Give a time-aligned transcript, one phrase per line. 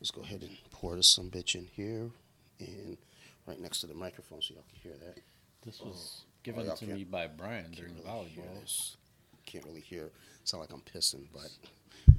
[0.00, 2.10] Let's go ahead and pour this some bitch in here
[2.58, 2.96] and
[3.46, 5.22] right next to the microphone so y'all can hear that.
[5.64, 8.96] This was Oh, given y'all to me by Brian during the really volleyball.
[9.46, 10.10] Can't really hear.
[10.44, 11.50] Sound like I'm pissing, but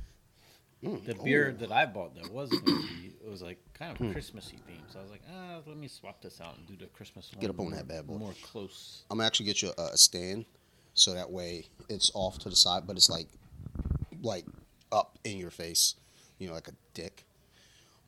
[0.84, 1.60] Mm, The beer oh.
[1.62, 4.08] that I bought that was going to be, it was like kind Hmm.
[4.08, 4.92] of Christmassy themed.
[4.92, 7.40] So I was like, ah, let me swap this out and do the Christmas one.
[7.40, 8.15] Get up on more- that bad boy.
[8.17, 9.04] More close.
[9.10, 10.44] I'm gonna actually get you a, a stand
[10.94, 13.28] so that way it's off to the side, but it's like
[14.22, 14.44] like
[14.92, 15.96] up in your face,
[16.44, 17.23] you know, like a dick.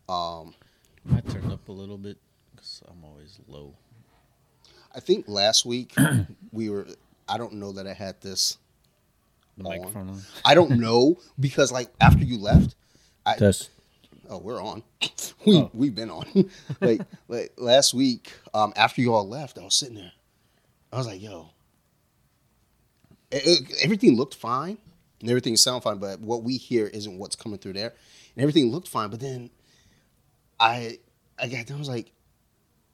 [0.09, 0.53] Um,
[1.15, 2.17] I turned up a little bit
[2.55, 3.73] because I'm always low.
[4.93, 5.93] I think last week
[6.51, 6.85] we were.
[7.27, 8.57] I don't know that I had this.
[9.57, 9.69] The On.
[9.77, 10.21] microphone on.
[10.43, 12.75] I don't know because like after you left,
[13.25, 13.69] I Test.
[14.29, 14.83] oh we're on.
[15.45, 15.69] We Oh.
[15.73, 16.25] we've been on.
[16.81, 20.11] like like last week, um, after you all left, I was sitting there.
[20.91, 21.49] I was like, yo.
[23.31, 24.77] It- it- everything looked fine
[25.19, 27.93] and everything sounded fine, but what we hear isn't what's coming through there.
[28.35, 29.49] And everything looked fine, but then
[30.59, 30.99] I
[31.39, 32.11] I got down, I was like,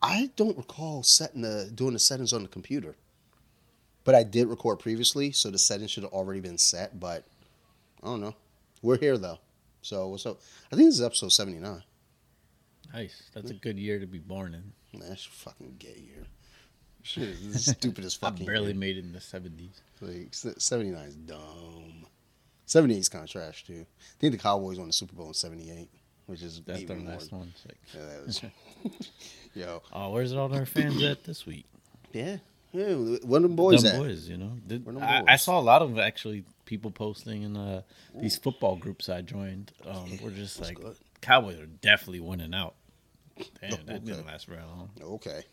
[0.01, 2.95] I don't recall setting the doing the settings on the computer.
[4.03, 7.23] But I did record previously, so the settings should have already been set, but
[8.01, 8.35] I don't know.
[8.81, 9.37] We're here though.
[9.83, 10.39] So what's up?
[10.71, 11.83] I think this is episode seventy nine.
[12.93, 13.23] Nice.
[13.33, 14.99] That's a good year to be born in.
[14.99, 16.25] That's fucking gay year.
[17.03, 18.75] Shit is the stupidest I barely year.
[18.75, 19.79] made it in the 70s.
[20.01, 22.05] Like, 79 is dumb.
[22.71, 23.85] 78 is kind of trash, too.
[23.85, 25.89] I think the Cowboys won the Super Bowl in 78,
[26.27, 27.13] which is That's the even more.
[27.15, 27.53] last one.
[27.67, 28.41] Like, Yeah, that was,
[29.53, 29.81] yo.
[29.91, 31.65] oh, where's all our fans at this week?
[32.13, 32.37] Yeah.
[32.71, 34.01] Yeah, one of them boys Them at?
[34.01, 34.53] boys, you know.
[34.65, 37.81] Did- Where them I, I saw a lot of actually people posting in uh,
[38.15, 39.73] these football groups I joined.
[39.85, 40.95] Um, we're just like good.
[41.19, 42.75] Cowboys are definitely winning out.
[43.61, 44.89] Damn, that didn't last very long.
[45.01, 45.43] Okay.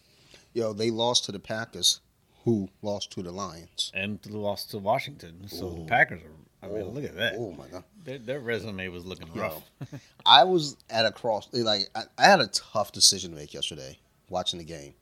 [0.54, 2.00] Yo, they lost to the Packers,
[2.48, 3.92] who lost to the Lions.
[3.94, 6.66] And lost to Washington, so the Packers are.
[6.66, 7.34] I mean, look at that.
[7.36, 7.84] Oh, my God.
[8.04, 9.62] Their, their resume was looking rough.
[10.26, 11.46] I was at a cross.
[11.52, 13.98] Like I, I had a tough decision to make yesterday
[14.30, 14.94] watching the game.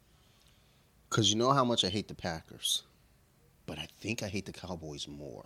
[1.09, 2.83] Cause you know how much I hate the Packers,
[3.65, 5.45] but I think I hate the Cowboys more.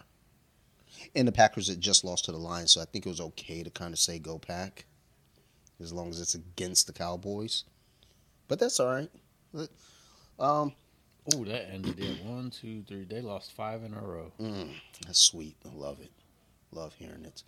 [1.15, 3.63] And the Packers had just lost to the Lions, so I think it was okay
[3.63, 4.87] to kind of say "Go Pack,"
[5.79, 7.65] as long as it's against the Cowboys.
[8.49, 9.11] But that's all right.
[10.39, 10.73] Um,
[11.35, 12.25] Oh, that ended it.
[12.25, 13.05] One, two, three.
[13.05, 14.33] They lost five in a row.
[14.41, 14.71] mm,
[15.07, 15.57] that's sweet.
[15.65, 16.11] I love it.
[16.73, 17.43] Love hearing it.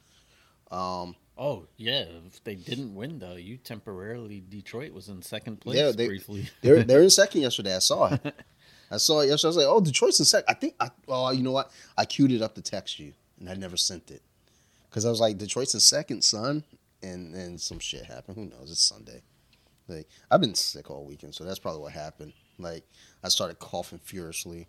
[0.75, 5.79] Um, Oh yeah, if they didn't win though, you temporarily Detroit was in second place
[5.79, 6.49] Yeah, they- briefly.
[6.61, 7.75] They're they're in second yesterday.
[7.75, 8.35] I saw it.
[8.91, 9.47] I saw it yesterday.
[9.49, 10.45] I was like, oh, Detroit's in second.
[10.51, 10.75] I think.
[10.79, 11.71] I, well, you know what?
[11.97, 14.21] I queued it up to text you, and I never sent it
[14.91, 16.65] because I was like, Detroit's in second, son,
[17.03, 18.37] and and some shit happened.
[18.37, 18.71] Who knows?
[18.71, 19.23] It's Sunday.
[19.89, 22.35] Like I've been sick all weekend, so that's probably what happened.
[22.59, 22.85] Like
[23.25, 24.67] I started coughing furiously,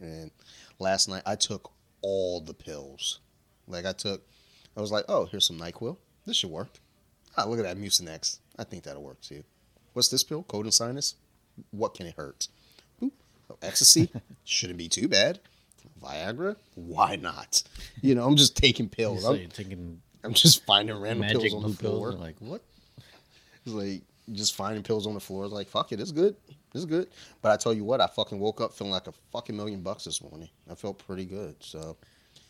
[0.00, 0.30] and
[0.78, 1.70] last night I took
[2.02, 3.20] all the pills.
[3.66, 4.22] Like I took,
[4.76, 5.96] I was like, oh, here's some Nyquil.
[6.24, 6.68] This should work.
[7.36, 8.38] Ah, look at that Mucinex.
[8.58, 9.42] I think that'll work too.
[9.92, 10.42] What's this pill?
[10.44, 11.14] Cold and sinus.
[11.70, 12.48] What can it hurt?
[13.02, 13.12] Boop.
[13.50, 14.10] Oh, ecstasy
[14.44, 15.40] shouldn't be too bad.
[16.02, 16.56] Viagra?
[16.74, 17.62] Why not?
[18.02, 19.22] You know, I'm just taking pills.
[19.24, 21.98] say I'm, taking I'm just finding random pills on the blue pills.
[21.98, 22.12] floor.
[22.12, 22.62] Like what?
[23.64, 25.46] It's like just finding pills on the floor.
[25.48, 26.36] Like fuck it, it's good,
[26.74, 27.08] it's good.
[27.42, 30.04] But I tell you what, I fucking woke up feeling like a fucking million bucks
[30.04, 30.48] this morning.
[30.70, 31.56] I felt pretty good.
[31.60, 31.96] So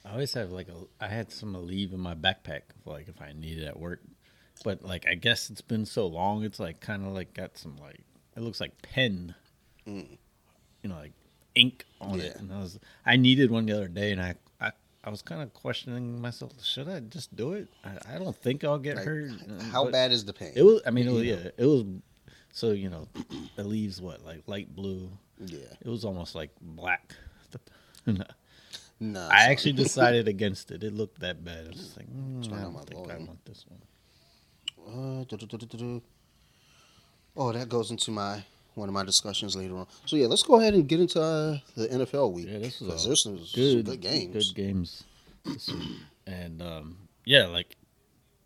[0.05, 1.05] I always have like a.
[1.05, 4.01] I had some leave in my backpack, for, like if I need it at work.
[4.65, 7.77] But like I guess it's been so long, it's like kind of like got some
[7.77, 8.01] like
[8.37, 9.35] it looks like pen,
[9.87, 10.07] mm.
[10.83, 11.13] you know, like
[11.55, 12.37] ink on it.
[12.37, 14.73] And I was I needed one the other day, and I I,
[15.05, 16.53] I was kind of questioning myself.
[16.65, 17.69] Should I just do it?
[17.85, 19.31] I, I don't think I'll get like, hurt.
[19.31, 20.53] Uh, how but bad is the pain?
[20.57, 20.81] It was.
[20.87, 21.85] I mean, it was, yeah, it was.
[22.57, 23.07] So you know,
[23.57, 25.11] the leaves what like light blue.
[25.39, 25.59] yeah.
[25.85, 27.13] It was almost like black.
[28.99, 29.29] No.
[29.31, 30.83] I actually decided against it.
[30.83, 31.67] It looked that bad.
[31.67, 33.83] I was just like, mm, I don't think I want this one.
[35.21, 36.01] Uh, du-du-du-du-du-du.
[37.37, 38.43] Oh, that goes into my
[38.75, 39.87] one of my discussions later on.
[40.07, 42.47] So yeah, let's go ahead and get into uh, the NFL week.
[42.49, 44.53] Yeah, this was there's some Good, good games.
[44.53, 45.05] Good games.
[46.27, 46.97] and um,
[47.27, 47.77] yeah, like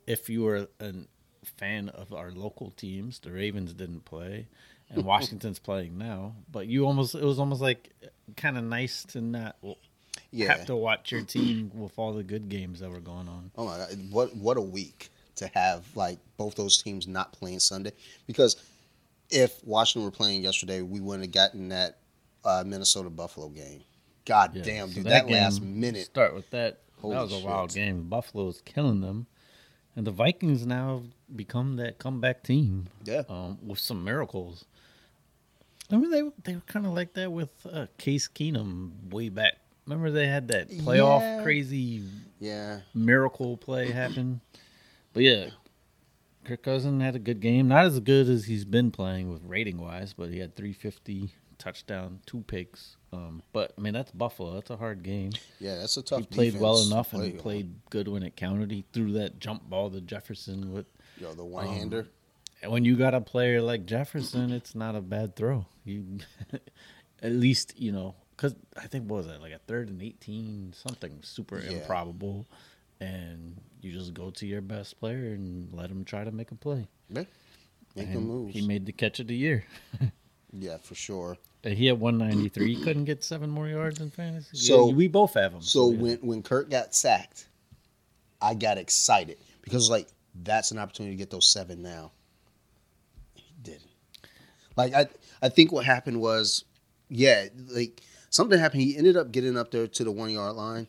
[0.08, 0.94] if you were a
[1.60, 4.48] fan of our local teams, the Ravens didn't play,
[4.88, 6.34] and Washington's playing now.
[6.50, 7.92] But you almost it was almost like
[8.36, 9.56] kind of nice to not
[10.32, 10.56] Yeah.
[10.56, 13.50] have to watch your team with all the good games that were going on.
[13.56, 17.60] Oh my god, what what a week to have like both those teams not playing
[17.60, 17.92] Sunday
[18.26, 18.56] because
[19.30, 21.98] if Washington were playing yesterday, we wouldn't have gotten that
[22.44, 23.82] uh, Minnesota Buffalo game.
[24.24, 26.06] God Yeah, damn, so dude, that, last minute.
[26.06, 26.80] Start with that.
[27.00, 28.08] Holy that was a wild game.
[28.08, 29.26] Buffalo was killing them,
[29.96, 32.88] and the Vikings now have become that comeback team.
[33.04, 33.22] Yeah.
[33.28, 34.64] um, with some miracles.
[35.90, 39.54] Remember they they were kind of like that with uh, Case Keenum way back.
[39.86, 41.42] Remember they had that playoff Yeah.
[41.42, 42.02] crazy
[42.38, 44.40] Yeah, miracle play happen.
[45.12, 45.46] But yeah,
[46.44, 47.66] Kirk Cousins had a good game.
[47.68, 52.20] Not as good as he's been playing with rating wise, but he had 350 touchdown,
[52.26, 52.96] two picks.
[53.12, 54.54] Um, but I mean that's Buffalo.
[54.54, 55.30] That's a hard game.
[55.60, 56.20] Yeah, that's a tough.
[56.20, 57.38] He played well defense enough play and on.
[57.40, 58.70] played good when it counted.
[58.72, 60.86] He threw that jump ball to Jefferson with
[61.20, 62.06] Yo, the one hander.
[62.62, 65.66] And when you got a player like Jefferson, it's not a bad throw.
[65.84, 66.18] You,
[67.22, 70.72] at least you know, because I think what was that like a third and eighteen,
[70.76, 71.78] something super Yeah.
[71.78, 72.46] improbable,
[73.00, 76.54] and you just go to your best player and let him try to make a
[76.54, 76.86] play.
[77.08, 77.24] yeah.
[77.96, 78.54] Make And moves.
[78.54, 79.64] He made the catch of the year.
[80.52, 81.36] yeah, for sure.
[81.62, 82.74] And He had one ninety three.
[82.74, 84.56] He couldn't get seven more yards in fantasy.
[84.56, 85.60] So- Yeah, we both have him.
[85.62, 85.98] So yeah.
[85.98, 87.46] when when Kirk got sacked,
[88.40, 90.08] I got excited because like
[90.42, 92.12] that's an opportunity to get those seven now.
[93.34, 93.90] He didn't.
[94.76, 95.06] Like I
[95.42, 96.64] I think what happened was,
[97.08, 98.82] yeah, like something happened.
[98.82, 100.86] He ended up getting up there to the one yard line,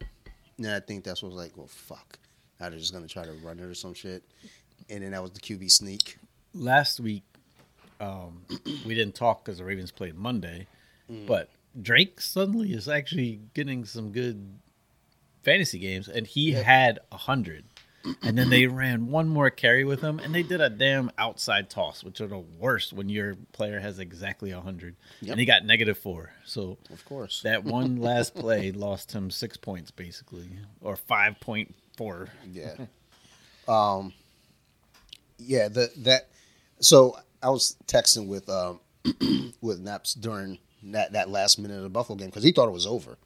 [0.57, 2.17] and I think that's what was like, well, fuck.
[2.59, 4.23] Now they're just gonna try to run it or some shit,
[4.89, 6.17] and then that was the QB sneak.
[6.53, 7.23] last week
[8.01, 8.41] um,
[8.85, 10.67] we didn't talk because the Ravens played Monday,
[11.27, 11.49] but
[11.81, 14.59] Drake suddenly is actually getting some good
[15.43, 17.63] fantasy games, and he had a hundred.
[18.23, 21.69] And then they ran one more carry with him, and they did a damn outside
[21.69, 25.31] toss, which are the worst when your player has exactly a hundred, Yep.
[25.31, 26.31] and he got negative four.
[26.43, 27.41] So Of course.
[27.43, 30.49] that one last play lost him six points, basically,
[30.81, 32.29] or five point four.
[32.51, 32.73] Yeah.
[33.67, 34.13] um.
[35.37, 35.67] Yeah.
[35.67, 36.29] The that.
[36.79, 38.79] So I was texting with um
[39.61, 42.73] with Naps during that that last minute of the Buffalo game because he thought it
[42.73, 43.17] was over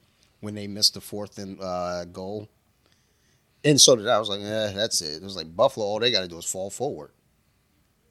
[0.42, 2.50] when they missed the fourth and uh, goal.
[3.64, 4.16] And so did I.
[4.16, 5.22] I was like, eh, that's it.
[5.22, 5.86] It was like Buffalo.
[5.86, 7.12] All they got to do is fall forward.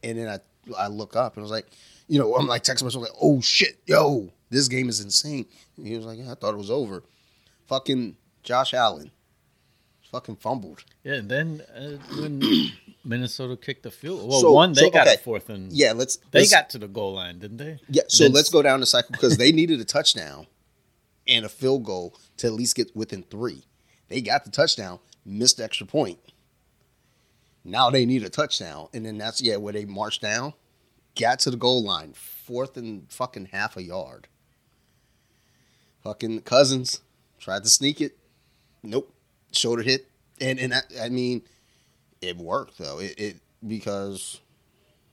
[0.03, 0.41] And then I
[0.77, 1.69] I look up and I was like,
[2.09, 5.47] you know, I'm like texting myself like, oh shit, yo, this game is insane.
[5.77, 7.03] And he was like, yeah, I thought it was over.
[7.67, 9.11] Fucking Josh Allen,
[10.11, 10.85] fucking fumbled.
[11.03, 12.43] Yeah, and then uh, when
[13.05, 15.17] Minnesota kicked the field, well, So- one they so, got okay.
[15.17, 16.17] a fourth and Yeah, let's.
[16.31, 17.79] they let's- got to the goal line, didn't they?
[17.89, 20.47] Yeah, And so then let's go down the cycle because they needed a touchdown
[21.27, 23.65] and a field goal to at least get within three.
[24.09, 26.19] They got the touchdown, missed the extra point.
[27.63, 30.53] Now they need a touchdown, and then that's yeah where they marched down,
[31.19, 34.29] got to the goal line, fourth and fucking half a yard.
[36.03, 37.01] Fucking Cousins
[37.39, 38.19] tried to sneak it,
[38.83, 39.15] nope,
[39.53, 40.09] shoulder hit,
[40.41, 41.43] and and I, I mean,
[42.29, 42.99] it worked though.
[42.99, 43.37] It, it
[43.67, 44.41] because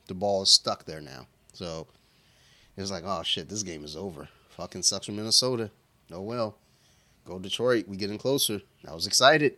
[0.08, 1.88] the ball is stuck there now, so.
[2.78, 4.30] It was like, oh shit, this game is over.
[4.52, 5.70] Fucking sucks for Minnesota.
[6.12, 6.58] Oh well.
[7.26, 7.88] Go Detroit.
[7.88, 8.62] We getting closer.
[8.88, 9.56] I was excited.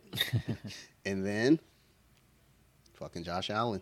[1.06, 1.60] and then
[2.94, 3.80] fucking Josh Allen.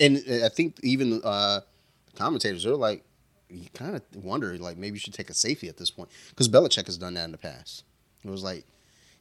[0.00, 1.60] And I think even uh,
[2.06, 3.04] the commentators are like,
[3.48, 6.08] you kind of wonder, like, maybe you should take a safety at this point.
[6.30, 7.84] Because Belichick has done that in the past.
[8.24, 8.64] It was like,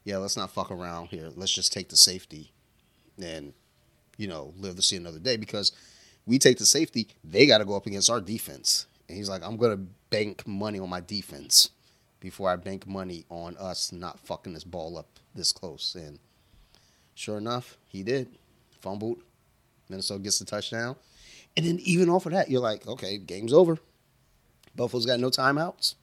[0.03, 1.29] yeah, let's not fuck around here.
[1.35, 2.51] Let's just take the safety
[3.21, 3.53] and,
[4.17, 5.37] you know, live to see another day.
[5.37, 5.71] Because
[6.25, 8.85] we take the safety, they got to go up against our defense.
[9.07, 11.69] And he's like, I'm going to bank money on my defense
[12.19, 15.95] before I bank money on us not fucking this ball up this close.
[15.95, 16.19] And
[17.15, 18.29] sure enough, he did.
[18.79, 19.21] Fumbled.
[19.89, 20.95] Minnesota gets the touchdown.
[21.57, 23.77] And then even off of that, you're like, okay, game's over.
[24.75, 25.95] Buffalo's got no timeouts.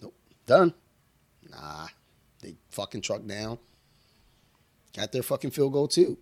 [0.00, 0.14] Nope.
[0.46, 0.74] Done.
[1.48, 1.86] Nah.
[2.42, 3.58] They fucking truck down.
[4.96, 6.18] Got their fucking field goal too.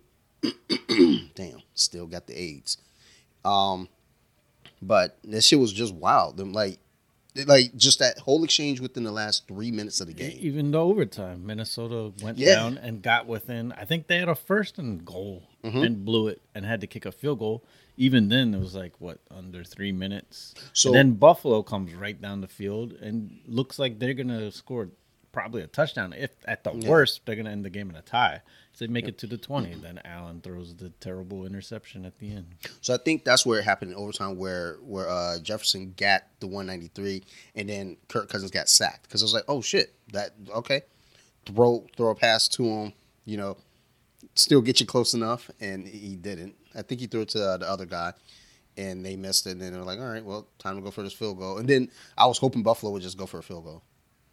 [1.35, 1.61] Damn.
[1.73, 2.77] Still got the AIDS.
[3.43, 3.89] Um,
[4.81, 6.37] but that shit was just wild.
[6.37, 6.79] Them like,
[7.45, 10.37] like just that whole exchange within the last three minutes of the game.
[10.39, 12.55] Even the overtime, Minnesota went Yeah.
[12.55, 13.71] down and got within.
[13.73, 15.77] I think they had a first and goal Mm-hmm.
[15.83, 17.63] and blew it and had to kick a field goal.
[17.97, 20.53] Even then, it was like what under three minutes.
[20.73, 24.89] So- and then Buffalo comes right down the field and looks like they're gonna score
[25.31, 26.13] probably a touchdown.
[26.13, 26.87] If at the Yeah.
[26.89, 28.41] worst, they're gonna end the game in a tie.
[28.75, 29.73] So they make it to the twenty.
[29.73, 32.55] Then Allen throws the terrible interception at the end.
[32.81, 36.47] So I think that's where it happened in overtime, where where uh, Jefferson got the
[36.47, 37.23] 193,
[37.55, 40.81] and then Kirk Cousins got sacked because it was like, oh shit, that okay,
[41.45, 43.55] throw throw a pass to him, you know,
[44.33, 46.55] still get you close enough, and he didn't.
[46.75, 48.11] I think he threw it to uh, the other guy,
[48.75, 49.51] and they missed it.
[49.51, 51.59] And then they're like, all right, well, time to go for this field goal.
[51.59, 53.83] And then I was hoping Buffalo would just go for a field goal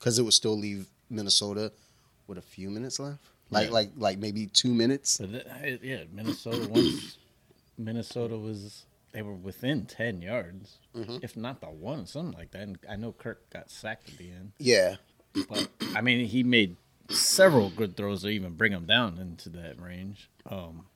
[0.00, 1.70] because it would still leave Minnesota
[2.26, 3.72] with a few minutes left, like Yeah.
[3.72, 5.18] like like maybe two minutes.
[5.18, 7.16] But it- it- yeah, Minnesota once
[7.78, 11.18] Minnesota was they were within ten yards, Mm-hmm.
[11.22, 12.62] if not the one, something like that.
[12.62, 14.96] And I know Kirk got sacked at the end, Yeah,
[15.48, 16.76] but I mean he made
[17.10, 20.30] several good throws to even bring him down into that range.
[20.46, 20.86] Um,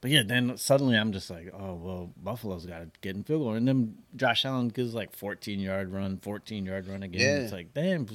[0.00, 3.42] but yeah, then suddenly I'm just like, oh well, Buffalo's got to get in field
[3.42, 7.20] goal, and then Josh Allen gives like 14 yard run, 14 yard run again.
[7.20, 7.36] Yeah.
[7.44, 8.06] It's like, damn,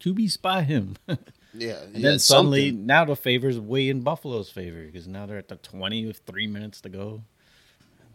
[0.00, 0.96] QB spy him.
[1.58, 1.82] yeah.
[1.82, 2.86] And yeah, then suddenly, something.
[2.86, 6.46] now the favor's way in Buffalo's favor because now they're at the 20 with three
[6.46, 7.22] minutes to go.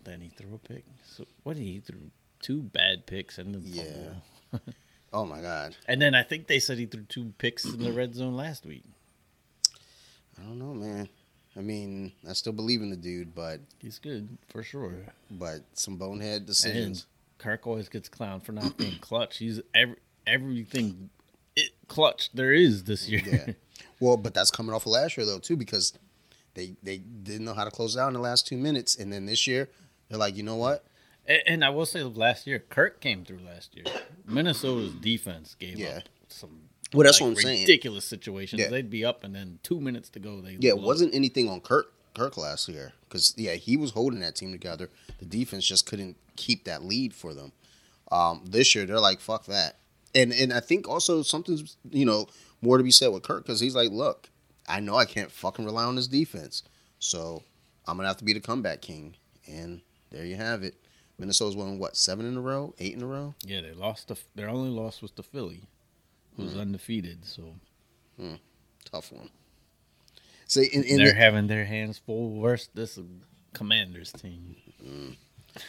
[0.03, 0.83] then he threw a pick.
[1.05, 2.12] So what did he threw?
[2.41, 4.59] Two bad picks and then Yeah.
[5.15, 5.75] Oh my god.
[5.88, 8.65] And then I think they said he threw two picks in the red zone last
[8.65, 8.83] week.
[10.39, 11.07] I don't know, man.
[11.55, 14.95] I mean, I still believe in the dude, but He's good for sure.
[15.29, 17.05] but some bonehead And decisions.
[17.38, 19.38] Kirk always gets clowned for not being clutch.
[19.38, 21.09] He's every everything
[21.55, 23.22] it, clutch there is this year.
[23.25, 23.53] Yeah.
[24.00, 25.93] Well, but that's coming off of last year though too, because
[26.55, 29.25] they they didn't know how to close out in the last two minutes, and then
[29.25, 29.69] this year
[30.10, 30.83] they're like, you know what?
[31.25, 33.86] And, and I will say, last year Kirk came through last year.
[34.27, 35.98] Minnesota's defense gave Yeah.
[35.98, 36.63] up some.
[36.93, 37.62] Well, that's like, what I'm saying.
[37.62, 38.62] Ridiculous situations.
[38.62, 38.69] Yeah.
[38.69, 41.62] They'd be up, and then two minutes to go, they Yeah, it wasn't anything on
[41.62, 44.89] Kirk Kirk last year because yeah, he was holding that team together.
[45.19, 47.53] The defense just couldn't keep that lead for them.
[48.12, 49.77] Um, this year they're like, fuck that,
[50.15, 52.27] and and I think also something's you know
[52.62, 54.29] more to be said with Kirk because he's like, look,
[54.67, 56.63] I know I can't fucking rely on this defense,
[57.00, 57.43] so
[57.88, 59.15] I'm gonna have to be the comeback king,
[59.48, 60.75] and there you have it.
[61.20, 63.36] Minnesota's won what seven in a row, eight in a row.
[63.46, 64.08] Yeah, they lost.
[64.08, 65.62] The, their only loss was to Philly,
[66.36, 66.60] who's Hmm.
[66.60, 67.25] undefeated.
[67.25, 67.55] So
[68.91, 69.29] Tough one.
[70.48, 72.32] See, in, in they're the- having their hands full.
[72.32, 73.00] Worse, this
[73.53, 74.55] Commanders team.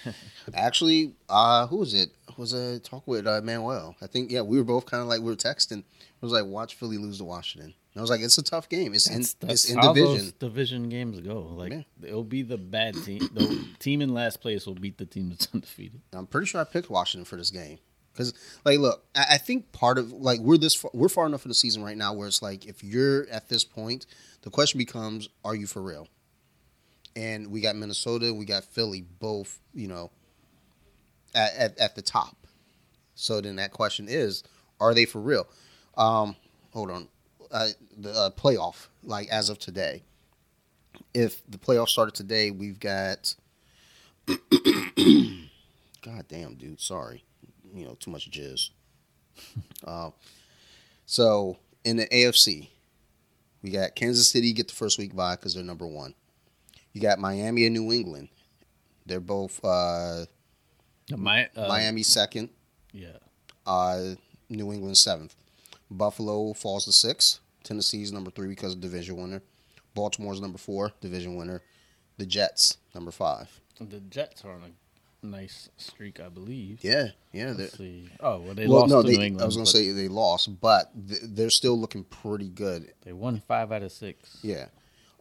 [0.55, 2.11] Actually, uh, who was it?
[2.37, 3.95] Was a talk with uh, Manuel.
[4.03, 5.79] I think yeah, we were both kind of like we were texting.
[5.81, 7.75] It was like watch Philly lose to Washington.
[7.93, 8.93] And I was like, it's a tough game.
[8.93, 10.33] It's in That's, it's in how division.
[10.41, 11.41] division games go.
[11.43, 11.83] Like Yeah.
[12.03, 13.21] it'll be the bad team.
[13.33, 16.01] The team in last place will beat the team that's undefeated.
[16.13, 17.79] I'm pretty sure I picked Washington for this game
[18.13, 21.45] because like look, I, I think part of like we're this far, we're far enough
[21.45, 24.07] in the season right now where it's like if you're at this point,
[24.43, 26.09] the question becomes, are you for real?
[27.17, 30.11] And we got Minnesota, we got Philly, both you know,
[31.35, 32.37] at, at, at the top.
[33.15, 34.43] So then that question is,
[34.81, 35.47] are they for real?
[35.97, 36.37] Um,
[36.73, 37.09] hold on,
[37.51, 40.03] uh, the uh, playoff like as of today.
[41.13, 43.35] If the playoff started today, we've got.
[44.27, 44.39] God
[46.29, 46.81] damn, dude.
[46.81, 47.25] Sorry,
[47.73, 48.71] you know too much jizz.
[49.87, 50.11] uh,
[51.07, 52.69] so in the AFC,
[53.63, 56.15] we got Kansas City get the first week bye because they're number one.
[56.95, 58.29] You got Miami and New England.
[59.05, 60.25] They're both uh,
[61.15, 62.49] My, uh, Miami second,
[62.93, 63.19] Yeah.
[63.67, 64.15] uh,
[64.49, 65.35] New England seventh.
[65.91, 67.41] Buffalo falls to six.
[67.65, 69.43] Tennessee's number three because of division winner.
[69.95, 71.63] Baltimore's number four, division winner.
[72.17, 73.61] The Jets number five.
[73.81, 76.79] The Jets are on a nice streak, I believe.
[76.83, 77.55] Yeah, yeah.
[78.21, 79.43] Oh, well, they well, lost no, to they, New England.
[79.43, 82.93] I was gonna say they lost, but th- they're still looking pretty good.
[83.05, 84.39] they won five out of six.
[84.43, 84.67] Yeah.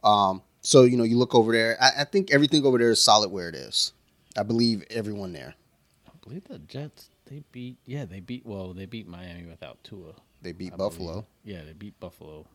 [0.04, 0.42] Um.
[0.64, 1.76] So you know, you look over there.
[1.80, 3.92] I, I think everything over there is solid where it is.
[4.36, 5.54] I believe everyone there.
[6.08, 7.10] I believe the Jets.
[7.26, 7.76] They beat.
[7.86, 8.44] Yeah, they beat.
[8.44, 10.14] Well, they beat Miami without Tua.
[10.42, 11.12] They beat I Buffalo.
[11.12, 11.24] believe.
[11.44, 12.46] Yeah, they beat Buffalo.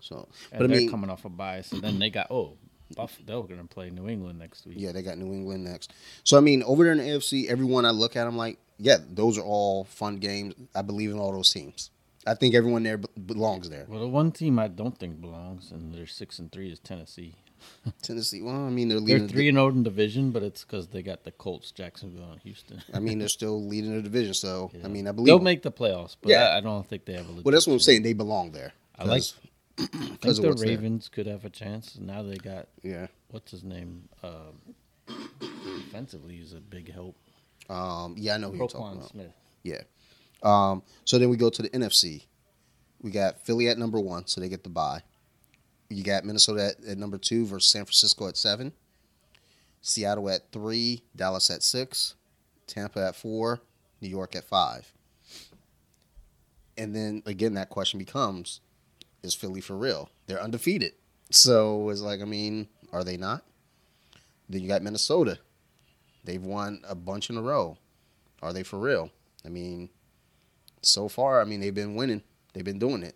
[0.00, 2.54] So, And but they're mean, coming off a bye, so then they got oh,
[2.94, 3.18] Buff.
[3.24, 4.76] They're going to play New England next week.
[4.78, 5.92] yeah, they got New England next.
[6.24, 8.96] So I mean, over there in the AFC, everyone I look at, I'm like, yeah,
[9.10, 10.54] those are all fun games.
[10.74, 11.90] I believe in all those teams.
[12.26, 13.86] I think everyone there be- belongs there.
[13.88, 17.34] Well, the one team I don't think belongs, and they're six and three, is Tennessee.
[18.02, 18.42] Tennessee.
[18.42, 19.26] Well, I mean, they're leading.
[19.26, 22.40] They're three and zero in division, but it's because they got the Colts, Jacksonville, and
[22.42, 22.82] Houston.
[22.92, 24.34] I mean, they're still leading the division.
[24.34, 26.48] So I mean, I believe They'll make the playoffs, but Yeah.
[26.48, 27.32] I, I don't think they have a.
[27.42, 28.02] well, that's what I'm saying.
[28.02, 28.72] They belong there.
[28.98, 29.22] I like-
[29.78, 30.52] I think the what's there.
[30.70, 31.98] Ravens could have a chance.
[32.00, 33.08] Now they got Yeah.
[33.30, 34.08] what's his name?
[34.22, 34.74] Um,
[35.40, 37.16] defensively, is a big help.
[37.68, 38.14] Um.
[38.16, 39.08] Yeah, I know who you're talking Roquan about.
[39.10, 39.32] Smith.
[39.64, 39.82] Yeah.
[40.46, 42.22] Um, so then we go to the NFC.
[43.02, 45.02] We got Philly at number one, so they get the bye.
[45.90, 48.72] You got Minnesota at, at number two versus San Francisco at seven.
[49.82, 52.14] Seattle at three, Dallas at six,
[52.66, 53.60] Tampa at four,
[54.00, 54.92] New York at five.
[56.78, 58.60] And then again, that question becomes:
[59.22, 60.10] Is Philly for real?
[60.26, 60.92] They're undefeated,
[61.30, 63.44] so it's like, I mean, are they not?
[64.48, 65.38] Then you got Minnesota.
[66.24, 67.78] They've won a bunch in a row.
[68.42, 69.10] Are they for real?
[69.44, 69.90] I mean,
[70.86, 72.22] so far, I mean, they've been winning.
[72.52, 73.14] They've been doing it.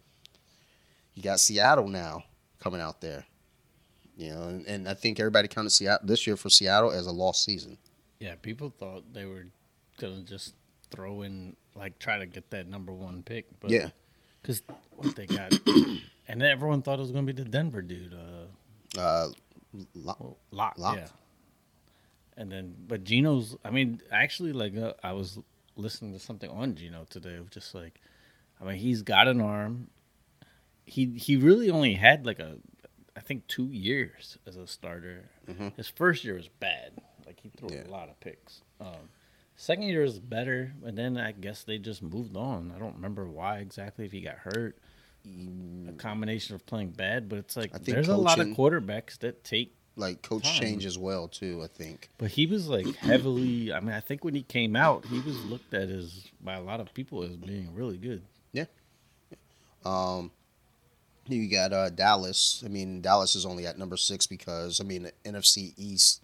[1.14, 2.24] You got Seattle now
[2.60, 3.24] coming out there.
[4.16, 7.12] You know, and, and I think everybody counted Seattle this year for Seattle as a
[7.12, 7.78] lost season.
[8.18, 9.46] Yeah, people thought they were
[9.98, 10.54] gonna just
[10.90, 13.90] throw in like try to get that number one pick, but Yeah.
[14.42, 14.62] because
[14.96, 15.52] what they got,
[16.28, 19.28] and everyone thought it was gonna be the Denver dude, uh, Uh,
[19.94, 20.96] lo- well, Lock, Lock.
[20.96, 21.08] yeah.
[22.36, 25.38] And then, but Geno's, I mean, actually, like uh, I was
[25.76, 28.00] listening to something on Geno today of just like,
[28.60, 29.88] I mean, he's got an arm.
[30.84, 32.56] He he really only had like a,
[33.16, 35.28] I think two years as a starter.
[35.48, 35.76] Mhm.
[35.76, 36.92] His first year was bad.
[37.26, 37.86] Like he threw Yeah.
[37.86, 38.62] a lot of picks.
[38.80, 39.08] Um,
[39.56, 42.72] second year was better, and then I guess they just moved on.
[42.74, 44.78] I don't remember why exactly if he got hurt.
[45.88, 49.76] A combination of playing bad, but it's like there's a lot of quarterbacks that take
[49.96, 50.60] like coach Time.
[50.60, 51.60] change as well too.
[51.62, 52.08] I think.
[52.18, 53.72] But he was like heavily.
[53.72, 56.62] I mean, I think when he came out, he was looked at as by a
[56.62, 58.22] lot of people as being really good.
[58.52, 58.64] Yeah.
[59.84, 60.30] Um,
[61.26, 62.62] you got uh, Dallas.
[62.64, 66.22] I mean, Dallas is only at number six because I mean, the NFC East.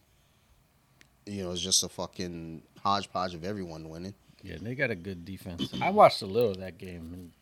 [1.29, 4.15] You know, it's just a fucking hodgepodge of everyone winning.
[4.43, 5.75] Yeah, they got a good defense.
[5.83, 7.33] I watched a little of that game, and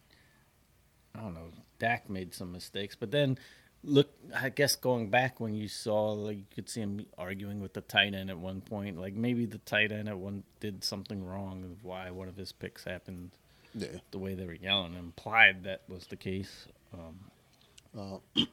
[1.15, 1.51] I don't know.
[1.79, 3.39] Dak made some mistakes, but then
[3.85, 7.75] look, I guess going back when you saw, like, you could see him arguing with
[7.75, 8.99] the tight end at one point.
[9.01, 12.51] Like maybe the tight end at one did something wrong of why one of his
[12.53, 13.31] picks happened
[13.75, 13.89] Yeah.
[14.11, 14.95] the way they were yelling.
[14.95, 16.67] Implied that was the case.
[16.93, 17.31] Um,
[17.97, 18.19] Uh,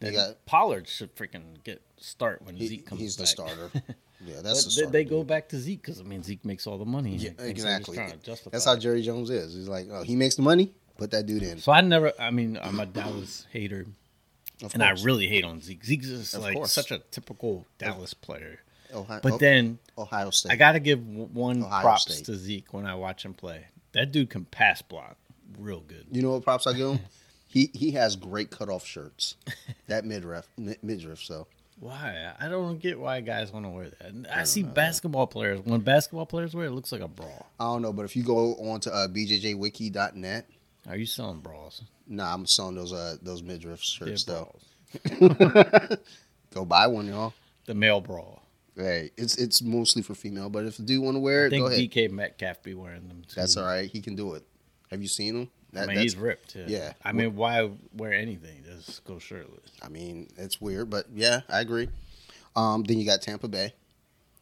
[0.00, 3.70] that got- Pollard should freaking get start when he, Zeke comes he's the starter.
[4.26, 4.90] Yeah, that's the they, starter.
[4.92, 5.26] they go dude.
[5.26, 7.16] back to Zeke because I mean Zeke makes all the money.
[7.16, 7.98] Yeah, and so he's exactly.
[8.52, 8.76] That's how.
[8.76, 9.54] Jerry Jones is.
[9.54, 11.58] He's like, oh, he makes the money, put that dude in.
[11.58, 12.12] So I never.
[12.18, 13.84] I mean, I'm a Dallas hater,
[14.62, 15.02] Of and course.
[15.02, 15.84] I really hate on Zeke.
[15.84, 16.72] Zeke's just Of like course.
[16.72, 18.60] such a typical Dallas player.
[18.94, 20.52] Ohio, But oh, then Ohio State.
[20.52, 22.26] I got to give one Ohio props State.
[22.26, 23.66] to Zeke when I watch him play.
[23.92, 25.16] That dude can pass block
[25.58, 26.06] real good.
[26.12, 26.98] You know what props I give him?
[27.48, 29.36] he he has great cutoff shirts.
[29.88, 31.20] That midriff mid- midriff.
[31.22, 31.48] So
[31.80, 32.32] Why?
[32.38, 34.02] I don't get why guys want to wear that.
[34.08, 37.26] And I, see basketball players when basketball players wear it, it looks like a bra.
[37.58, 40.46] I don't know, but if you go on to uh, bjjwiki.net,
[40.88, 41.82] Are you selling bras?
[42.06, 44.54] nah, I'm selling those uh those midriff They're shirts though.
[46.54, 47.34] Go buy one, y'all.
[47.66, 48.24] The male bra.
[48.76, 51.50] Hey, it's it's mostly for female, but if you do want to wear I it,
[51.50, 51.90] think go ahead.
[51.90, 53.34] DK Metcalf be wearing them too.
[53.36, 53.88] That's all right.
[53.90, 54.44] He can do it.
[54.90, 55.50] Have you seen him?
[55.74, 56.54] I mean, that's, he's ripped.
[56.54, 56.64] Yeah.
[56.68, 56.92] yeah.
[57.04, 58.62] I mean, why wear anything?
[58.64, 59.70] Just go shirtless.
[59.82, 61.88] I mean, it's weird, but yeah, I agree.
[62.54, 63.74] Um, then you got Tampa Bay.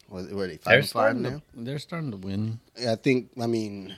[0.08, 0.56] What, what are they?
[0.58, 1.30] 5 They're and five now.
[1.30, 1.42] to.
[1.54, 2.61] They're starting to win.
[2.87, 3.30] I think.
[3.40, 3.96] I mean,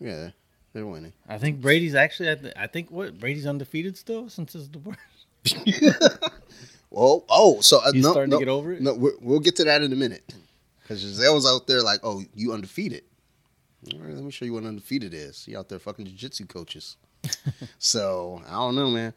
[0.00, 0.30] yeah,
[0.72, 1.12] they're winning.
[1.28, 2.28] I think Brady's actually.
[2.28, 4.96] At the, I think what Brady's undefeated still since his divorce.
[6.90, 8.80] Well, oh, so uh, He's no, starting no, to get over it?
[8.80, 10.34] No, we're, we'll get to that in a minute.
[10.82, 13.02] Because Gisele was out there like, "Oh, you undefeated."
[13.92, 15.44] All right, let me show you what undefeated is.
[15.44, 16.96] He out there fucking jiu-jitsu coaches.
[17.78, 19.12] so I don't know, man.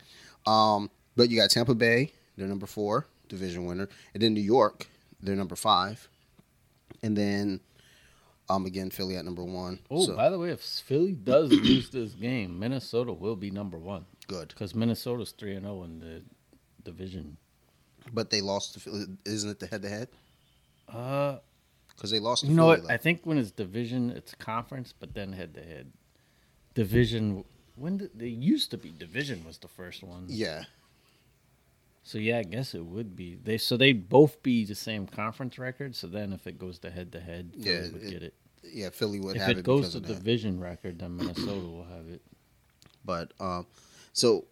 [0.46, 4.88] Um, but you got Tampa Bay, they're number four, division winner, and then New York,
[5.22, 6.08] they're number five,
[7.02, 7.60] and then
[8.52, 9.80] um again Philly at number one.
[9.90, 13.78] Oh, so, by the way, if Philly does lose this game, Minnesota will be number
[13.78, 14.50] one good.
[14.50, 16.22] because Minnesota's three and zero in the
[16.84, 17.38] division.
[18.14, 19.06] But they lost to Philly.
[19.26, 20.08] Isn't it the head-to-head?
[20.90, 21.38] Uh,
[21.96, 22.42] Because they lost.
[22.44, 22.88] To you know Philly, what?
[22.88, 22.94] though.
[22.94, 25.92] I think when it's division, it's conference, but then head to head.
[26.74, 27.44] Division.
[27.76, 30.26] When did, they used to be division was the first one.
[30.28, 30.64] yeah.
[32.04, 33.60] So yeah, I guess it would be they.
[33.60, 35.96] So they'd both be the same conference record.
[35.96, 38.34] So then, if it goes to head to head, Yeah, would it- get it.
[38.64, 40.08] Yeah, Philly would If have it, If it, goes to that.
[40.08, 42.22] division record, then Minnesota will have it.
[43.04, 43.66] But um,
[44.14, 44.46] so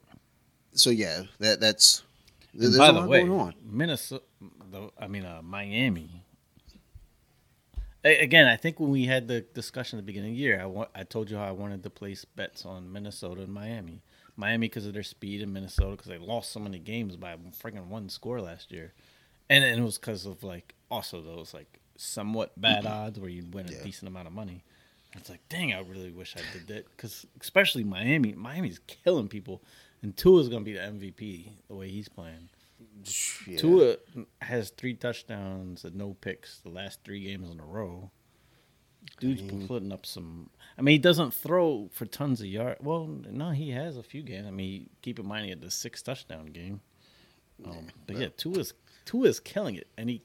[0.74, 2.04] so yeah, that that's
[2.54, 3.54] there's by a the lot way, going on.
[3.64, 4.24] Minnesota,
[4.72, 6.24] the, I mean uh, Miami.
[8.04, 10.60] A- Again, I think when we had the discussion at the beginning of the year,
[10.62, 14.02] I, wa- I told you how I wanted to place bets on Minnesota and Miami.
[14.36, 17.88] Miami because of their speed, and Minnesota because they lost so many games by freaking
[17.88, 18.94] one score last year,
[19.50, 23.54] and, and it was because of like also those like somewhat bad odds where you'd
[23.54, 23.84] win a Yeah.
[23.84, 24.64] decent amount of money.
[25.16, 29.62] It's like, dang, I really wish I did that because especially Miami, Miami's killing people,
[30.02, 32.50] and Tua's gonna be the MVP the way he's playing.
[33.48, 33.58] Yeah.
[33.58, 33.98] Tua
[34.42, 38.12] has three touchdowns and no picks the last three games in a row.
[39.20, 40.50] Dude's been putting up some.
[40.78, 42.80] I mean, he doesn't throw for tons of yards.
[42.82, 44.48] Well, no, he has a few games.
[44.48, 46.82] I mean, keep in mind he had the six touchdown game.
[47.66, 48.74] Um, but yeah, Tua's
[49.06, 50.22] Tua's killing it, and he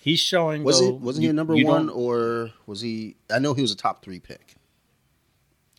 [0.00, 0.64] he's showing.
[0.64, 3.16] was though, it wasn't you- he a number one or was he?
[3.30, 4.54] I know he was a top three pick.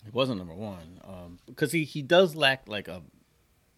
[0.04, 3.02] He wasn't number one um, because he he does lack like a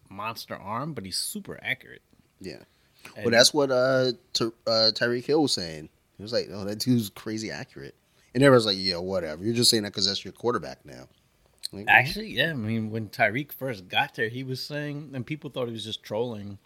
[0.08, 2.02] monster arm, but he's super accurate.
[2.40, 2.58] Yeah.
[3.16, 5.88] And- Well, that's what uh, Ty- uh Tyreek Hill was saying.
[6.16, 7.94] He was like, "Oh, that dude's crazy accurate,"
[8.34, 9.44] and everyone's like, "Yeah, whatever.
[9.44, 11.08] You're just saying that because that's your quarterback now."
[11.72, 12.50] Like, Actually, yeah.
[12.50, 15.82] I mean, when Tyreek first got there, he was saying, and people thought he was
[15.84, 16.58] just trolling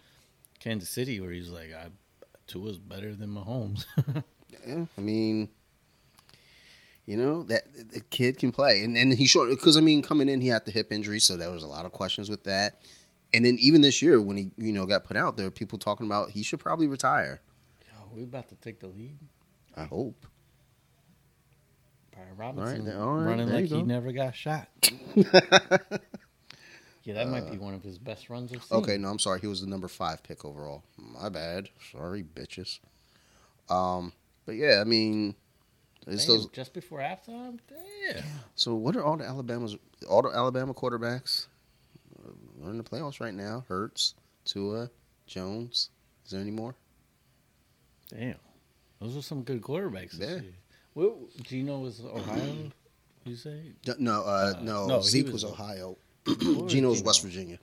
[0.60, 1.86] Kansas City, where he's like, "I
[2.48, 3.84] Tua's better than Mahomes."
[4.66, 5.50] Yeah, I mean,
[7.04, 10.28] you know that the kid can play, and and he showed because I mean coming
[10.28, 12.80] in he had the hip injury, so there was a lot of questions with that.
[13.34, 15.78] And then even this year when he you know got put out there, were people
[15.78, 17.40] talking about he should probably retire.
[17.86, 19.18] Yo, we about to take the lead.
[19.76, 20.26] I hope.
[22.12, 24.68] Brian Robinson there- all right, running like he never got shot.
[27.08, 28.76] yeah, that might be one of his best runs I've seen.
[28.76, 29.40] Uh, Okay, no, I'm sorry.
[29.40, 30.82] He was the number five pick overall.
[30.96, 31.70] My bad.
[31.92, 32.80] Sorry, bitches.
[33.70, 34.12] Um,
[34.46, 35.34] but yeah, I mean,
[36.06, 36.46] it's Damn, those.
[36.48, 37.58] just before halftime.
[37.68, 38.22] Damn.
[38.54, 39.76] So what are all the Alabama's
[40.08, 41.46] all the Alabama quarterbacks?
[42.18, 43.64] Uh, We're in the playoffs right now.
[43.68, 44.90] Hurts, Tua,
[45.26, 45.90] Jones.
[46.26, 46.74] Is there any more?
[48.10, 48.36] Damn,
[49.00, 50.12] those are some good quarterbacks.
[50.12, 50.40] This Yeah.
[50.42, 50.54] year.
[50.94, 52.70] Well, Geno was Ohio.
[53.24, 53.72] You say?
[53.82, 55.96] D- No, uh, Uh, no, no, he Zeke was- was, Ohio.
[56.66, 56.94] Geno?
[57.02, 57.58] West Virginia.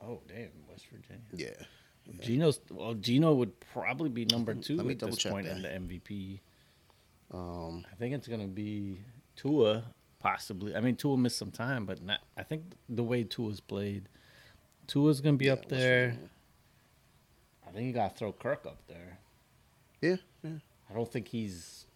[0.00, 1.22] Oh damn, West Virginia.
[1.34, 1.64] Yeah.
[2.20, 5.46] Geno's well, Geno would probably be number two Let me at this double check point
[5.46, 5.56] that.
[5.56, 6.40] in the MVP.
[7.32, 9.00] Um, I think it's gonna be
[9.36, 9.84] Tua,
[10.18, 10.74] possibly.
[10.74, 12.20] I mean, Tua missed some time, but not.
[12.36, 14.08] I think the way Tua's played,
[14.86, 16.16] Tua's gonna be yeah, up there.
[17.66, 19.18] I think you gotta throw Kirk up there.
[20.00, 20.58] Yeah, yeah.
[20.90, 21.86] I don't think he's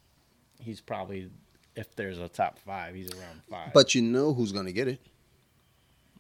[0.58, 1.30] he's probably
[1.76, 3.72] if there's a top five, he's around five.
[3.74, 5.00] But you know who's going to get it.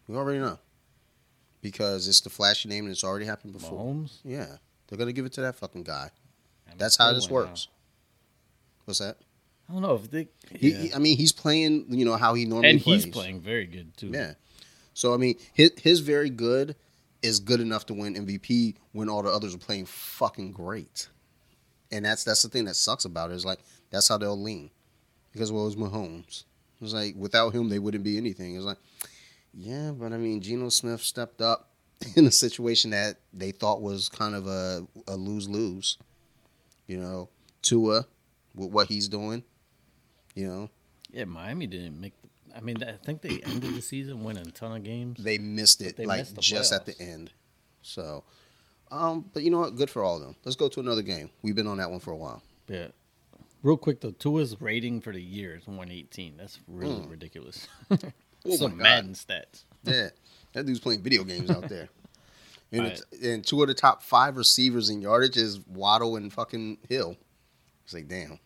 [0.08, 0.58] You already know.
[1.62, 3.78] Because it's the flashy name and it's already happened before.
[3.84, 4.46] Mahomes, Yeah.
[4.88, 6.10] They're going to give it to that fucking guy.
[6.70, 7.34] I'm That's how this now.
[7.34, 7.66] works.
[8.84, 9.16] What's that?
[9.68, 10.28] I don't know if they.
[10.54, 10.78] He, yeah.
[10.78, 13.02] he- I mean, he's playing, you know, how he normally and plays.
[13.04, 14.12] he's playing very good too.
[14.14, 14.34] Yeah.
[14.94, 16.76] So, I mean, his, his very good
[17.20, 21.08] is good enough to win MVP when all the others are playing fucking great.
[21.90, 23.58] And that's that's the thing that sucks about it is like
[23.90, 24.70] that's how they'll lean.
[25.32, 26.44] Because well, it was Mahomes.
[26.80, 28.54] It was like without him they wouldn't be anything.
[28.54, 28.78] It was like,
[29.56, 31.70] yeah, but I mean, Geno Smith stepped up
[32.16, 35.96] in a situation that they thought was kind of a, a lose lose.
[36.86, 37.28] You know,
[37.62, 38.06] Tua
[38.54, 39.42] with what he's doing.
[40.34, 40.70] You know,
[41.10, 42.12] Yeah, Miami didn't make.
[42.22, 45.22] The, I mean, I think they ended the season winning a ton of games.
[45.22, 47.32] they missed it they like missed just at the end.
[47.82, 48.24] So,
[48.90, 49.76] um, but you know what?
[49.76, 50.36] Good for all of them.
[50.44, 51.30] Let's go to another game.
[51.42, 52.42] We've been on that one for a while.
[52.68, 52.88] Yeah.
[53.62, 56.36] Real quick though, Tua's rating for the year is 118.
[56.36, 57.10] That's really Mm.
[57.10, 57.66] ridiculous.
[58.48, 58.76] Oh Some.
[58.76, 59.64] Madden stats.
[59.84, 60.08] Yeah,
[60.52, 61.88] that dude's playing video games out there.
[62.72, 62.92] And, Right.
[63.12, 67.16] it's, and two of the top five receivers in yardage is Waddle and fucking Hill.
[67.84, 68.40] It's like damn.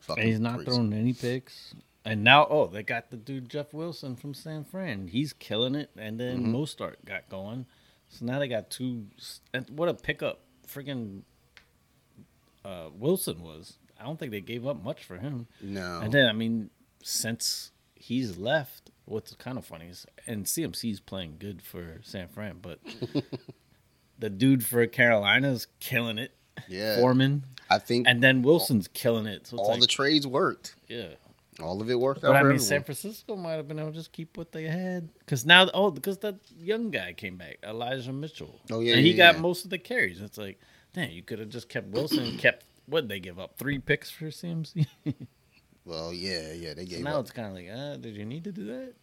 [0.00, 0.70] Fucking And he's not crazy.
[0.72, 1.74] throwing any picks.
[2.04, 5.06] And now, oh, they got the dude Jeff Wilson from San Fran.
[5.06, 5.90] He's killing it.
[5.96, 6.52] And then Mhm.
[6.52, 7.66] Mostert got going.
[8.08, 9.06] So now they got two.
[9.54, 10.40] And what a pickup!
[10.66, 11.22] Freaking
[12.64, 13.78] uh, Wilson was.
[13.98, 15.46] I don't think they gave up much for him.
[15.60, 16.70] No, And then, I mean,
[17.02, 22.58] since he's left, what's kind of funny is, and CMC's playing good for San Fran,
[22.60, 22.80] but
[24.18, 26.32] the dude for Carolina's killing it,
[26.68, 26.96] yeah.
[26.96, 29.46] Foreman, I think and then Wilson's killing it.
[29.46, 30.76] So all like, the trades worked.
[30.88, 31.08] yeah.
[31.62, 32.66] All of it worked But out I for mean, everyone.
[32.66, 35.92] San Francisco might have been able to just keep what they had because now, oh,
[35.92, 38.60] because that young guy came back, Elijah Mitchell.
[38.72, 39.40] Oh, yeah, and he yeah, got yeah.
[39.40, 40.20] most of the carries.
[40.20, 40.58] It's like,
[40.94, 42.24] damn, you could have just kept Wilson.
[42.24, 44.86] and kept what they give up three picks for CMC.
[45.84, 47.22] well, yeah, yeah, they So gave now up.
[47.24, 48.94] it's kind of like, uh, did you need to do that?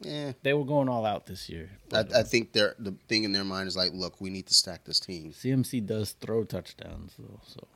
[0.00, 1.70] Yeah, They were going all out this year.
[1.92, 4.54] I, I think they're the thing in their mind is like, look, we need to
[4.54, 5.32] stack this team.
[5.32, 7.66] CMC does throw touchdowns though, so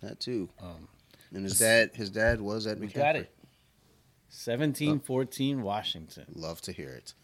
[0.00, 0.48] That too.
[0.62, 0.88] um,
[1.34, 2.94] And his dad, his dad was at McCaffrey.
[2.94, 3.30] got it.
[4.32, 6.24] 17-14 Washington.
[6.34, 7.14] Love to hear it.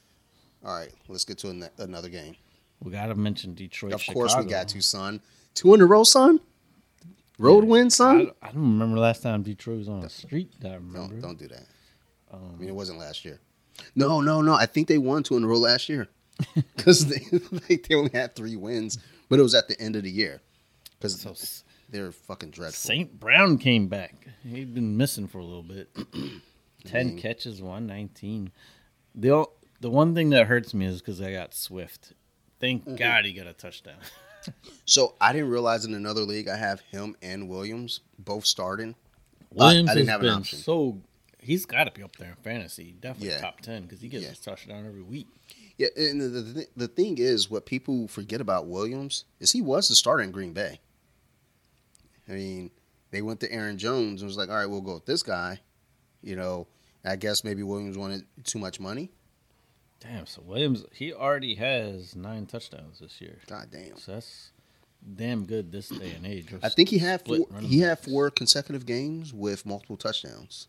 [0.64, 2.36] All right, let's get to an- another game.
[2.82, 3.92] We got to mention Detroit.
[3.94, 5.20] of course, we got to, son.
[5.54, 6.40] Two in a row, son.
[7.42, 7.70] Road Yeah.
[7.70, 8.30] win, I, son.
[8.42, 10.52] I don't remember last time Detroit was on a street.
[10.60, 11.14] That I remember.
[11.14, 11.66] Don't don't do that.
[12.32, 13.40] I Um, mean, it wasn't last year.
[13.94, 14.54] No, no, no.
[14.54, 16.08] I think they won two in a row last year
[16.76, 17.24] because they
[17.68, 20.40] like, they only had three wins, but it was at the end of the year
[20.98, 22.76] because so S- they're fucking dreadful.
[22.78, 24.28] Saint Brown came back.
[24.48, 25.88] He'd been missing for a little bit.
[26.84, 28.50] Ten mean- catches, one nineteen.
[29.14, 32.12] The o- the one thing that hurts me is because I got Swift.
[32.60, 32.96] Thank Mm-hmm.
[32.96, 33.96] God he got a touchdown.
[34.84, 38.94] So I didn't realize in another league I have him and Williams both starting.
[39.52, 40.58] Williams I didn't has have an been option.
[40.58, 40.98] so.
[41.38, 42.94] He's got to be up there in fantasy.
[43.00, 43.40] Definitely Yeah.
[43.40, 44.30] top ten because he gets Yeah.
[44.30, 45.26] his touchdown every week.
[45.76, 49.88] Yeah, and the, the the thing is, what people forget about Williams is he was
[49.88, 50.78] the starter in Green Bay.
[52.28, 52.70] I mean,
[53.10, 55.60] they went to Aaron Jones and was like, "All right, we'll go with this guy."
[56.22, 56.68] You know,
[57.04, 59.10] I guess maybe Williams wanted too much money.
[60.02, 60.26] Damn.
[60.26, 63.38] So Williams, he already has nine touchdowns this year.
[63.46, 63.96] God damn.
[63.96, 64.50] So that's
[65.16, 66.46] damn good this day and age.
[66.62, 70.68] I think he had four, he had four consecutive games with multiple touchdowns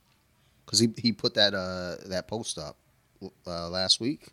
[0.66, 2.78] because he he put that uh that post up
[3.48, 4.30] uh, last week.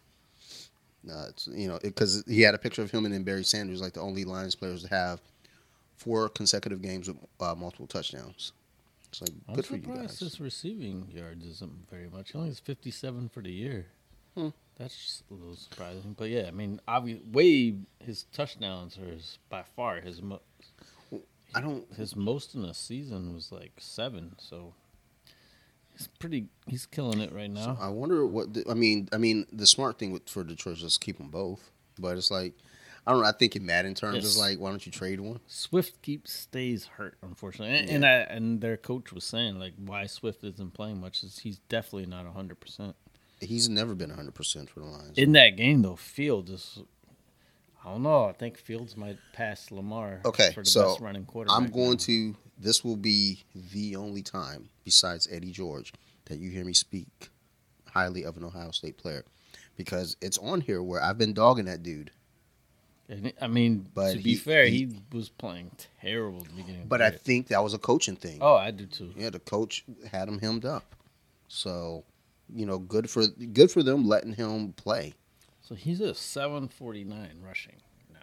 [1.10, 3.80] Uh, it's, you know, because he had a picture of him and then Barry Sanders,
[3.80, 5.20] like the only Lions players to have
[5.96, 8.52] four consecutive games with uh, multiple touchdowns.
[9.08, 10.18] It's like I'm good for you guys.
[10.18, 12.32] his receiving yards isn't very much.
[12.32, 13.86] He only has 57 for the year.
[14.36, 14.48] Hmm.
[14.80, 16.14] That's just a little surprising.
[16.16, 20.40] But yeah, I mean, obviously, Wade, his touchdowns are his, by far his mo-
[21.54, 21.84] I don't.
[21.94, 24.36] his most in a season was like seven.
[24.38, 24.72] So
[25.92, 26.46] he's pretty.
[26.66, 27.76] He's killing it right now.
[27.78, 28.54] I wonder what.
[28.54, 31.28] The, I mean, I mean, the smart thing with, for Detroit is just keep them
[31.28, 31.70] both.
[31.98, 32.54] But it's like,
[33.06, 33.28] I don't know.
[33.28, 34.24] I think in Madden terms, Yes.
[34.24, 35.40] it's like, why don't you trade one?
[35.46, 40.06] Swift keeps stays hurt, unfortunately, and, and I and their coach was saying like why
[40.06, 42.96] Swift isn't playing much is he's definitely not hundred percent.
[43.40, 45.16] He's never been 100 percent for the Lions.
[45.18, 46.80] In that game though, Field is
[47.84, 48.26] I don't know.
[48.26, 50.20] I think Fields might pass Lamar.
[50.24, 51.56] Okay, for the so best running quarterback.
[51.56, 51.96] I'm going now.
[51.96, 52.36] to.
[52.58, 55.94] This will be the only time, besides Eddie George,
[56.26, 57.08] that you hear me speak
[57.88, 59.24] highly of an Ohio State player,
[59.78, 62.10] because it's on here where I've been dogging that dude.
[63.08, 65.70] And I mean, But to be he- fair, he- he, was playing
[66.02, 66.86] terrible at the beginning.
[66.86, 68.38] But I think that was a coaching thing.
[68.42, 69.14] oh, I do too.
[69.16, 70.94] Yeah, the coach had him hemmed up,
[71.48, 72.04] so
[72.54, 75.14] you know, good for good for them letting him play.
[75.62, 77.76] So he's a 749 rushing
[78.12, 78.18] now.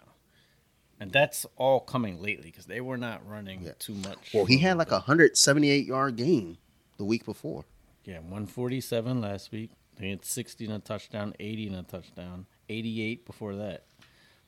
[1.00, 3.72] And that's all coming lately because they were not running Yeah.
[3.78, 4.32] too much.
[4.34, 6.58] Well, he had like a hundred seventy eight yard game
[6.98, 7.64] the week before.
[8.04, 9.70] Yeah, 147 last week.
[10.00, 13.84] He had 60 and a touchdown, 80 and a touchdown, 88 before that.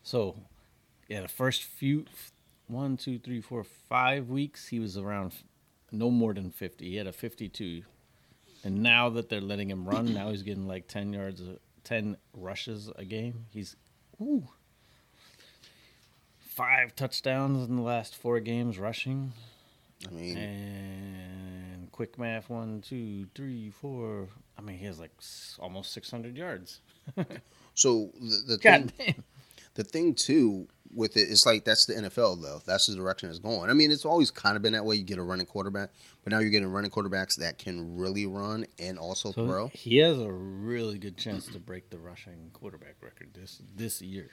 [0.02, 0.36] So,
[1.08, 2.06] yeah, the first few,
[2.68, 5.32] one, two, three, four, five weeks, he was around
[5.90, 6.88] no more than 50.
[6.88, 7.82] He had a 52.
[8.64, 11.42] And now that they're letting him run, now he's getting like 10 yards,
[11.84, 13.46] 10 rushes a game.
[13.50, 13.74] He's,
[14.20, 14.48] ooh,
[16.38, 19.32] five touchdowns in the last four games rushing.
[20.06, 24.28] I mean, And quick math one, two, three, four.
[24.58, 26.80] I mean, he has like s- almost 600 yards.
[27.74, 29.24] so the, the thing, damn.
[29.74, 32.60] The thing too with it, it's like that's the NFL though.
[32.66, 33.70] That's the direction it's going.
[33.70, 34.96] I mean, it's always kind of been that way.
[34.96, 35.90] You get a running quarterback,
[36.24, 39.68] but now you're getting running quarterbacks that can really run and also So throw.
[39.68, 44.30] he has a really good chance to break the rushing quarterback record this this year.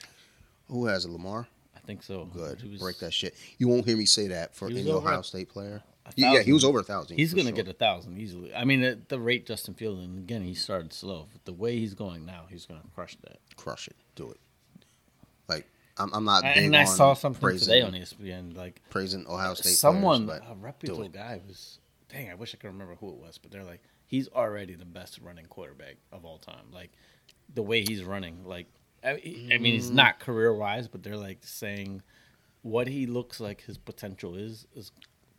[0.70, 1.48] Who has a Lamar?
[1.76, 2.26] I think so.
[2.26, 3.36] Good, was- break that shit.
[3.60, 5.84] You won't hear me say that for any Ohio a- State player.
[6.16, 7.18] yeah, he was over a thousand.
[7.18, 7.56] He's gonna sure.
[7.58, 8.54] get a thousand easily.
[8.56, 11.28] I mean, at the rate Justin Fields, and again, he started slow.
[11.32, 13.38] But the way he's going now, he's gonna crush that.
[13.58, 14.40] crush it, do it.
[16.00, 16.44] I'm, I'm not.
[16.46, 19.72] And I saw something praising, today on ESPN, like praising Ohio State.
[19.72, 21.80] someone, players, a reputable guy was.
[22.10, 24.86] Dang, I wish I could remember who it was, but they're like, he's already the
[24.86, 26.72] best running quarterback of all time.
[26.72, 26.92] Like
[27.54, 28.68] the way he's running, like
[29.04, 29.96] I, I mean, he's mm.
[29.96, 32.02] not career wise, but they're like saying
[32.62, 34.92] what he looks like his potential is is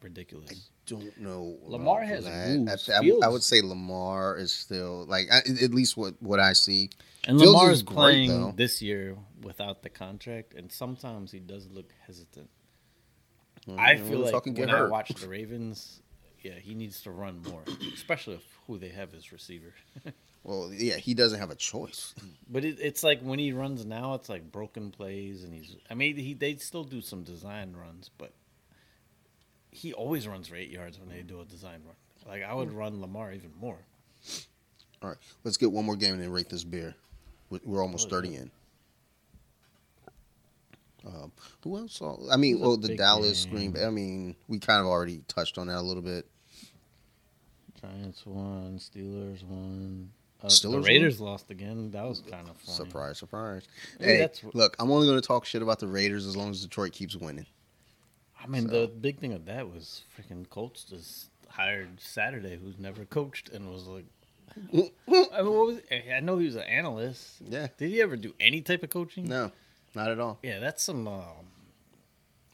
[0.02, 0.70] ridiculous.
[0.88, 1.57] Don't know.
[1.64, 2.88] Lamar has moves.
[2.88, 6.53] I, I- I would say Lamar is still like I, at least what what I
[6.55, 6.90] see.
[7.27, 8.53] And Fields Lamar is great, playing though.
[8.57, 12.48] this year without the contract, and sometimes he does look hesitant.
[13.68, 16.01] Mm, I feel like when I watch the Ravens,
[16.40, 17.62] yeah, he needs to run more,
[17.94, 19.74] especially if who they have as receiver.
[20.44, 22.14] Well, yeah, he doesn't have a choice.
[22.48, 25.77] But it, it's like when he runs now, it's like broken plays, and he's.
[25.90, 28.33] I mean, he they still do some design runs, but
[29.70, 31.94] he always runs for eight yards when they do a design run.
[32.26, 33.78] Like I would run Lamar even more.
[35.02, 36.94] All right, let's get one more game and then rate this beer.
[37.50, 38.50] We're, we're almost thirty in.
[41.07, 41.94] Um, who else?
[41.94, 43.54] saw- I mean, It well, the Dallas game.
[43.54, 43.85] Green Bay.
[43.85, 46.26] I mean, we kind of already touched on that a little bit.
[47.81, 50.11] Giants won, Steelers won.
[50.42, 50.83] Uh, Steelers the won?
[50.83, 51.90] Raiders lost again.
[51.92, 52.76] That was kind of funny.
[52.76, 53.62] Surprise, surprise.
[54.00, 56.50] Maybe Hey, that's- look, I'm only going to talk shit about the Raiders as long
[56.50, 57.46] as Detroit keeps winning.
[58.42, 62.79] I mean, So- the big thing of that was freaking Colts just hired Saturday, who's
[62.79, 64.05] never coached, and was like,
[64.72, 67.37] I, mean, what was, I know he was an analyst.
[67.46, 67.68] Yeah.
[67.77, 69.29] Did he ever do any type of coaching?
[69.29, 69.53] No,
[69.94, 70.38] not at all.
[70.42, 71.07] Yeah, that's some.
[71.07, 71.22] Um,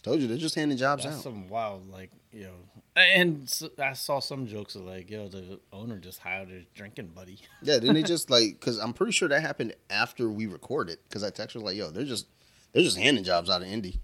[0.03, 1.23] Told you they're just handing jobs that's out.
[1.23, 2.55] some wild, like you know.
[2.97, 7.39] And I saw some jokes of like, yo, the owner just hired a drinking buddy.
[7.63, 8.61] Yeah, didn't they just like?
[8.61, 10.99] Because I'm pretty sure that happened after we recorded.
[11.09, 12.27] Because I texted like, "Yo, they're just
[12.73, 13.99] they're just handing jobs out of Indy.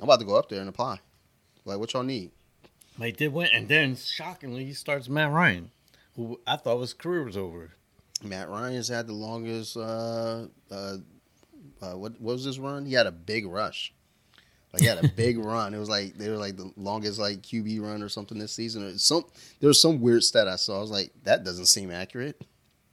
[0.00, 1.00] I'm about to go up there and apply.
[1.68, 2.30] Like, what y'all need?
[2.98, 5.70] They did win, and then shockingly, he starts Matt Ryan,
[6.16, 7.70] who I thought his career was over.
[8.24, 9.76] Matt Ryan's had the longest.
[9.76, 10.96] Uh, uh,
[11.80, 12.86] uh, what, what was his run?
[12.86, 13.92] He had a big rush.
[14.72, 15.74] Like he had a big run.
[15.74, 18.82] It was like they were like the longest like QB run or something this season.
[18.84, 19.24] Or some
[19.60, 20.78] there was some weird stat I saw.
[20.78, 22.42] I was like, that doesn't seem accurate.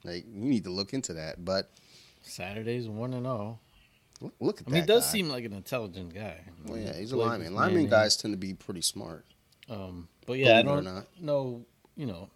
[0.04, 1.44] Like you need to look into that.
[1.44, 1.70] But
[2.22, 3.58] Saturdays one and zero.
[4.40, 4.76] Look, at I that.
[4.80, 5.10] he does guy.
[5.12, 6.40] seem like an intelligent guy.
[6.66, 7.54] Well, yeah, he's a lineman.
[7.54, 7.90] Lineman Manning.
[7.90, 9.26] guys tend to be pretty smart.
[9.68, 11.64] Um, but yeah, I Believe or don't know.
[11.96, 12.28] You know,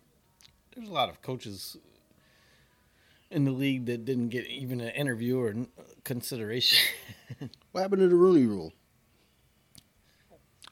[0.74, 1.76] there's a lot of coaches
[3.30, 5.54] in the league that didn't get even an interview or
[6.04, 6.78] consideration.
[7.72, 8.72] What happened to the Rooney Rule?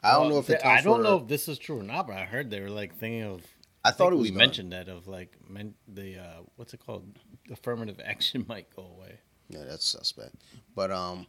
[0.03, 0.51] I don't know if.
[0.65, 2.97] I don't know if this is true or not, but I heard they were like
[2.97, 3.43] thinking of.
[3.85, 7.05] I thought it was mentioned that of like men, the uh, what's it called?
[7.51, 9.21] Affirmative action might go away.
[9.49, 10.35] Yeah, that's suspect.
[10.75, 11.27] But um,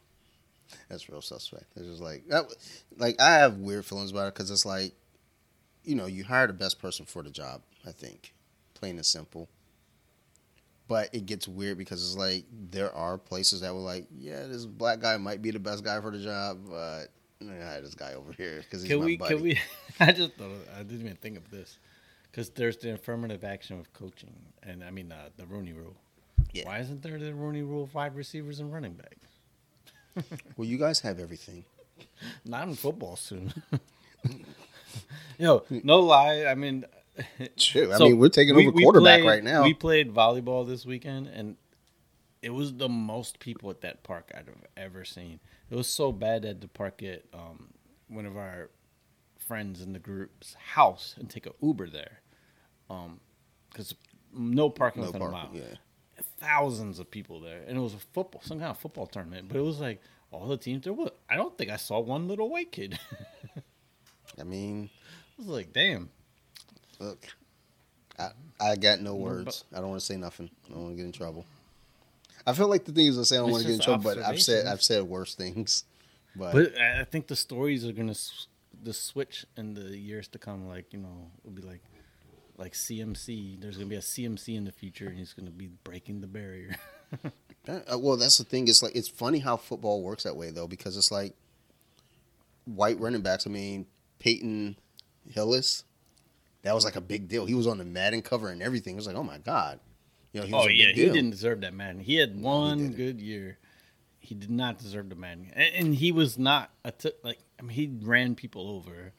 [0.88, 1.66] that's real suspect.
[1.76, 2.46] It's just like that.
[2.96, 4.92] Like I have weird feelings about it because it's like,
[5.84, 7.62] you know, you hire the best person for the job.
[7.86, 8.34] I think,
[8.74, 9.48] plain and simple.
[10.86, 14.66] But it gets weird because it's like there are places that were like, yeah, this
[14.66, 17.06] black guy might be the best guy for the job, but
[17.42, 19.16] I this guy over here because he's Can my we?
[19.16, 19.34] buddy.
[19.34, 19.60] Can we?
[20.00, 21.78] I just thought I didn't even think of this
[22.30, 25.96] because there's the affirmative action of coaching, and I mean uh, the Rooney Rule.
[26.52, 26.66] Yeah.
[26.66, 27.86] Why isn't there the Rooney Rule?
[27.86, 30.26] Five receivers and running backs.
[30.56, 31.64] Well, you guys have everything.
[32.44, 33.52] Not in football soon.
[35.38, 36.44] Yo, no lie.
[36.46, 36.84] I mean,
[37.56, 37.92] True.
[37.92, 39.62] I so mean, we're taking we- over quarterback played- right now.
[39.62, 41.56] We played volleyball this weekend, and
[42.42, 45.40] it was the most people at that park I'd have ever seen.
[45.70, 47.68] It was so bad at the park at um,
[48.08, 48.70] one of our
[49.38, 52.20] friends in the group's house and take a Uber there,
[52.88, 53.94] because
[54.34, 55.50] no parking no within a mile.
[55.52, 55.62] Yeah.
[56.40, 59.48] Thousands of people there, and it was a football, some kind of football tournament.
[59.48, 60.00] But it was like
[60.30, 60.92] all the teams there.
[60.92, 62.98] Was I don't think I saw one little white kid.
[64.40, 64.88] I mean,
[65.38, 66.08] I was like, damn.
[66.98, 67.26] look,
[68.18, 69.64] I I got no words.
[69.72, 70.50] I don't want to say nothing.
[70.66, 71.44] I don't want to get in trouble.
[72.46, 74.18] I feel like the things I say I don't want to get in trouble, but
[74.18, 74.66] I've said.
[74.66, 75.84] I've said worse things.
[76.36, 78.14] But, But I I think the stories are gonna
[78.84, 80.68] the switch in the years to come.
[80.68, 81.82] Like you know, it'll be like
[82.60, 83.60] like CMC.
[83.60, 86.76] There's gonna be a CMC in the future, and he's gonna be breaking the barrier.
[87.68, 88.66] Uh, well, that's the thing.
[88.68, 91.34] It's like it's funny how football works that way though, because it's like
[92.64, 93.46] white running backs.
[93.46, 93.86] I mean,
[94.18, 94.76] Peyton
[95.28, 95.84] Hillis,
[96.62, 97.44] that was like a big deal.
[97.44, 98.94] He was on the Madden cover and everything.
[98.94, 99.78] It was like, oh my god,
[100.32, 101.12] you know, he oh yeah, he deal.
[101.12, 102.00] didn't deserve that man.
[102.00, 102.96] He had one didn't.
[102.96, 103.58] good year.
[104.20, 107.40] He did not deserve the man, and, and he was not a t- like.
[107.58, 109.12] I mean, he ran people over,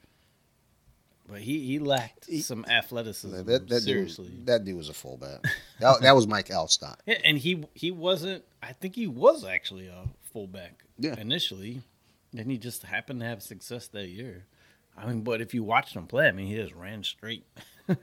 [1.28, 3.36] but he he lacked He- some athleticism.
[3.36, 4.28] That, that, that seriously.
[4.28, 5.44] dude, that dude was a fullback.
[5.80, 6.96] that, that was Mike Alstott.
[7.06, 8.44] Yeah, and he he wasn't.
[8.62, 11.18] I think he was actually a fullback Yeah.
[11.18, 11.82] initially.
[12.32, 14.46] Then he just happened to have success that year.
[14.96, 17.44] I mean, but if you watched him play, I mean, he just ran straight.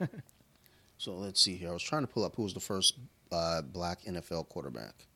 [0.98, 1.70] So let's see here.
[1.70, 2.98] I was trying to pull up who was the first
[3.32, 5.06] uh, black NFL quarterback.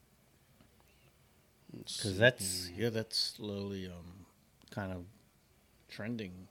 [1.77, 4.25] Because that's yeah, that's slowly um
[4.71, 5.05] kind of
[5.89, 6.49] trending.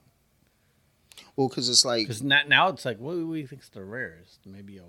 [1.36, 4.40] Well, because it's like Because now now it's like, what do we think's the rarest?
[4.46, 4.84] Maybe a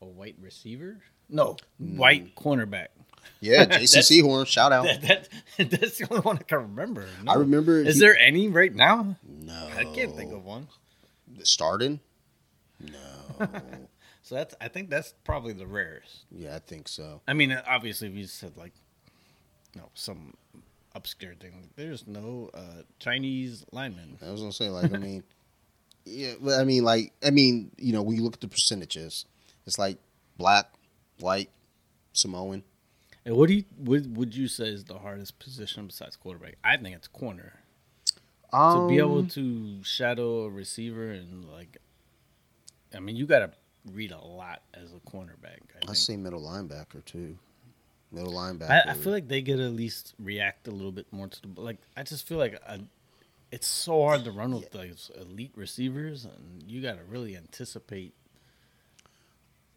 [0.00, 0.98] a white receiver?
[1.28, 2.88] No, white cornerback.
[3.40, 4.46] yeah, Jason Sehorn.
[4.46, 4.84] Shout out.
[5.02, 7.06] That, that that's the only one I can remember.
[7.26, 7.78] I remember.
[7.80, 9.16] Is he- there any right now?
[9.26, 10.68] No, I can't think of one.
[11.36, 12.00] The starting.
[12.80, 13.48] No.
[14.22, 16.26] So that's I think that's probably the rarest.
[16.30, 17.22] yeah, I think so.
[17.26, 18.74] I mean, obviously, if you said like,
[19.74, 20.34] you know, some
[20.94, 24.18] obscure thing, there's no uh, Chinese lineman.
[24.26, 25.22] I was gonna say like I mean,
[26.04, 29.24] yeah, but I mean like I mean you know when you look at the percentages,
[29.66, 29.98] it's like
[30.36, 30.66] black,
[31.20, 31.50] white,
[32.12, 32.62] Samoan.
[33.24, 36.56] And what do you would would you say is the hardest position besides quarterback?
[36.64, 37.60] I think it's corner.
[38.52, 41.76] to be able Um, to shadow a receiver and like,
[42.94, 43.50] I mean, you got to
[43.92, 45.60] read a lot as a cornerback.
[45.74, 45.96] I, I think.
[45.96, 47.36] say middle linebacker too.
[48.10, 48.86] Middle linebacker.
[48.86, 51.60] I, I feel like they get at least react a little bit more to the
[51.60, 51.76] like.
[51.96, 52.80] I just feel like a,
[53.52, 58.14] it's so hard to run with those elite receivers, and you got to really anticipate.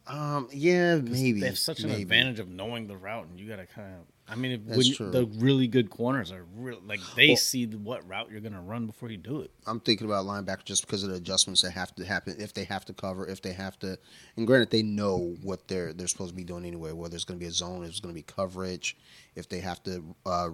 [0.07, 0.95] um, Yeah.
[0.97, 3.95] maybe they have such an advantage of knowing the route, and you got to kind
[3.95, 4.05] of.
[4.27, 8.07] I mean, if, when the really good corners are real, like they Well- see what
[8.07, 9.51] route you're gonna run before you do it.
[9.67, 12.63] I'm thinking about linebacker just because of the adjustments that have to happen if they
[12.65, 13.97] have to cover, if they have to.
[14.38, 16.91] And granted, they know what they're they're supposed to be doing anyway.
[16.93, 18.95] Whether it's going to be a zone, if it's going to be coverage,
[19.36, 20.49] if they have to uh,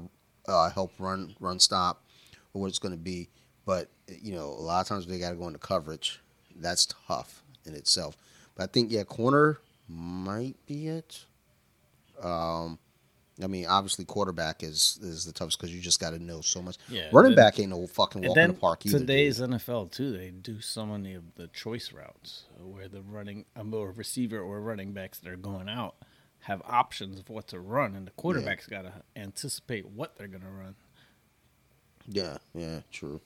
[0.48, 2.04] uh, help run run stop,
[2.54, 3.30] or what it's going to be.
[3.66, 6.20] But you know, a lot of times they got to go into coverage.
[6.56, 8.18] That's tough in itself.
[8.56, 11.26] But I think yeah, corner might be it.
[12.22, 12.80] Um,
[13.42, 16.62] I mean, obviously, quarterback is is the toughest because you just got to know so
[16.62, 16.78] much.
[16.90, 19.00] Yeah, Running back ain't no fucking walk in the park either.
[19.00, 19.52] today's dude.
[19.52, 23.92] NFL too, they do so many of the choice routes where the running um, or
[23.92, 25.96] receiver or running backs that are going out
[26.42, 30.44] have options of what to run, and the quarterback's got to anticipate what they're going
[30.44, 30.76] to run.
[32.08, 33.20] Yeah, yeah, true.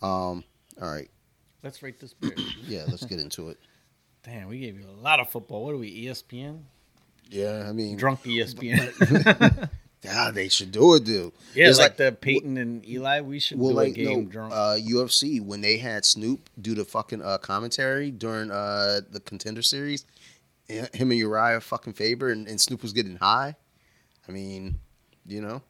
[0.00, 0.44] Um,
[0.80, 1.10] all right,
[1.62, 2.32] Let's rate this beer.
[2.66, 3.58] yeah, let's get into it.
[4.22, 5.64] Damn, we gave you a lot of football.
[5.64, 6.62] What are we, ESPN?
[7.28, 9.68] Yeah, I mean, Drunk ESPN.
[10.02, 11.32] yeah, they should do it, dude.
[11.54, 13.20] yeah, It's like, the Peyton and Eli.
[13.20, 14.52] We should well, do like a game no, drunk.
[14.52, 19.62] uh, UFC when they had Snoop do the fucking uh, commentary during uh, the Contender
[19.62, 20.04] Series,
[20.68, 23.56] him and Uriah fucking Faber, and, and Snoop was getting high.
[24.28, 24.78] I mean,
[25.26, 25.62] you know,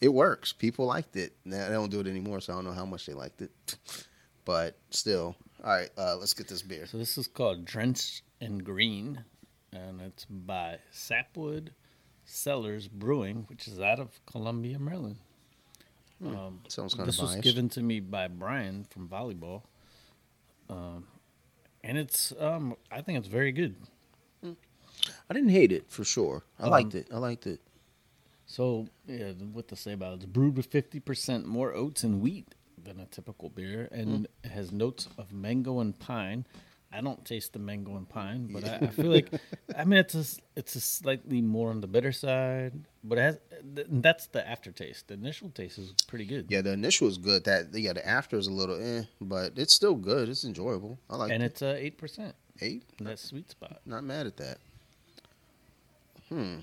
[0.00, 0.52] it works.
[0.52, 1.32] People liked it.
[1.44, 3.50] Now, they don't do it anymore, so I don't know how much they liked it.
[4.46, 6.84] But still, all right, uh, let's get this beer.
[6.84, 9.24] So this is called Drenched in Green,
[9.74, 11.72] and it's by Sapwood
[12.24, 15.16] Cellars Brewing, which is out of Columbia, Maryland.
[16.24, 19.62] Um, Sounds kind of this was given to me by Brian from volleyball,
[20.70, 21.06] um,
[21.82, 23.74] and it's um, I think it's very good.
[25.28, 26.44] I didn't hate it for sure.
[26.58, 27.08] I Um, liked it.
[27.12, 27.60] I liked it.
[28.46, 30.16] So yeah, what to say about it?
[30.16, 34.50] It's brewed with fifty percent more oats and wheat than a typical beer, and it
[34.50, 36.46] has notes of mango and pine.
[36.94, 39.28] I don't taste the mango and pine, but I, I feel like
[39.76, 40.24] I mean it's a
[40.56, 42.72] it's a slightly more on the bitter side,
[43.02, 43.38] but it has,
[43.74, 45.08] th- that's the aftertaste.
[45.08, 47.44] The initial taste is pretty good, Yeah, the initial is good.
[47.44, 50.28] That yeah, the after is a little eh, but it's still good.
[50.28, 50.98] It's enjoyable.
[51.10, 51.34] I like it.
[51.34, 51.46] and it.
[51.46, 52.34] it's uh eight percent.
[52.60, 52.84] Eight.
[53.00, 53.80] That sweet spot.
[53.84, 54.58] Not mad at that.
[56.28, 56.58] Hmm.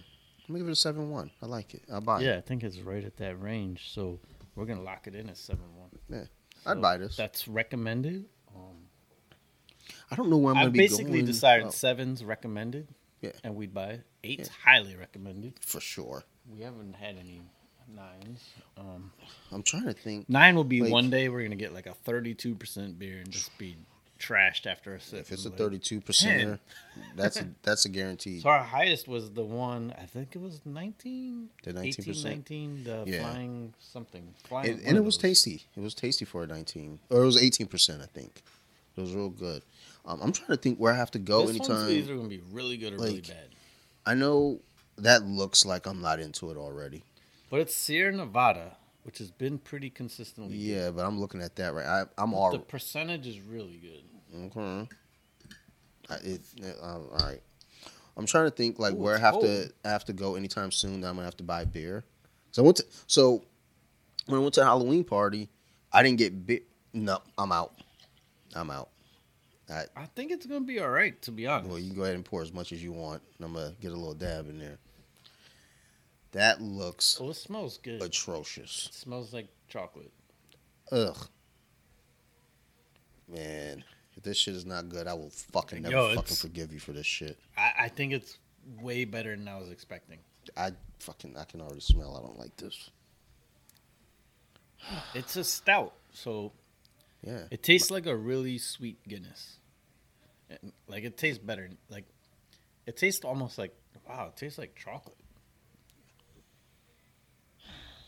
[0.47, 1.31] Let me give it a seven one.
[1.41, 1.83] I like it.
[1.91, 2.25] I'll buy it.
[2.25, 2.37] Yeah, it.
[2.37, 3.91] I think it's right at that range.
[3.93, 4.19] So
[4.55, 5.89] we're gonna lock it in at seven one.
[6.09, 6.25] Yeah.
[6.65, 7.15] I'd buy this.
[7.15, 8.25] That's recommended.
[10.11, 12.87] I don't know where I'm gonna I've be basically decided Oh, sevens recommended.
[13.21, 13.31] Yeah.
[13.43, 14.01] And we'd buy it.
[14.23, 15.53] Eight's highly recommended.
[15.61, 16.23] for sure.
[16.53, 17.41] We haven't had any
[17.95, 18.49] nines.
[18.77, 19.11] Um,
[19.51, 20.27] I'm trying to think.
[20.29, 23.29] nine will be Like- one day we're gonna get like a thirty-two percent beer and
[23.31, 23.77] just be
[24.19, 25.21] trashed after a sip.
[25.21, 26.59] If it's a 32 percenter,
[27.15, 28.41] that's a that's a guaranteed.
[28.43, 29.93] So our highest was the one.
[29.99, 31.49] I think it was nineteen.
[31.63, 32.23] The 19%?
[32.23, 33.21] 19, the Yeah.
[33.31, 34.33] flying something.
[34.47, 35.63] Flying, And, and it was tasty.
[35.75, 38.41] It was tasty for a 19, or it was 18 percent, I think.
[38.95, 39.63] It was real good.
[40.05, 41.91] Um, I'm trying to think where I have to go This one's anytime.
[41.91, 43.49] either gonna be really good or really bad.
[44.05, 44.59] I know
[44.97, 47.03] that looks like I'm not into it already.
[47.49, 50.57] But it's Sierra Nevada, which has been pretty consistently.
[50.57, 50.63] good.
[50.63, 51.85] Yeah, but I'm looking at that right.
[51.85, 54.55] I, I'm all The percentage is really good.
[54.57, 54.89] okay.
[56.09, 56.41] I, it,
[56.81, 57.41] uh, all right.
[58.17, 59.71] I'm trying to think like Ooh, where I have to.
[59.85, 61.01] I have to go anytime soon.
[61.01, 62.03] That I'm gonna have to buy beer.
[62.51, 63.43] So I went to so
[64.25, 65.49] when I went to a Halloween party,
[65.93, 66.59] I didn't get beer.
[66.93, 67.73] No, I'm out.
[68.53, 68.89] I'm out.
[69.71, 71.69] I, I think it's gonna be all right, to be honest.
[71.69, 73.21] well, you can go ahead and pour as much as you want.
[73.41, 74.77] I'm gonna get a little dab in there.
[76.33, 78.01] That looks Oh, it smells good.
[78.01, 78.89] It atrocious.
[78.91, 80.11] smells like chocolate.
[80.91, 81.27] Ugh.
[83.27, 83.83] Man,
[84.17, 86.79] if this shit is not good, I will fucking never Yo, fucking it's- forgive you
[86.79, 87.37] for this shit.
[87.57, 88.37] I, I think it's
[88.81, 90.19] way better than I was expecting.
[90.57, 92.17] I fucking I can already smell.
[92.17, 92.89] I don't like this.
[95.13, 96.51] It's a stout, so
[97.21, 97.43] Yeah.
[97.51, 99.57] it tastes like a really sweet Guinness.
[100.61, 101.69] And, Like it tastes better.
[101.89, 102.05] Like
[102.85, 103.73] it tastes almost like
[104.07, 104.27] wow.
[104.29, 105.15] It tastes like chocolate.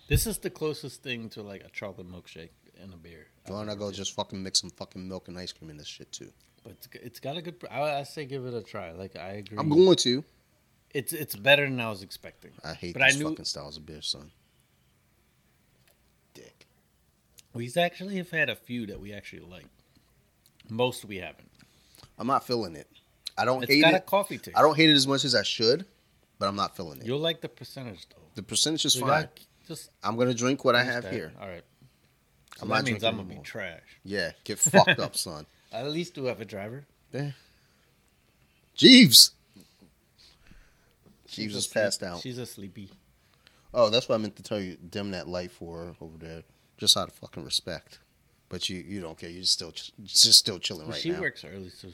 [0.08, 2.50] This is the closest thing to like a chocolate milkshake
[2.84, 3.28] in a beer.
[3.48, 5.88] Why don't I go just fucking mix some fucking milk and ice cream in this
[5.88, 6.32] shit too?
[6.64, 7.56] But it's, it's got a good.
[7.72, 8.92] I, I say give it a try.
[8.92, 9.58] Like I agree.
[9.58, 10.24] I'm going to.
[10.94, 12.52] It's it's better than I was expecting.
[12.64, 14.32] I hate But I these knew- fucking styles of beer, son.
[16.34, 16.68] Dick.
[17.54, 19.66] We actually have had a few that we actually like.
[20.70, 21.50] Most we haven't.
[22.18, 22.88] I'm not feeling it.
[23.38, 24.06] I don't It's hate got a it.
[24.06, 24.58] coffee taste.
[24.58, 25.86] I don't hate it as much as I should,
[26.40, 27.06] but I'm not feeling it.
[27.08, 28.22] You'll like the percentage though.
[28.36, 29.08] The percentage is fine.
[29.10, 31.14] got- just I'm gonna drink what I have that.
[31.14, 31.32] here.
[31.42, 31.64] All right.
[32.58, 33.46] So I'm that not means drinking I'm gonna be anymore.
[33.46, 33.82] trash.
[34.04, 35.46] Yeah, get fucked up, son.
[35.74, 36.84] I at least do have a driver.
[37.12, 37.32] Yeah.
[38.76, 39.32] Jeeves.
[41.28, 42.20] She's Jeeves is passed out.
[42.22, 42.90] She's a sleepy.
[43.74, 44.76] Oh, that's what I meant to tell you.
[44.90, 46.44] Dim that light for her over there,
[46.78, 48.00] just out of fucking respect.
[48.54, 49.32] But you, you don't care.
[49.32, 51.22] You're still, just still chilling right she now.
[51.22, 51.88] works early, so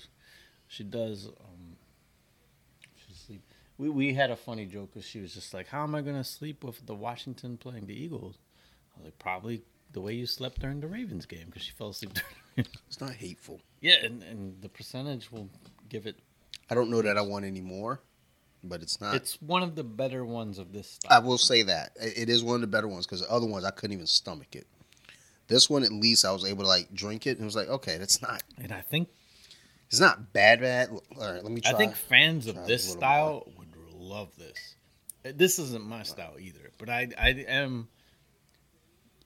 [0.67, 1.27] she does.
[1.27, 1.77] Um,
[2.97, 3.43] she's sleep.
[3.77, 6.25] We we had a funny joke because she was just like, "How am I gonna
[6.25, 8.39] sleep with the Washington playing the Eagles?"
[8.93, 9.61] I was like, "Probably
[9.93, 12.11] the way you slept during the Ravens game because she fell asleep."
[12.57, 13.61] During It's not hateful.
[13.79, 15.47] yeah, and, and the percentage will
[15.87, 16.17] give it.
[16.69, 18.01] I don't know that I want any more,
[18.65, 19.15] but it's not.
[19.15, 22.55] It's one of the better ones of this I will say that it is one
[22.55, 24.67] of the better ones because the other ones I couldn't even stomach it.
[25.49, 27.67] This one, at least, I was able to like drink it and it was like,
[27.67, 28.41] okay, that's not.
[28.57, 29.09] and I think
[29.89, 30.89] It's not bad, bad.
[30.89, 31.01] All
[31.33, 31.71] right, let me try.
[31.71, 34.75] I think fans of this style would love this.
[35.25, 37.89] Uh, This isn't my style either, but I I am.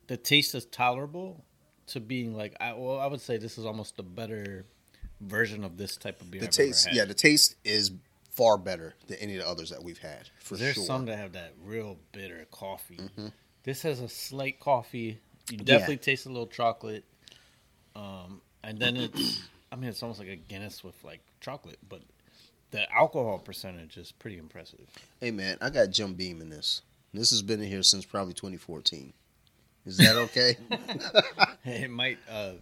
[0.08, 1.44] The taste is tolerable
[1.88, 4.66] to being like I well I would say this is almost a better
[5.22, 6.42] version of this type of beer.
[6.42, 6.88] the I've taste.
[6.92, 7.92] Yeah, the taste is
[8.32, 10.86] far better than any of the others that we've had for There's sure.
[10.86, 12.98] some that have that real bitter coffee.
[13.18, 13.32] Mhm.
[13.64, 15.20] This has a slight coffee.
[15.50, 17.04] You definitely taste a little chocolate.
[17.96, 22.02] Um, and then it's, I mean, it's almost like a Guinness with like chocolate, but
[22.72, 24.88] the alcohol percentage is pretty impressive.
[25.20, 26.82] Hey man, I got Jim Beam in this.
[27.14, 29.14] This has been in here since probably 2014.
[29.86, 30.58] Is that okay?
[31.66, 32.54] It might, uh,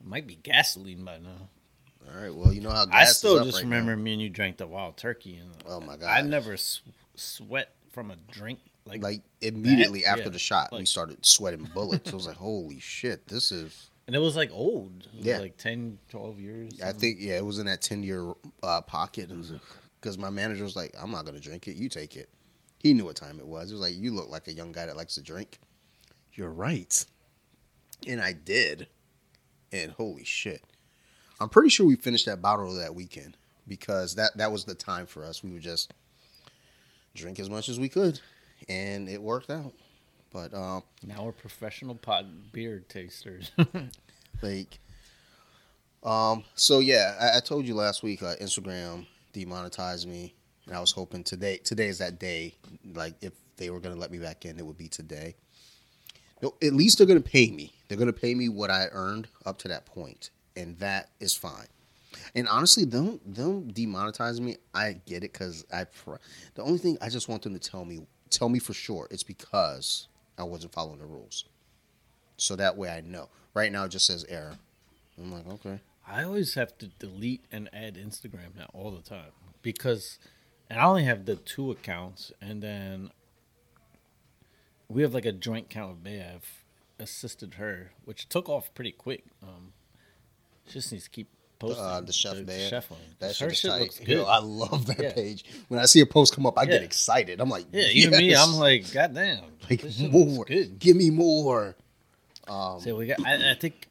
[0.00, 1.48] it might be gasoline by now.
[2.08, 2.34] All right.
[2.34, 4.02] Well, you know how I still just right remember now.
[4.02, 6.06] me and you drank the wild turkey, and Oh my god!
[6.06, 6.80] I never s-
[7.16, 12.12] sweat from a drink like, like immediately after yeah, the shot, we started sweating bullets.
[12.12, 13.90] I was like, holy shit, this is.
[14.06, 15.06] and it was like old.
[15.16, 15.38] Was Yeah.
[15.38, 16.80] like 10, 12 years.
[16.82, 19.30] I think yeah, it was in that 10 year uh, pocket.
[20.00, 21.76] Because my manager was like, I'm not gonna drink it.
[21.76, 22.28] You take it.
[22.78, 23.68] He knew what time it was.
[23.68, 25.58] He was like, you look like a young guy that likes to drink.
[26.32, 27.04] You're right.
[28.06, 28.88] And I did.
[29.72, 30.64] And holy shit.
[31.38, 33.36] I'm pretty sure we finished that bottle that weekend
[33.68, 35.44] because that that was the time for us.
[35.44, 35.92] We would just
[37.14, 38.20] drink as much as we could,
[38.68, 39.72] and it worked out.
[40.32, 43.50] But um, Now we're professional pot beer tasters.
[44.42, 44.78] like,
[46.02, 46.44] Um.
[46.54, 48.22] So yeah, I, I told you last week.
[48.22, 50.34] Uh, Instagram demonetized me,
[50.66, 51.58] and I was hoping today.
[51.58, 52.54] Today is that day.
[52.94, 55.34] Like if they were gonna let me back in, it would be today.
[56.42, 57.72] No, at least they're gonna pay me.
[57.88, 61.66] They're gonna pay me what I earned up to that point, and that is fine.
[62.34, 65.84] And honestly, them them demonetizing me, I get it because I.
[65.84, 66.14] pr-
[66.54, 69.22] The only thing I just want them to tell me, tell me for sure, it's
[69.22, 70.08] because
[70.38, 71.44] I wasn't following the rules.
[72.36, 73.28] So that way I know.
[73.52, 74.56] Right now it just says error.
[75.18, 75.80] I'm like, okay.
[76.06, 80.18] I always have to delete and add Instagram now all the time because,
[80.68, 83.10] and I only have the two accounts, and then
[84.88, 86.22] we have like a joint account with Bea.
[86.22, 86.64] I've
[86.98, 89.24] assisted her, which took off pretty quick.
[89.42, 89.72] Um,
[90.66, 91.28] she just needs to keep
[91.60, 92.68] posting Uh, the chef the band.
[92.70, 92.98] chef one.
[93.20, 93.80] That her shit shit tight.
[93.82, 94.26] looks Yo, good.
[94.26, 95.12] I love that Yeah.
[95.12, 95.44] page.
[95.68, 97.40] When I see a post come up, I get excited.
[97.40, 98.34] I'm like, yeah, even me.
[98.34, 100.44] I'm like, God damn, like this shit looks more.
[100.46, 101.76] Give me more.
[102.48, 103.24] Um, So we got.
[103.24, 103.86] I, I think,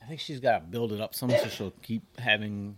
[0.00, 2.76] I think she's got to build it up some so she'll keep having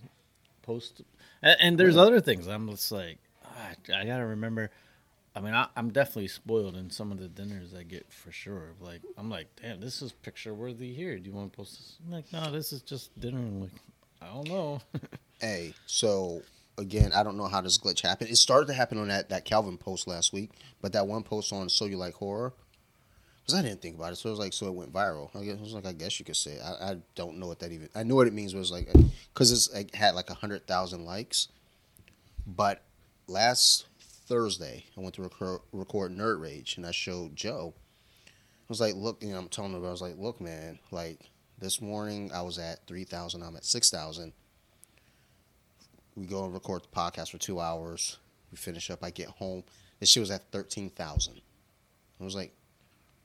[0.63, 1.03] post.
[1.43, 2.47] And, and there's other things.
[2.47, 4.71] I'm just like, ah, I gotta remember.
[5.35, 8.75] I mean, I, I'm definitely spoiled in some of the dinners I get for sure.
[8.81, 11.19] Like, I'm like, damn, this is picture worthy here.
[11.21, 11.97] Do you want to post this?
[12.05, 13.39] I'm like, no, this is just dinner.
[13.39, 13.71] I'm like,
[14.21, 14.81] I don't know.
[15.41, 16.43] Hey, so
[16.77, 18.29] again, I don't know how this glitch happened.
[18.29, 20.51] It started to happen on that, that Calvin post last week,
[20.83, 22.53] but that one post on So You Like Horror,
[23.41, 24.17] because I didn't think about it.
[24.17, 25.35] So it was like, so it went viral.
[25.35, 26.53] I guess it was like, I guess you could say.
[26.53, 26.63] It.
[26.63, 27.89] I, I don't know what that even.
[27.95, 28.55] I know what it means.
[28.55, 28.89] Was like,
[29.33, 31.49] because it's had like hundred thousand likes,
[32.47, 32.83] but
[33.27, 37.73] last Thursday I went to record, record Nerd Rage and I showed Joe.
[38.27, 41.30] I was like, look, you know, I'm telling him, I was like, look, man, like
[41.61, 43.43] this morning I was at three thousand.
[43.43, 44.33] I'm at six thousand
[46.21, 48.19] we go and record the podcast for two hours.
[48.51, 49.03] We finish up.
[49.03, 49.65] I get home.
[49.99, 51.41] This shit was at thirteen thousand.
[52.21, 52.53] I was like,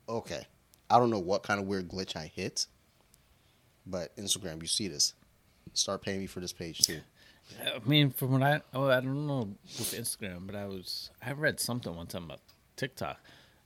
[0.07, 0.45] okay.
[0.89, 2.67] I don't know what kind of weird glitch I hit,
[3.87, 5.13] but Instagram, you see this.
[5.73, 6.99] Start paying me for this page too.
[7.65, 11.31] I mean, from what I oh, I don't know with Instagram, but I was I
[11.31, 12.39] read something one time about
[12.75, 13.19] TikTok.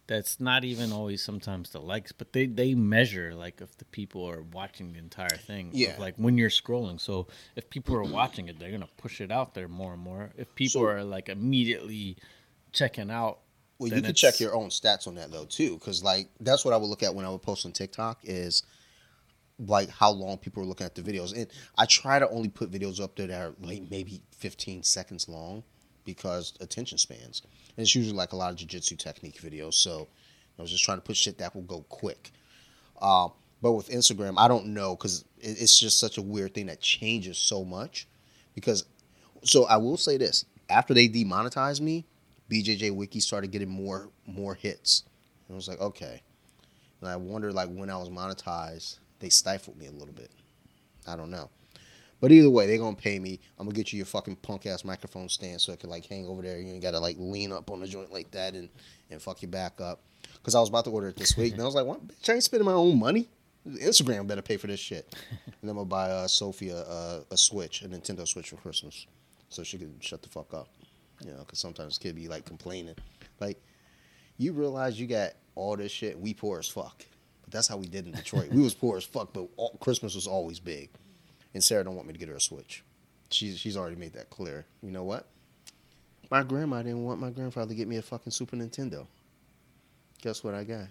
[0.09, 4.27] That's not even always sometimes the likes, but they they measure like if the people
[4.27, 5.69] are watching the entire thing.
[5.71, 5.95] Yeah.
[5.99, 6.99] like when you're scrolling.
[6.99, 10.31] So if people are watching it, they're gonna push it out there more and more.
[10.35, 12.17] If people So- are like immediately
[12.71, 13.41] checking out,
[13.77, 16.73] Well, you can check your own stats on that though too, because like that's what
[16.73, 18.63] I would look at when I would post on TikTok is
[19.59, 21.45] like how long people are looking at the videos, and
[21.77, 25.63] I try to only put videos up there that are like maybe 15 seconds long
[26.13, 27.41] because attention spans,
[27.75, 29.75] and it's usually like a lot of jujitsu technique videos.
[29.75, 30.07] So
[30.57, 32.31] I was just trying to put shit that will go quick.
[33.01, 33.31] Um,
[33.61, 36.81] but with Instagram, I don't know because it, it's just such a weird thing that
[36.81, 38.07] changes so much.
[38.55, 38.85] Because,
[39.43, 42.05] so I will say this: after they demonetized me,
[42.49, 45.03] BJJ Wiki started getting more more hits.
[45.47, 46.21] And I was like, okay.
[47.01, 50.31] And I wonder, like, when I was monetized, they stifled me a little bit.
[51.07, 51.49] I don't know.
[52.21, 53.39] But either way, they're gonna pay me.
[53.57, 56.27] I'm gonna get you your fucking punk ass microphone stand so it can like hang
[56.27, 56.59] over there.
[56.59, 58.69] You ain't gotta like lean up on the joint like that and
[59.09, 60.01] and fuck your back up.
[60.43, 62.05] Cause I was about to order it this week, and I was like, "What?
[62.07, 63.29] Bitch, I ain't spending my own money.
[63.67, 65.13] Instagram better pay for this shit."
[65.45, 69.05] And then I'm gonna buy uh, Sophia uh, a Switch, a Nintendo Switch for Christmas,
[69.49, 70.69] so she can shut the fuck up.
[71.23, 72.95] You know, because sometimes kid be like complaining,
[73.41, 73.61] like,
[74.37, 76.17] you realize you got all this shit.
[76.17, 77.05] We poor as fuck,
[77.41, 78.49] but that's how we did in Detroit.
[78.51, 80.89] we was poor as fuck, but all, Christmas was always big.
[81.53, 82.83] And Sarah don't want me to get her a Switch.
[83.31, 84.65] She's she's already made that clear.
[84.81, 85.27] You know what?
[86.31, 89.07] My grandma didn't want my grandfather to get me a fucking Super Nintendo.
[90.21, 90.87] Guess what I got?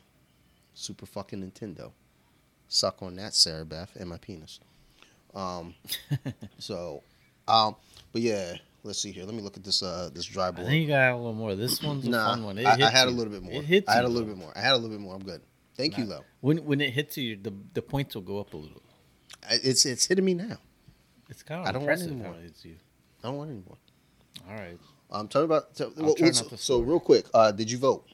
[0.75, 1.93] Super fucking Nintendo.
[2.69, 4.61] Suck on that, Sarah Beth, and my penis.
[5.35, 5.75] Um,
[6.59, 7.03] so,
[7.47, 7.77] um,
[8.13, 9.25] but yeah, let's see here.
[9.25, 10.67] Let me look at this uh this dry I board.
[10.69, 11.55] think you got a little more.
[11.55, 12.59] This one's a Nah, fun one.
[12.59, 13.53] It I, I had a little bit more.
[13.55, 14.35] It hits I had you, a little though.
[14.35, 14.53] bit more.
[14.57, 15.15] I had a little bit more.
[15.15, 15.41] I'm good.
[15.77, 16.17] Thank you, Nah.
[16.17, 16.25] though.
[16.41, 18.83] When when it hits you, the the points will go up a little.
[19.51, 20.59] It's it's hitting me now.
[21.29, 22.77] It's kind I don't want impressive any how it hits you.
[23.23, 23.77] I don't want any more.
[24.49, 24.79] All right.
[25.11, 25.77] I'm talking about.
[25.77, 28.07] So, well, try so, so real quick, uh, did you vote?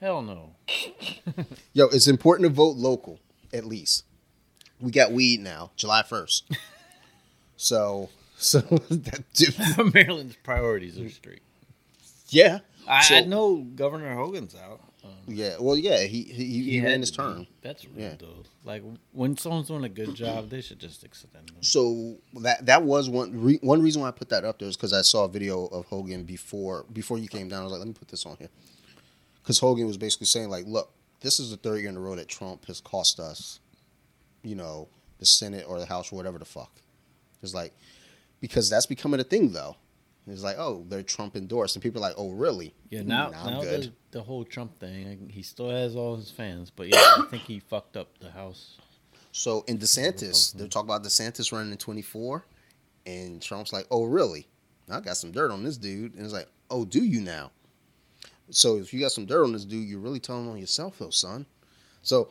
[0.00, 0.54] Hell no.
[1.72, 3.18] Yo, it's important to vote local,
[3.52, 4.04] at least.
[4.80, 6.50] We got weed now, July first.
[7.56, 11.42] so, so that, Maryland's priorities are straight.
[12.28, 14.80] yeah, I, So- I know Governor Hogan's out.
[15.02, 15.56] Um, yeah.
[15.58, 17.16] Well, yeah, he he, he, he had ran his be.
[17.16, 17.46] term.
[17.62, 18.14] That's rude, Yeah.
[18.18, 18.44] though.
[18.64, 18.82] Like
[19.12, 21.56] when someone's doing a good job, they should just extend them.
[21.62, 24.76] So that that was one re, one reason why I put that up there is
[24.76, 27.60] because I saw a video of Hogan before before you came down.
[27.60, 28.50] I was like, let me put this on here
[29.42, 30.90] because Hogan was basically saying like, look,
[31.20, 33.60] this is the third year in a row that Trump has cost us,
[34.42, 34.88] you know,
[35.18, 36.72] the Senate or the House or whatever the fuck.
[37.42, 37.72] It's like
[38.40, 39.76] because that's becoming a thing though.
[40.26, 42.74] It's like, oh, they're Trump endorsed, and people are like, oh, really?
[42.90, 43.82] Yeah, now Nah, now good.
[43.84, 47.42] the, the whole Trump thing, he still has all his fans, but yeah, I think
[47.44, 48.76] he fucked up the House.
[49.32, 52.44] So in DeSantis, they're talking about DeSantis running in 24,
[53.06, 54.46] and Trump's like, "Oh, really?
[54.90, 57.50] I got some dirt on this dude." And it's like, "Oh, do you now?"
[58.50, 61.10] So if you got some dirt on this dude, you're really telling on yourself, though,
[61.10, 61.46] son.
[62.02, 62.30] So,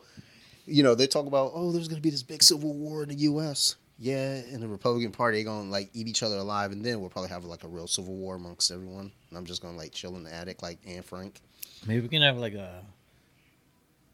[0.66, 3.14] you know, they talk about, "Oh, there's gonna be this big civil war in the
[3.16, 7.00] U.S." Yeah, in the Republican Party, they're gonna like eat each other alive, and then
[7.00, 9.12] we'll probably have like a real civil war amongst everyone.
[9.28, 11.40] And I'm just gonna like chill in the attic like Anne Frank.
[11.86, 12.82] Maybe we can have like a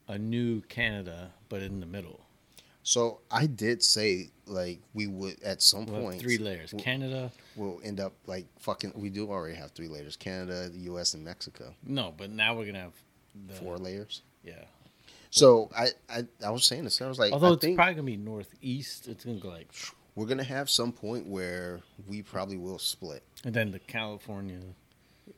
[0.08, 2.20] a new Canada, but in the middle.
[2.82, 7.30] So I did say like we would at some We'll point three layers: we'll- Canada.
[7.54, 8.92] we'll end up like fucking.
[8.96, 11.74] We do already have three layers: Canada, the U.S., and Mexico.
[11.84, 12.94] No, but now we're gonna have
[13.48, 14.22] the Four layers.
[14.42, 14.64] Yeah.
[15.36, 17.00] So I, I I was saying this.
[17.02, 19.68] I was like, Although I it's probably gonna be northeast, it's gonna go like,
[20.14, 23.22] we're gonna have some point where we probably will split.
[23.44, 24.60] and then the California,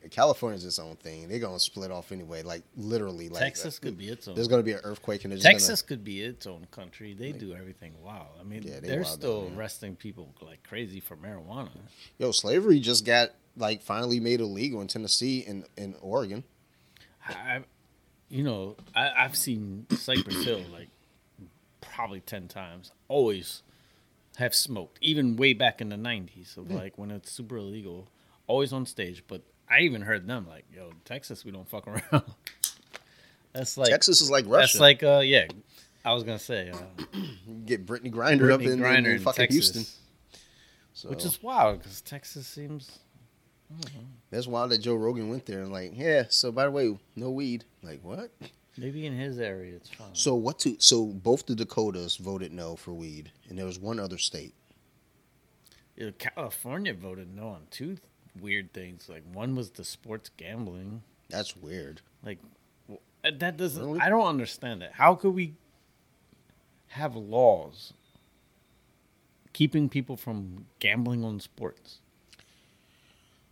[0.09, 1.27] California's its own thing.
[1.27, 2.43] They're gonna split off anyway.
[2.43, 4.35] Like literally, like Texas uh, could be its own.
[4.35, 7.13] There's gonna be an earthquake and Texas could be its own country.
[7.13, 8.27] They do everything wild.
[8.39, 9.59] I mean, Yeah, they are down still there.
[9.59, 11.71] arresting people like crazy for marijuana.
[12.17, 16.45] Yo, slavery just got like finally made illegal in Tennessee and in Oregon.
[17.27, 17.63] I,
[18.29, 20.89] you know, I, I've seen Cypress Hill like
[21.81, 22.91] probably ten times.
[23.07, 23.63] Always
[24.37, 28.07] have smoked, even way back in the '90s of like when it's super illegal.
[28.47, 32.23] Always on stage, but I even heard them like, "Yo, Texas, we don't fuck around."
[33.53, 34.77] that's like Texas is like Russia.
[34.77, 35.45] that's like uh yeah.
[36.05, 36.77] I was gonna say uh,
[37.65, 39.85] get Brittney Grinder up in, Griner in, in fucking Texas, Houston.
[40.93, 42.99] So which is wild because Texas seems
[44.31, 46.23] that's wild that Joe Rogan went there and like, yeah.
[46.29, 47.65] So by the way, no weed.
[47.83, 48.31] Like what?
[48.79, 50.13] maybe in his area it's fine.
[50.13, 50.59] So what?
[50.59, 54.53] To so both the Dakotas voted no for weed, and there was one other state.
[55.95, 57.97] Yeah, California voted no on two
[58.39, 59.09] weird things.
[59.09, 61.03] Like one was the sports gambling.
[61.29, 62.01] That's weird.
[62.23, 62.39] Like
[62.91, 63.83] uh, that doesn't.
[63.83, 63.99] Really?
[63.99, 64.93] I don't understand that.
[64.93, 65.55] How could we
[66.87, 67.93] have laws
[69.53, 71.99] keeping people from gambling on sports?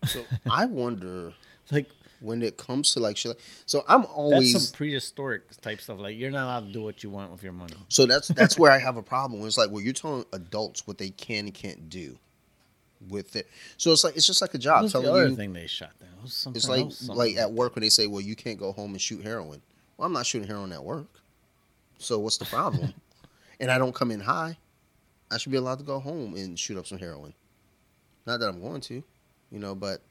[0.07, 1.33] So I wonder
[1.71, 1.89] Like
[2.19, 3.29] when it comes to like shit.
[3.29, 5.99] like- So I'm always that's some prehistoric type stuff.
[5.99, 7.75] Like you're not allowed to do what you want with your money.
[7.89, 9.45] so that's that's where I have a problem.
[9.45, 12.17] It's like well, you're telling adults what they can and can't do
[13.09, 13.47] with it.
[13.77, 15.35] So it's like it's just like a job was the other you.
[15.35, 16.09] thing they shot down?
[16.23, 18.91] It It's like else, like at work when they say, well, you can't go home
[18.91, 19.61] and shoot heroin.
[19.97, 21.07] Well, I'm not shooting heroin at work.
[21.99, 22.93] So what's the problem?
[23.59, 24.57] and I don't come in high.
[25.29, 27.33] I should be allowed to go home and shoot up some heroin.
[28.25, 29.03] Not that I'm going to,
[29.51, 30.01] you know, but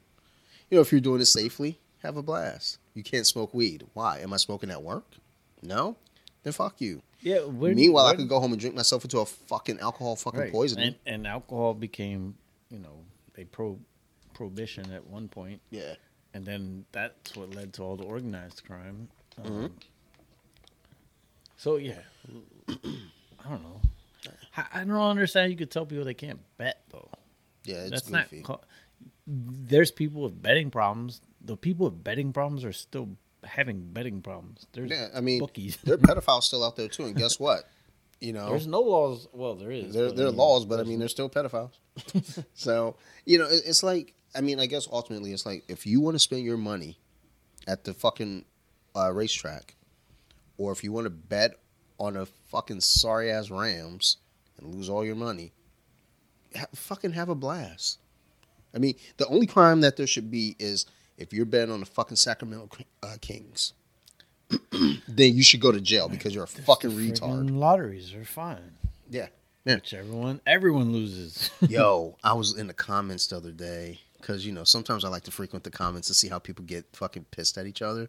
[0.71, 2.79] you know, if you're doing it safely, have a blast.
[2.95, 3.85] You can't smoke weed.
[3.95, 4.21] Why?
[4.21, 5.05] Am I smoking at work?
[5.63, 5.97] No.
[6.43, 7.03] Then fuck you.
[7.21, 7.41] yeah.
[7.41, 10.53] Where, Meanwhile, I could go home and drink myself into a fucking alcohol fucking Right.
[10.53, 10.95] poisoning.
[11.07, 12.37] And, and alcohol became,
[12.71, 13.05] you know,
[13.37, 13.79] a pro
[14.35, 15.95] prohibition at one point, yeah.
[16.35, 19.09] and then that's what led to all the organized crime.
[19.45, 19.67] Um, Mm-hmm.
[21.57, 21.95] So yeah,
[22.69, 23.81] I don't know.
[24.57, 25.51] I, I don't understand.
[25.51, 27.09] You could tell people they can't bet though.
[27.65, 28.45] Yeah, it's that's goofy.
[28.47, 28.65] not.
[29.27, 31.21] There's people with betting problems.
[31.45, 34.67] The people with betting problems are still having betting problems.
[34.73, 35.77] There's yeah, I mean, bookies.
[35.85, 37.69] there are pedophiles still out there too, and guess what?
[38.21, 39.29] You know, There's no laws.
[39.33, 39.93] Well, there is.
[39.93, 41.73] There, there are laws, but I mean, they're still pedophiles.
[42.55, 42.97] so,
[43.27, 46.19] you know, it's like, I mean, I guess ultimately it's like if you want to
[46.19, 46.99] spend your money
[47.67, 48.47] at the fucking
[48.97, 49.75] uh, racetrack,
[50.57, 51.57] or if you want to bet
[51.99, 54.17] on a fucking sorry ass Rams
[54.59, 55.53] and lose all your money,
[56.57, 57.99] ha- fucking have a blast.
[58.77, 60.85] I mean, the only crime that there should be is
[61.17, 62.69] if you're betting on the fucking Sacramento
[63.03, 63.73] uh, Kings.
[65.09, 67.51] then you should go to jail because you're a fucking retard.
[67.51, 68.75] Lotteries are fine.
[69.11, 69.27] Yeah.
[69.65, 69.77] Yeah.
[69.77, 71.51] Which everyone everyone loses.
[71.69, 75.25] Yo, I was in the comments the other day because you know sometimes I like
[75.25, 78.09] to frequent the comments to see how people get fucking pissed at each other,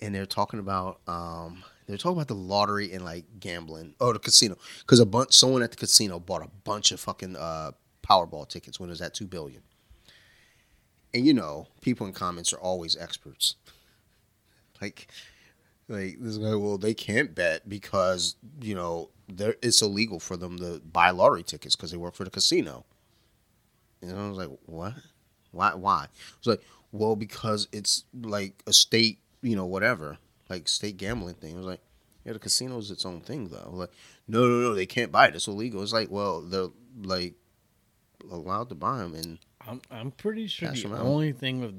[0.00, 4.18] and they're talking about um they're talking about the lottery and like gambling oh the
[4.18, 7.70] casino because a bunch someone at the casino bought a bunch of fucking uh
[8.04, 9.62] Powerball tickets when it was at two billion,
[11.12, 13.56] and you know people in comments are always experts,
[14.80, 15.08] like.
[15.86, 20.58] Like this guy, well, they can't bet because you know there it's illegal for them
[20.58, 22.86] to buy lottery tickets because they work for the casino.
[24.00, 24.94] And I was like, what?
[25.50, 25.74] Why?
[25.74, 26.06] Why?
[26.38, 31.54] It's like, well, because it's like a state, you know, whatever, like state gambling thing.
[31.54, 31.80] I was like,
[32.24, 33.70] yeah, the casino is its own thing, though.
[33.72, 33.90] Like,
[34.26, 35.34] no, no, no, they can't buy it.
[35.34, 35.82] It's illegal.
[35.82, 36.68] It's like, well, they're
[37.02, 37.34] like
[38.30, 41.74] allowed to buy them, and I'm I'm pretty sure the only thing with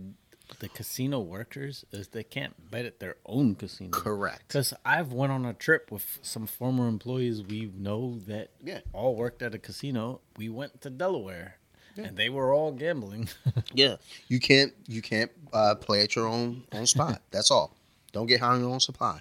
[0.59, 3.89] the casino workers is they can't bet at their own casino.
[3.89, 4.47] correct.
[4.47, 8.81] Because I've went on a trip with some former employees we know that Yeah.
[8.93, 10.21] all worked at a casino.
[10.37, 11.57] We went to Delaware,
[11.97, 13.29] and they were all gambling.
[13.73, 13.95] Yeah,
[14.27, 17.21] you can't you can't uh, play at your own own spot.
[17.31, 17.75] That's all.
[18.13, 19.19] Don't get high on your own supply.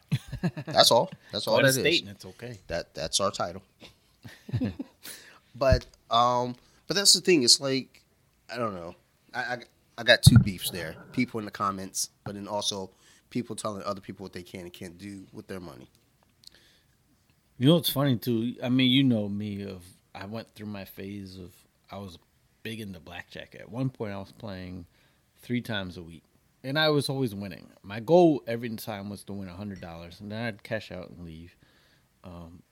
[0.66, 1.11] That's all.
[1.33, 1.77] That's all that is.
[1.79, 2.59] and it's okay.
[2.68, 3.62] That that's our title.
[5.57, 6.55] but um,
[6.87, 7.43] but that's the thing.
[7.43, 8.03] It's like
[8.53, 8.95] I don't know.
[9.32, 9.59] I, I
[9.99, 10.97] I got two beefs there.
[11.12, 12.91] People in the comments, but then also
[13.30, 15.89] people telling other people what they can and can't do with their money.
[17.59, 18.55] You know what's funny too?
[18.62, 19.82] I mean, you know me of
[20.14, 21.53] I went through my phase of
[21.91, 22.18] I was
[22.62, 23.57] big into blackjack.
[23.59, 24.87] At one point I was playing
[25.43, 26.24] three times a week.
[26.64, 27.68] And I was always winning.
[27.82, 31.24] My goal every time was to win hundred dollars and then I'd cash out and
[31.24, 31.55] leave.
[32.24, 32.62] Um,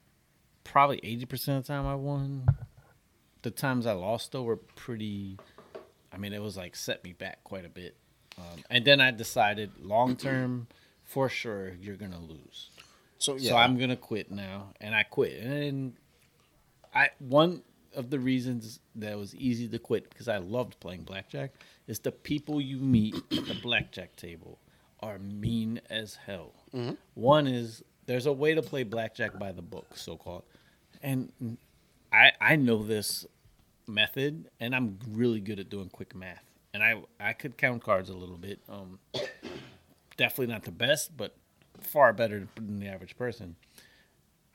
[0.63, 2.45] probably eighty percent of the time I won.
[3.43, 5.37] The times I lost though were pretty
[6.11, 7.95] I mean it was like set me back quite a bit.
[8.37, 10.67] Um, and then I decided long term
[11.03, 12.71] for sure you're gonna lose.
[13.19, 15.39] So yeah, So I'm gonna quit now, and I quit.
[15.41, 15.93] And
[16.93, 17.61] I one
[17.95, 21.51] of the reasons that was easy to quit because I loved playing blackjack
[21.87, 24.57] is the people you meet at the blackjack table
[25.01, 26.53] are mean as hell.
[27.13, 30.43] One is there's a way to play blackjack by the book, so called,
[31.01, 31.57] and
[32.11, 33.25] I I know this
[33.87, 38.09] method, and I'm really good at doing quick math, and I I could count cards
[38.09, 38.61] a little bit.
[38.69, 38.99] Um,
[40.17, 41.35] definitely not the best, but
[41.79, 43.55] far better than the average person.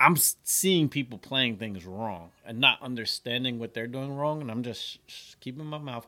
[0.00, 4.62] I'm seeing people playing things wrong and not understanding what they're doing wrong, and I'm
[4.62, 5.00] just
[5.40, 6.06] keeping my mouth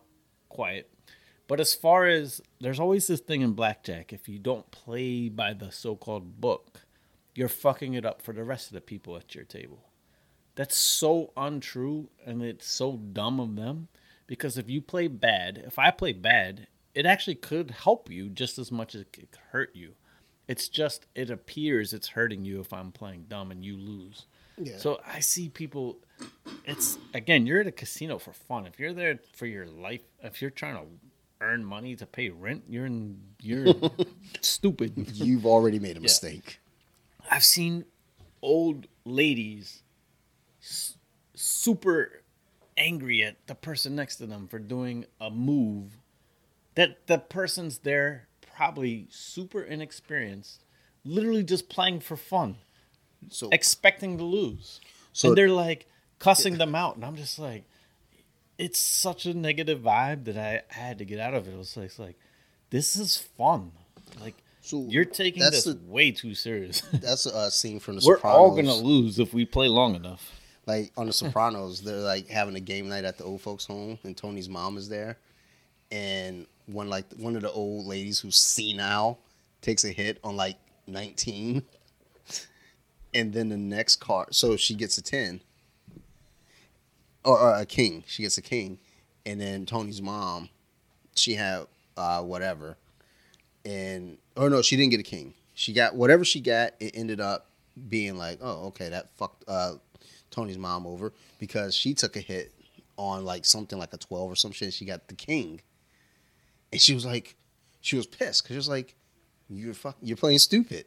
[0.48, 0.90] quiet.
[1.48, 5.52] But as far as there's always this thing in blackjack, if you don't play by
[5.52, 6.82] the so-called book,
[7.34, 9.89] you're fucking it up for the rest of the people at your table.
[10.54, 13.88] That's so untrue and it's so dumb of them
[14.26, 18.58] because if you play bad, if I play bad, it actually could help you just
[18.58, 19.94] as much as it could hurt you.
[20.48, 24.26] It's just it appears it's hurting you if I'm playing dumb and you lose.
[24.58, 24.76] Yeah.
[24.78, 25.98] So I see people
[26.64, 28.66] it's again, you're at a casino for fun.
[28.66, 30.84] If you're there for your life, if you're trying to
[31.40, 33.74] earn money to pay rent, you're in you're
[34.40, 35.10] stupid.
[35.14, 36.60] you've already made a mistake.
[37.30, 37.84] I've seen
[38.42, 39.82] old ladies
[40.62, 40.96] s-
[41.34, 42.22] super
[42.76, 45.96] angry at the person next to them for doing a move
[46.74, 50.62] that the person's there probably super inexperienced,
[51.04, 52.56] literally just playing for fun,
[53.30, 54.80] So expecting to lose.
[55.12, 55.86] So- and they're like
[56.18, 57.64] cussing them out, and I'm just like,
[58.58, 61.54] it's such a negative vibe that I, I had to get out of it.
[61.54, 62.18] It was like, like
[62.70, 63.72] this is fun.
[64.20, 66.82] Like So you're taking this the- way too serious.
[66.92, 68.36] that's a scene from the We're Sopranos.
[68.36, 70.39] all gonna lose if we play long enough.
[70.66, 73.98] Like on the Sopranos, they're like having a game night at the old folks' home,
[74.04, 75.16] and Tony's mom is there,
[75.90, 79.18] and one like one of the old ladies who's senile
[79.60, 80.56] takes a hit on like
[80.86, 81.62] nineteen,
[83.14, 85.40] and then the next card, so she gets a ten,
[87.24, 88.04] or, or a king.
[88.06, 88.78] She gets a king,
[89.26, 90.48] and then Tony's mom,
[91.14, 92.76] she had uh, whatever,
[93.64, 95.34] and oh no, she didn't get a king.
[95.54, 96.72] She got whatever she got.
[96.80, 97.46] It ended up
[97.88, 99.74] being like, oh, okay, that fucked uh,
[100.30, 102.52] Tony's mom over because she took a hit
[102.96, 104.72] on like something like a twelve or some shit.
[104.72, 105.60] She got the king,
[106.72, 107.36] and she was like,
[107.80, 108.94] she was pissed because she was like,
[109.48, 110.84] you're fuck, you're playing stupid.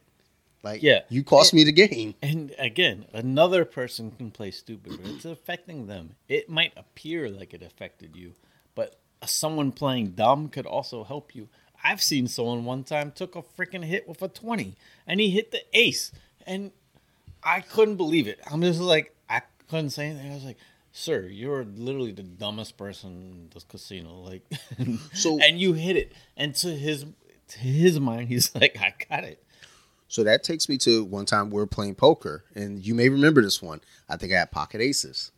[0.63, 1.01] Like, Yeah.
[1.09, 2.15] you cost me the game.
[2.21, 6.15] And again, another person can play stupid, but it's affecting them.
[6.29, 8.33] It might appear like it affected you,
[8.75, 11.49] but someone playing dumb could also help you.
[11.83, 14.75] I've seen someone one time took a freaking hit with a 20
[15.05, 16.13] and he hit the ace
[16.47, 16.71] and
[17.43, 18.39] I couldn't believe it.
[18.49, 19.13] I'm just like
[19.69, 20.31] couldn't say anything.
[20.31, 20.57] I was like,
[20.91, 24.43] "Sir, you're literally the dumbest person in this casino." Like
[25.13, 26.13] So- and you hit it.
[26.37, 27.05] And to his
[27.49, 29.43] to his mind, he's like, "I got it."
[30.07, 33.41] So that takes me to one time we were playing poker, and you may remember
[33.41, 33.81] this one.
[34.07, 35.31] I think I had pocket aces,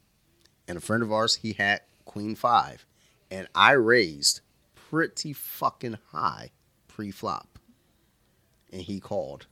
[0.67, 2.85] and a friend of ours he had queen five,
[3.31, 4.41] and I raised
[4.75, 6.51] pretty fucking high
[6.89, 7.57] pre-flop,
[8.71, 9.47] and he called,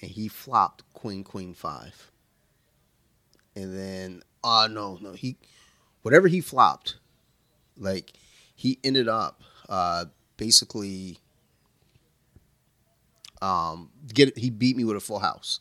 [0.00, 2.09] and he flopped queen queen five,
[3.56, 5.36] and then uh no no he,
[6.02, 6.96] whatever he flopped,
[7.76, 8.12] like
[8.54, 11.18] he ended up uh basically
[13.42, 15.60] um get he beat me with a full house.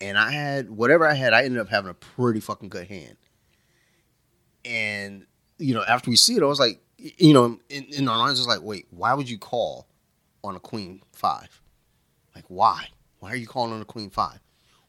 [0.00, 3.16] And i had whatever i had i ended up having a pretty fucking good hand.
[4.64, 5.26] And
[5.58, 8.40] you know after we see it i was like you know in, in our minds
[8.40, 9.86] it's like wait why would you call
[10.42, 11.60] on a queen five?
[12.34, 12.88] Like why?
[13.20, 14.40] Why are you calling on a queen five?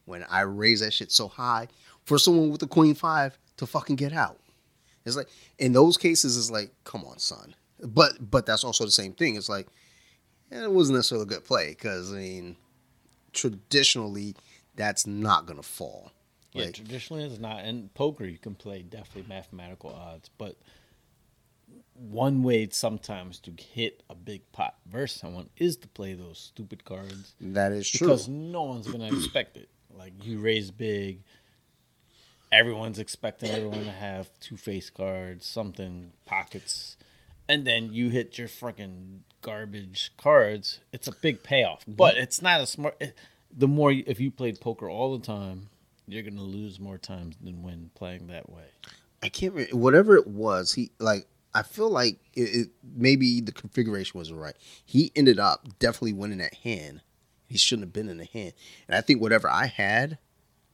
[0.06, 1.68] When i raise that shit so high
[2.06, 4.40] for someone with a queen five to fucking get out
[5.06, 5.28] it's like
[5.60, 7.54] in those cases it's like come on son
[7.84, 9.68] but but that's also the same thing it's like
[10.52, 12.56] and it wasn't necessarily a good play because I mean,
[13.34, 14.36] traditionally,
[14.76, 16.12] that's not gonna fall.
[16.54, 17.66] Yeah, Like, traditionally it's not.
[17.66, 20.56] In poker, you can play definitely mathematical odds, but
[21.94, 26.84] one way sometimes to hit a big pot versus someone is to play those stupid
[26.86, 28.08] cards That is true.
[28.08, 29.70] because no one's gonna expect it.
[29.94, 31.24] Like you raise big,
[32.52, 36.98] everyone's expecting everyone to have two face cards, something pockets,
[37.48, 40.80] and then you hit your freaking garbage cards.
[40.92, 41.94] It's a big payoff, mm-hmm.
[41.94, 42.96] but it's not a smart.
[43.00, 43.16] It,
[43.56, 45.70] the more if you played poker all the time,
[46.08, 48.66] you're gonna lose more times than win playing that way.
[49.24, 50.74] I can't remember whatever it was.
[50.74, 54.56] He like I feel like it, it maybe the configuration wasn't right.
[54.86, 57.02] He ended up definitely winning that hand.
[57.48, 58.54] He shouldn't have been in the hand.
[58.88, 60.18] And I think whatever I had,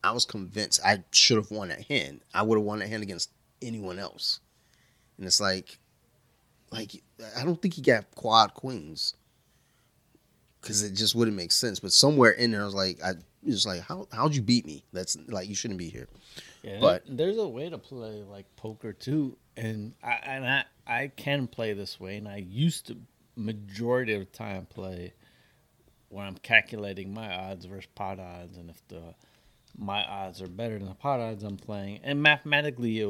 [0.03, 2.21] I was convinced I should have won that hand.
[2.33, 3.29] I would have won that hand against
[3.61, 4.39] anyone else.
[5.17, 5.77] And it's like,
[6.71, 6.91] like
[7.37, 9.13] I don't think he got quad queens
[10.61, 11.79] because it just wouldn't make sense.
[11.79, 14.83] But somewhere in there, I was like, I was like, how how'd you beat me?
[14.93, 16.07] That's like you shouldn't be here.
[16.63, 20.63] Yeah, But- but there's a way to play like poker too, and I and I
[20.87, 22.97] I can play this way, and I used to
[23.35, 25.13] majority of the time play
[26.09, 29.15] where I'm calculating my odds versus pot odds, and if the
[29.77, 33.03] my odds are better than the pot odds I'm playing, and mathematically,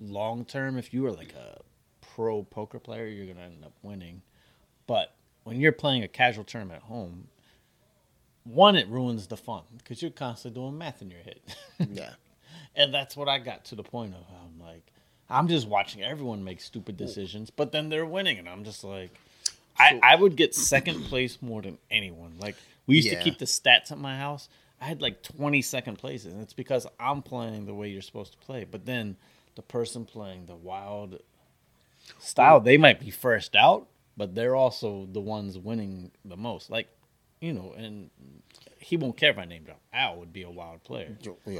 [0.00, 1.60] long term, if you are like a
[2.00, 4.22] pro poker player, you're gonna end up winning.
[4.86, 7.28] But when you're playing a casual tournament at home,
[8.44, 11.40] one it ruins the fun because you're constantly doing math in your head.
[11.92, 12.10] Yeah.
[12.74, 14.20] And that's what I got to the point of.
[14.30, 14.82] I'm like,
[15.28, 19.10] I'm just watching everyone make stupid decisions, but then they're winning, and I'm just like,
[19.78, 22.34] I, I would get second place more than anyone.
[22.40, 23.18] Like we used Yeah.
[23.18, 24.48] to keep the stats at my house.
[24.80, 28.32] I had like 20 second places, and it's because I'm playing the way you're supposed
[28.32, 28.64] to play.
[28.64, 29.16] But then
[29.56, 31.20] the person playing the wild
[32.18, 36.70] style, they might be first out, but they're also the ones winning the most.
[36.70, 36.88] Like,
[37.40, 38.10] you know, and
[38.78, 39.76] he won't care if I named him.
[39.92, 41.16] Al would be a wild player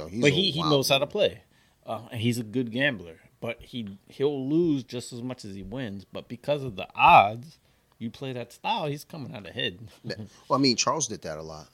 [0.07, 1.43] he's but he, he knows how to play.
[1.85, 5.63] Uh, and he's a good gambler, but he he'll lose just as much as he
[5.63, 6.05] wins.
[6.05, 7.57] But because of the odds,
[7.97, 9.79] you play that style, he's coming out ahead.
[10.03, 11.67] Well, I mean, Charles did that a lot.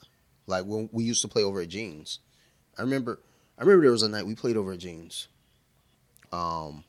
[0.47, 2.19] Like when we used to play over at Jeans.
[2.77, 3.19] I remember.
[3.57, 5.29] I remember there was a night we played over at Jeans.
[6.31, 6.83] Um,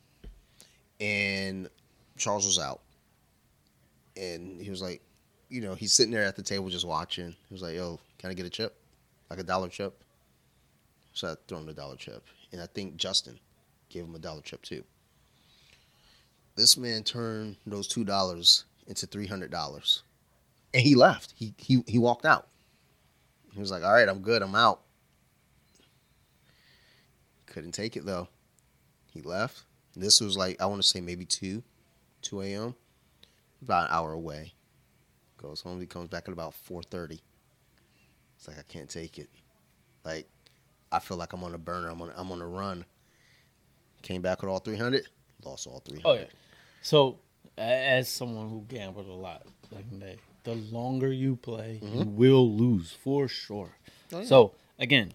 [1.00, 1.68] and
[2.16, 2.80] Charles was out,
[4.16, 5.00] and he was like,
[5.48, 7.30] you know, he's sitting there at the table just watching.
[7.30, 8.76] He was like, "Yo, can I get a chip,
[9.30, 10.02] like a dollar chip?"
[11.12, 13.38] So I threw him a dollar chip, and I think Justin
[13.88, 14.82] gave him a dollar chip too.
[16.56, 20.02] This man turned those two dollars into three hundred dollars
[20.76, 21.32] and he left.
[21.36, 22.48] He he he walked out.
[23.56, 24.42] He was like, "All right, I'm good.
[24.42, 24.82] I'm out."
[27.46, 28.28] Couldn't take it though.
[29.10, 29.62] He left.
[29.96, 31.62] This was like I want to say maybe two,
[32.20, 32.74] two a.m.
[33.62, 34.52] About an hour away.
[35.38, 35.80] Goes home.
[35.80, 37.22] He comes back at about four thirty.
[38.36, 39.30] It's like I can't take it.
[40.04, 40.28] Like
[40.92, 41.88] I feel like I'm on a burner.
[41.88, 42.84] I'm on I'm on a run.
[44.02, 45.06] Came back with all three hundred.
[45.42, 46.18] Lost all three hundred.
[46.18, 46.28] Oh yeah.
[46.82, 47.20] So
[47.56, 50.16] as someone who gambled a lot back in the day,
[50.46, 52.16] the longer you play, you mm-hmm.
[52.16, 53.76] will lose for sure.
[54.12, 54.24] Oh, yeah.
[54.24, 55.12] So again,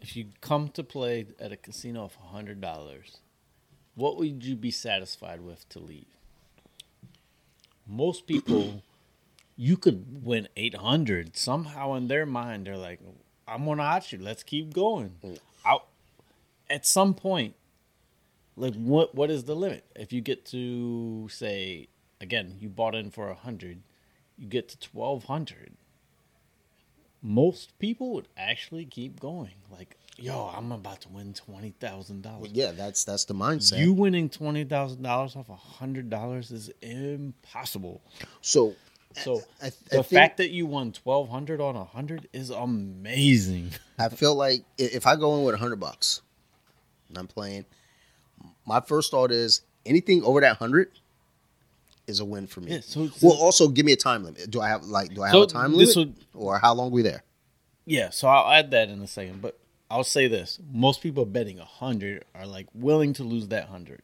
[0.00, 3.18] if you come to play at a casino of hundred dollars,
[3.96, 6.06] what would you be satisfied with to leave?
[7.86, 8.82] Most people,
[9.56, 12.66] you could win eight hundred somehow in their mind.
[12.66, 13.00] They're like,
[13.48, 14.18] "I'm gonna out you.
[14.18, 15.38] Let's keep going." Mm.
[15.66, 15.86] Out
[16.70, 17.54] at some point,
[18.56, 19.84] like what what is the limit?
[19.96, 21.88] If you get to say
[22.20, 23.82] again, you bought in for a hundred,
[24.36, 25.72] you get to twelve hundred.
[27.22, 29.52] Most people would actually keep going.
[29.70, 32.50] Like, yo, I'm about to win twenty thousand Well, dollars.
[32.52, 33.78] yeah, that's that's the mindset.
[33.78, 38.02] You winning twenty thousand dollars off a hundred dollars is impossible.
[38.42, 38.74] so
[39.16, 42.50] So I, I the think- fact that you won twelve hundred on a hundred is
[42.50, 43.70] amazing.
[43.98, 46.20] I feel like if I go in with a hundred bucks
[47.08, 47.64] and I'm playing,
[48.66, 50.90] my first thought is anything over that hundred
[52.06, 52.72] is a win for me.
[52.72, 54.50] Yeah, so- well, also give me a time limit.
[54.50, 57.02] Do I have like do I have So a time limit, or how long we
[57.02, 57.22] there?
[57.86, 59.58] Yeah, so I'll add that in a second, but
[59.90, 64.02] I'll say this: most people betting a hundred are like willing to lose that hundred.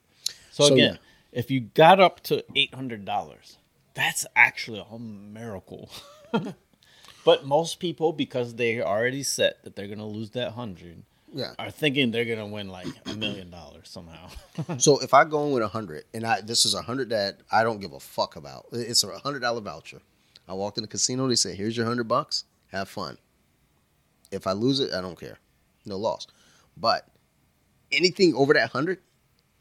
[0.51, 1.39] So, So, again, yeah.
[1.39, 3.57] if you got up to eight hundred dollars,
[3.95, 5.91] that's actually a miracle.
[7.25, 11.03] but most people, because they already set that they're gonna lose that hundred,
[11.33, 11.53] Yeah.
[11.59, 14.29] are thinking they're gonna win like a million dollars somehow.
[14.79, 17.41] So if I go in with a hundred, and I this is a hundred that
[17.51, 18.67] I don't give a fuck about.
[18.73, 20.01] It's a hundred dollar voucher.
[20.49, 21.29] I walked in the casino.
[21.29, 22.45] They said, "Here's your hundred bucks.
[22.73, 23.17] Have fun."
[24.31, 25.39] If I lose it, I don't care.
[25.87, 26.27] No loss.
[26.77, 27.07] But
[27.93, 28.99] anything over that hundred,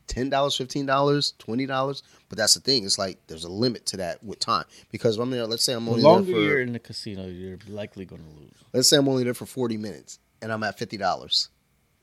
[0.07, 2.03] ten dollars, fifteen dollars, twenty dollars.
[2.29, 2.83] But that's the thing.
[2.85, 5.45] It's like there's a limit to that with time because I'm there.
[5.47, 6.41] Let's say I'm the only longer there for.
[6.41, 8.51] you're in the casino, you're likely gonna lose.
[8.73, 11.49] let's say I'm only there for 40 minutes and I'm at fifty dollars.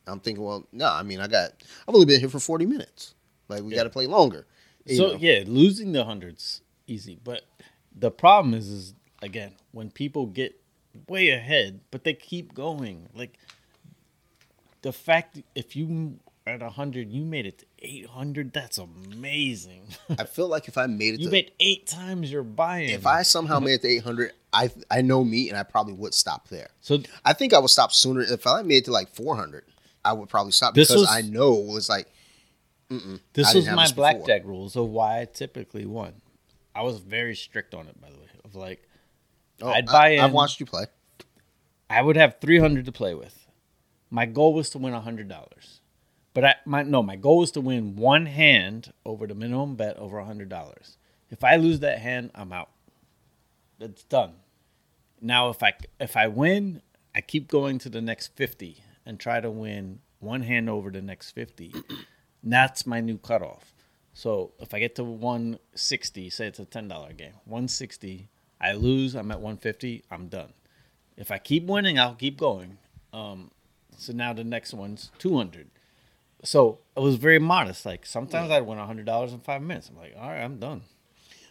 [0.07, 1.51] I'm thinking, well, no, I mean, I got,
[1.87, 3.15] I've only been here for 40 minutes.
[3.49, 3.79] Like we Yeah.
[3.79, 4.47] got to play longer.
[4.89, 5.17] So know.
[5.19, 7.43] yeah, losing the hundreds easy, but
[7.95, 10.61] the problem is, is again when people get
[11.09, 13.09] way ahead, but they keep going.
[13.15, 13.37] Like
[14.83, 18.53] the fact if you at hundred, you made it to eight hundred.
[18.53, 19.83] That's amazing.
[20.19, 22.91] I feel like if I made it, you to, made eight times your buy-in.
[22.91, 26.15] if I somehow made it to 800, I I know me, and I probably would
[26.15, 26.69] stop there.
[26.81, 28.21] so I think I would stop sooner.
[28.21, 29.65] If I made it to like 400,
[30.07, 32.07] I would probably stop This because was- I know it was like
[33.33, 36.23] This was my this blackjack rules of why I typically won.
[36.75, 38.29] I was very strict on it, by the way.
[38.45, 38.87] Of like,
[39.61, 40.87] oh, I'd buy I, I've watched you play.
[41.91, 43.49] I would have three hundred to play with.
[44.11, 45.81] My goal was to win hundred dollars,
[46.33, 49.97] but I my no, my goal was to win one hand over the minimum bet
[49.97, 50.97] over hundred dollars.
[51.31, 52.71] If I lose that hand, I'm out.
[53.81, 54.35] It's done.
[55.21, 56.83] Now, if I if I win,
[57.15, 61.01] I keep going to the next fifty and try to win one hand over the
[61.01, 61.73] next fifty.
[62.43, 63.73] That's my new cutoff.
[64.13, 68.29] So if I get to one sixty, say it's a ten dollar game, one sixty,
[68.61, 69.15] I lose.
[69.15, 70.05] I'm at one fifty.
[70.11, 70.53] I'm done.
[71.17, 72.79] If I keep winning, I'll keep going.
[73.13, 73.51] Um,
[73.97, 75.71] so now the next one's two hundred.
[76.45, 77.87] So it was very modest.
[77.87, 79.89] Like sometimes I'd win hundred dollars in five minutes.
[79.89, 80.83] I'm like, all right, I'm done.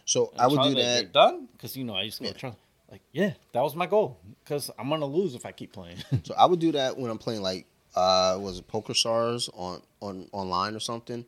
[0.04, 1.12] So I would do like, that.
[1.12, 2.52] Done because you know I used to go Yeah.
[2.90, 5.98] Like, yeah, that was my goal because I'm gonna lose if I keep playing.
[6.24, 9.82] So I would do that when I'm playing like uh was it Poker Stars on
[10.00, 11.24] on online or something.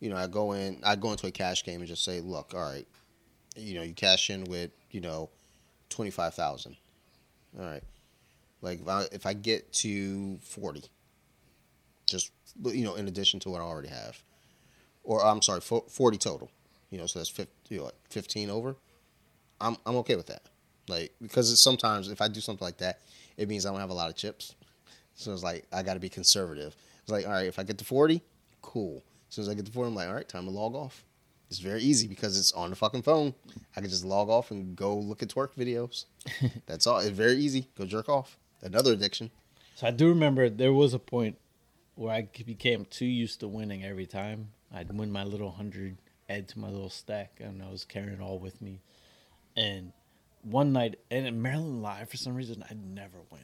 [0.00, 2.54] You know, I go in, I go into a cash game and just say, look,
[2.54, 2.86] all right,
[3.56, 5.30] you know, you cash in with you know
[5.88, 6.76] twenty five thousand.
[7.58, 7.82] All right,
[8.60, 10.84] like if I if I get to forty,
[12.06, 12.30] just
[12.64, 14.22] you know, in addition to what I already have,
[15.02, 16.50] or I'm sorry, forty total.
[16.90, 18.76] You know, so that's 50, you know, like fifteen over.
[19.60, 20.42] I'm I'm okay with that.
[20.92, 23.00] Like because it's sometimes if I do something like that,
[23.36, 24.54] it means I don't have a lot of chips.
[25.14, 26.76] So it's like I got to be conservative.
[27.02, 28.22] It's like all right, if I get to forty,
[28.60, 29.02] cool.
[29.28, 31.04] As soon as I get to forty, I'm like all right, time to log off.
[31.48, 33.34] It's very easy because it's on the fucking phone.
[33.76, 36.04] I can just log off and go look at twerk videos.
[36.66, 36.98] That's all.
[36.98, 37.68] It's very easy.
[37.76, 38.38] Go jerk off.
[38.62, 39.30] Another addiction.
[39.74, 41.36] so I do remember there was a point
[41.94, 44.48] where I became too used to winning every time.
[44.72, 48.20] I'd win my little hundred, add to my little stack, and I was carrying it
[48.20, 48.80] all with me.
[49.56, 49.92] And
[50.42, 53.40] one night, and in Maryland Live, for some reason, I never win.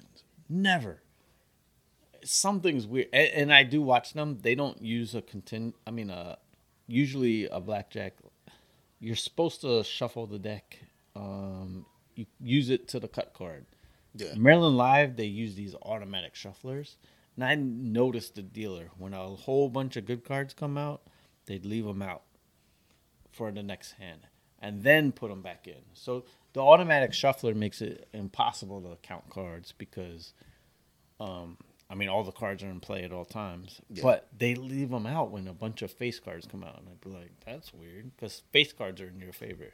[0.49, 1.03] Never.
[2.25, 4.39] Something's weird, and, and I do watch them.
[4.43, 5.75] They don't use a contin.
[5.87, 6.13] I mean,
[6.87, 8.15] usually a blackjack.
[8.99, 10.79] You're supposed to shuffle the deck.
[11.15, 13.67] Um, you use it to the cut card.
[14.15, 14.35] Yeah.
[14.37, 16.97] Maryland Live, they use these automatic shufflers.
[17.37, 21.03] And I noticed the dealer when a whole bunch of good cards come out,
[21.47, 22.23] they'd leave them out
[23.31, 24.23] for the next hand
[24.61, 25.83] and then put them back in.
[25.93, 26.25] So
[26.59, 30.33] the automatic shuffler makes it impossible to count cards because,
[31.21, 31.57] um,
[31.89, 33.81] I mean, all the cards are in play at all times.
[33.89, 34.03] Yeah.
[34.03, 37.01] But they leave them out when a bunch of face cards come out, and I'd
[37.01, 39.73] be like, "That's weird," because face cards are in your favor.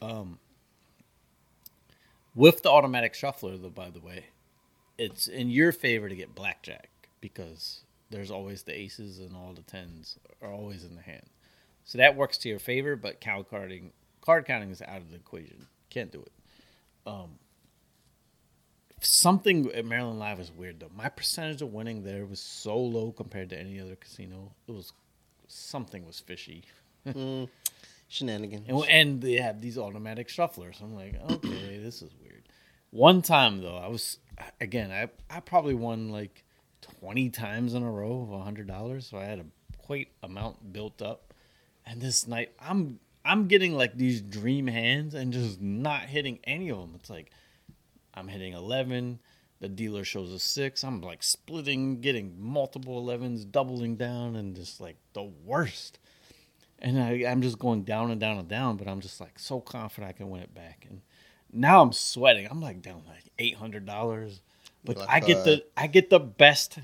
[0.00, 0.38] Um,
[2.34, 4.24] with the automatic shuffler, though, by the way,
[4.96, 6.88] it's in your favor to get blackjack
[7.20, 11.26] because there's always the aces and all the tens are always in the hand.
[11.84, 15.16] So that works to your favor, but cow carding, card counting is out of the
[15.16, 15.66] equation.
[15.94, 16.32] Can't do it.
[17.06, 17.38] Um,
[19.00, 20.90] something at Maryland Live is weird though.
[20.92, 24.52] My percentage of winning there was so low compared to any other casino.
[24.66, 24.92] It was
[25.46, 26.64] something was fishy.
[28.08, 28.66] Shenanigans.
[28.68, 30.82] And, and they have these automatic shufflers.
[30.82, 32.48] I'm like, okay, this is weird.
[32.90, 34.18] One time though, I was
[34.60, 36.44] again, I I probably won like
[37.00, 39.46] 20 times in a row of hundred dollars, so I had a
[39.78, 41.32] quite amount built up.
[41.86, 46.70] And this night, I'm I'm getting like these dream hands and just not hitting any
[46.70, 46.92] of them.
[46.96, 47.30] It's like
[48.14, 49.20] I'm hitting 11.
[49.60, 50.84] The dealer shows a six.
[50.84, 55.98] I'm like splitting, getting multiple 11s, doubling down, and just like the worst.
[56.80, 59.60] And I, I'm just going down and down and down, but I'm just like so
[59.60, 60.86] confident I can win it back.
[60.88, 61.00] And
[61.52, 62.46] now I'm sweating.
[62.50, 64.42] I'm like down like eight hundred dollars,
[64.84, 66.78] but Like, I get uh, the I get the best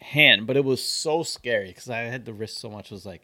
[0.00, 0.46] hand.
[0.46, 2.86] But it was so scary because I had to risk so much.
[2.86, 3.22] It was like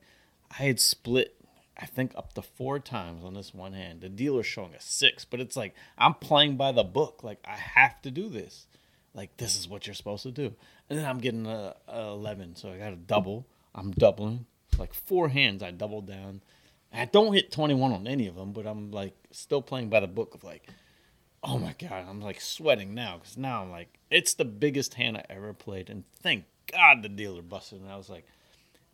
[0.51, 1.36] I had split.
[1.79, 4.01] I think up to four times on this one hand.
[4.01, 7.22] The dealer's showing a six, but it's like I'm playing by the book.
[7.22, 8.66] Like I have to do this.
[9.14, 10.55] Like this is what you're supposed to do.
[10.89, 13.47] And then I'm getting a, a eleven, so I got a double.
[13.74, 14.47] I'm doubling
[14.79, 15.62] like four hands.
[15.62, 16.43] I doubled down.
[16.93, 20.07] I don't hit 21 on any of them, but I'm like still playing by the
[20.07, 20.68] book of like,
[21.43, 25.16] oh my god, I'm like sweating now because now I'm like it's the biggest hand
[25.18, 27.81] I ever played, and thank God the dealer busted.
[27.81, 28.27] And I was like,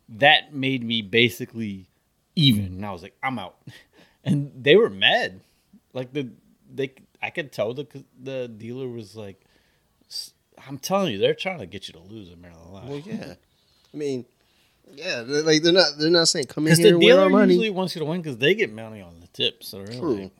[0.09, 1.87] that made me basically
[2.35, 2.65] even.
[2.65, 3.55] And I was like, I'm out,
[4.23, 5.41] and they were mad.
[5.93, 6.29] Like the
[6.73, 7.87] they, I could tell the
[8.21, 9.43] the dealer was like,
[10.67, 12.89] I'm telling you, they're trying to get you to lose in Maryland Live.
[12.89, 13.33] Well, yeah.
[13.93, 14.25] I mean,
[14.93, 17.17] Yeah, they're, like they're not they're not saying come in here the and win our
[17.17, 17.53] dealer money.
[17.53, 19.67] usually wants you to win because they get money on the tips.
[19.69, 20.31] So they're True.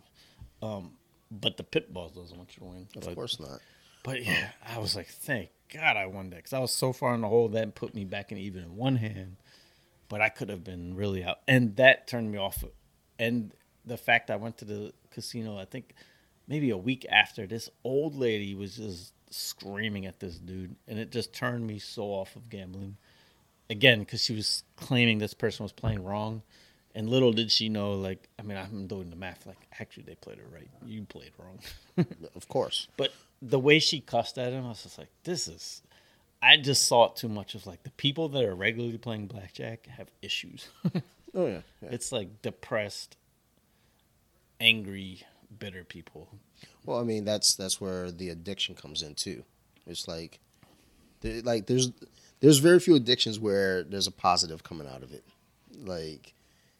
[0.61, 0.91] um,
[1.31, 2.87] but the pit boss doesn't want you to win.
[2.95, 3.59] Of but, course not.
[4.03, 7.13] But yeah, I was like, thank God I won that because I was so far
[7.15, 9.37] in the hole that put me back in even in one hand.
[10.13, 12.63] But I could have been really out, and that turned me off.
[13.17, 13.51] And
[13.83, 15.95] the fact I went to the casino, I think
[16.47, 21.11] maybe a week after, this old lady was just screaming at this dude, and it
[21.11, 22.97] just turned me so off of gambling.
[23.71, 26.43] Again, because she was claiming this person was playing wrong,
[26.93, 29.47] and little did she know, like, I mean, I'm doing the math.
[29.47, 30.69] Like, actually, they played it right.
[30.85, 31.57] You played wrong.
[32.35, 32.87] Of course.
[32.97, 35.81] But the way she cussed at him, I was just like, this is.
[36.43, 39.87] I just saw it too much of like the people that are regularly playing blackjack
[39.87, 40.67] have issues.
[41.35, 41.61] Oh yeah.
[41.81, 41.89] yeah.
[41.91, 43.17] it's like depressed,
[44.59, 45.23] angry,
[45.57, 46.29] bitter people.
[46.85, 49.43] Well, I mean that's that's where the addiction comes in too.
[49.87, 50.37] It's like,
[51.23, 51.91] like there's
[52.39, 55.23] there's very few addictions where there's a positive coming out of it.
[55.75, 56.33] Like,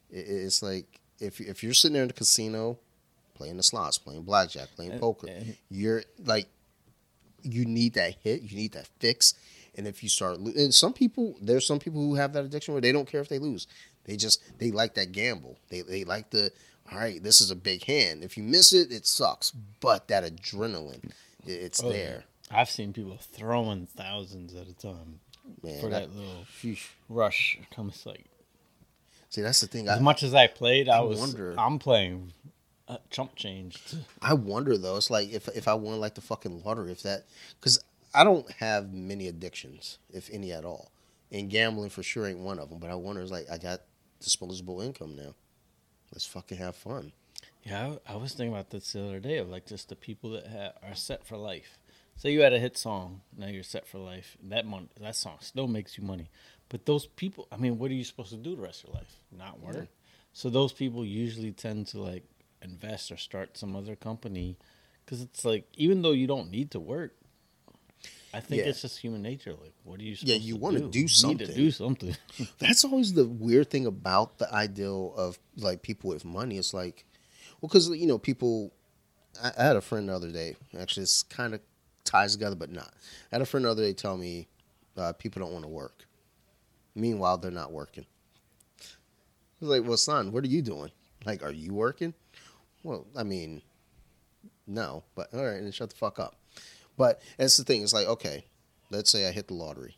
[0.08, 2.78] it's like if if you're sitting there in the casino,
[3.34, 5.28] playing the slots, playing blackjack, playing poker,
[5.68, 6.46] you're like,
[7.42, 9.34] you need that hit, you need that fix.
[9.76, 12.74] And if you start, lo- and some people, there's some people who have that addiction
[12.74, 13.66] where they don't care if they lose.
[14.04, 15.58] They just they like that gamble.
[15.70, 16.50] They they like the
[16.92, 17.22] all right.
[17.22, 18.22] This is a big hand.
[18.22, 19.50] If you miss it, it sucks.
[19.80, 21.10] But that adrenaline,
[21.46, 25.20] it's Oh, there, I've seen people throwing thousands at a time
[25.62, 25.80] man.
[25.80, 26.88] for that- that little Sheesh.
[27.08, 27.58] rush.
[27.74, 28.26] Comes like
[29.30, 29.88] See, that's the thing.
[29.88, 32.32] as I, much as I played, I, I was wonder- I'm playing
[32.86, 33.82] uh, chump change.
[34.22, 34.96] I wonder though.
[34.96, 37.24] It's like if if I won like the fucking lottery, if that
[37.58, 37.82] because
[38.14, 40.92] I don't have many addictions, if any at all,
[41.32, 42.78] and gambling for sure ain't one of them.
[42.78, 43.80] But I wonder, it's like I got
[44.20, 45.34] disposable income now.
[46.12, 47.12] Let's fucking have fun.
[47.64, 50.30] Yeah, I, I was thinking about this the other day of like just the people
[50.30, 51.78] that ha- are set for life.
[52.16, 54.36] Say you had a hit song, now you're set for life.
[54.44, 56.30] That money, that song still makes you money.
[56.68, 58.98] But those people, I mean, what are you supposed to do the rest of your
[58.98, 59.16] life?
[59.36, 59.88] Not work.
[60.32, 62.24] So those people usually tend to like
[62.62, 64.56] invest or start some other company
[65.04, 67.14] because it's like even though you don't need to work,
[68.32, 68.68] I think Yeah.
[68.68, 69.52] it's just human nature.
[69.52, 70.16] Like, what do you?
[70.20, 70.88] Yeah, you to wanna do?
[70.90, 71.46] do You need something.
[71.46, 72.16] to do something.
[72.58, 76.58] That's always the weird thing about the ideal of like people with money.
[76.58, 77.04] It's like,
[77.60, 78.72] well, because you know, people.
[79.42, 80.56] I, I had a friend the other day.
[80.78, 81.60] Actually, it's kind of
[82.04, 82.92] ties together, but not.
[83.32, 84.48] I had a friend the other day tell me
[84.96, 86.06] uh, people don't want to work.
[86.94, 88.06] Meanwhile, they're not working.
[88.80, 88.84] I
[89.60, 90.90] was like, well, son, what are you doing?
[91.24, 92.14] Like, are you working?
[92.82, 93.62] Well, I mean,
[94.66, 96.36] no, but all right, then shut the fuck up.
[96.96, 97.82] But that's the thing.
[97.82, 98.44] It's like, okay,
[98.90, 99.96] let's say I hit the lottery.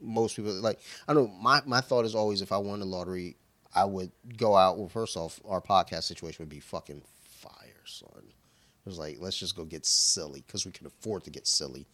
[0.00, 1.38] Most people like I don't know.
[1.40, 3.36] My my thought is always if I won the lottery,
[3.74, 4.78] I would go out.
[4.78, 8.22] Well, first off, our podcast situation would be fucking fire, son.
[8.22, 11.86] It was like let's just go get silly because we can afford to get silly.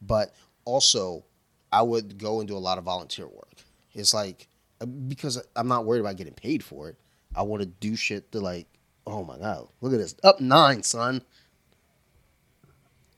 [0.00, 0.34] But
[0.64, 1.24] also,
[1.70, 3.52] I would go and do a lot of volunteer work.
[3.94, 4.48] It's like
[4.80, 6.96] uh, because I'm not worried about getting paid for it.
[7.34, 8.66] I want to do shit to like,
[9.06, 11.22] oh my god, look at this, up nine, son.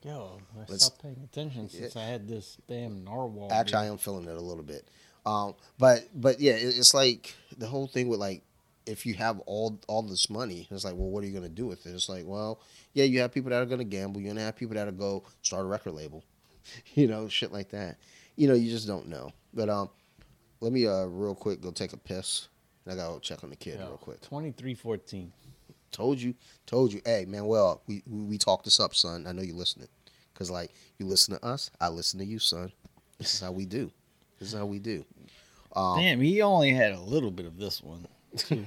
[0.04, 3.48] Yo, I Let's- stopped paying attention since I had this damn narwhal.
[3.50, 4.86] Actually, I am feeling it a little bit.
[5.24, 8.42] Um, but but yeah, it, it's like the whole thing with like
[8.86, 11.66] if you have all all this money, it's like, well, what are you gonna do
[11.66, 11.94] with it?
[11.94, 12.60] It's like, well,
[12.92, 14.20] yeah, you have people that are gonna gamble.
[14.20, 16.22] You're gonna have people that are go start a record label,
[16.94, 17.96] you know, shit like that.
[18.36, 19.30] You know, you just don't know.
[19.54, 19.88] But um,
[20.60, 22.48] let me uh real quick go take a piss.
[22.86, 24.20] I gotta go check on the kid real quick.
[24.20, 25.32] Twenty three fourteen.
[25.94, 26.34] Told you,
[26.66, 27.00] told you.
[27.04, 29.26] Hey, Manuel, we we, we talked this up, son.
[29.28, 29.86] I know you're listening,
[30.34, 32.72] cause like you listen to us, I listen to you, son.
[33.18, 33.92] This is how we do.
[34.40, 35.04] This is how we do.
[35.76, 38.08] Um, Damn, he only had a little bit of this one,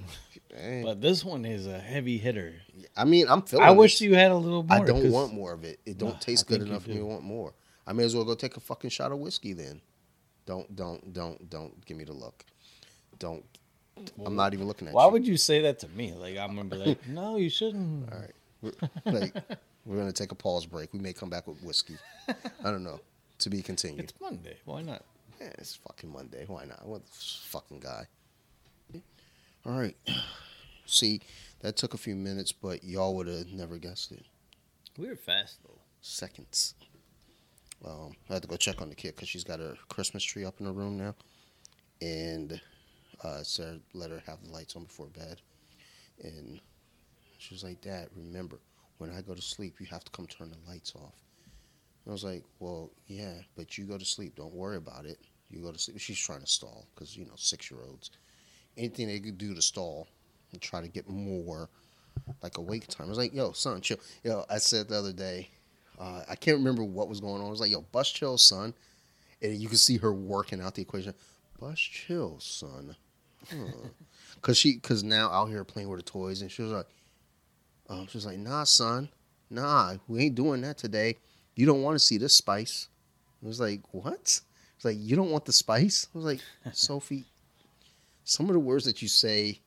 [0.84, 2.56] but this one is a heavy hitter.
[2.96, 3.66] I mean, I'm feeling.
[3.66, 4.02] I wish this.
[4.02, 4.78] you had a little more.
[4.78, 5.82] I don't want more of it.
[5.86, 7.54] It don't Ugh, taste good you enough for me to want more.
[7.86, 9.82] I may as well go take a fucking shot of whiskey then.
[10.46, 12.46] Don't, don't, don't, don't give me the look.
[13.20, 13.44] Don't.
[14.26, 15.08] I'm not even looking at Why you.
[15.08, 16.14] Why would you say that to me?
[16.14, 18.12] Like I'm gonna be like, no, you shouldn't.
[18.12, 18.32] All right.
[18.62, 18.72] We're,
[19.06, 19.34] like,
[19.86, 20.94] we're gonna take a pause break.
[20.94, 21.98] We may come back with whiskey.
[22.28, 23.00] I don't know.
[23.40, 24.06] To be continued.
[24.06, 24.58] It's Monday.
[24.66, 25.04] Why not?
[25.40, 26.46] Yeah, it's fucking Monday.
[26.48, 26.86] Why not?
[26.88, 28.08] What fucking guy?
[29.66, 29.96] All right.
[30.86, 31.22] See,
[31.60, 34.26] that took a few minutes, but y'all would have never guessed it.
[34.98, 35.78] We were fast though.
[36.02, 36.74] Seconds.
[37.86, 40.46] Um, I had to go check on the kid because she's got her Christmas tree
[40.46, 41.14] up in her room now,
[42.02, 42.60] and
[43.24, 45.42] uh, said let her have the lights on before bed,
[46.24, 46.60] and
[47.38, 48.60] she was like, "Dad, remember,
[48.98, 51.16] when I go to sleep, you have to come turn the lights off."
[52.06, 54.36] And I was like, "Well, yeah, but you go to sleep.
[54.36, 55.20] Don't worry about it.
[55.50, 58.12] You go to sleep." She's trying to stall because you know six year olds,
[58.78, 60.08] anything they could do to stall
[60.52, 61.70] and try to get more
[62.42, 63.08] like awake time.
[63.08, 65.50] I was like, "Yo, son, chill." Yo, I said the other day,
[66.00, 67.48] uh, I can't remember what was going on.
[67.48, 68.74] I was like, "Yo, bus chill, son,"
[69.42, 71.14] and you could see her working out the equation.
[71.60, 72.96] Bus chill, son.
[74.42, 76.86] Cause she, cause now out here playing with the toys, and she was like,
[77.90, 79.10] um, she was like, nah, son,
[79.50, 81.18] nah, we ain't doing that today.
[81.56, 82.88] You don't want to see this spice.
[83.44, 84.42] I was like, what?
[84.76, 86.08] It's like you don't want the spice.
[86.14, 86.40] I was like,
[86.74, 87.26] Sophie,
[88.24, 89.60] some of the words that you say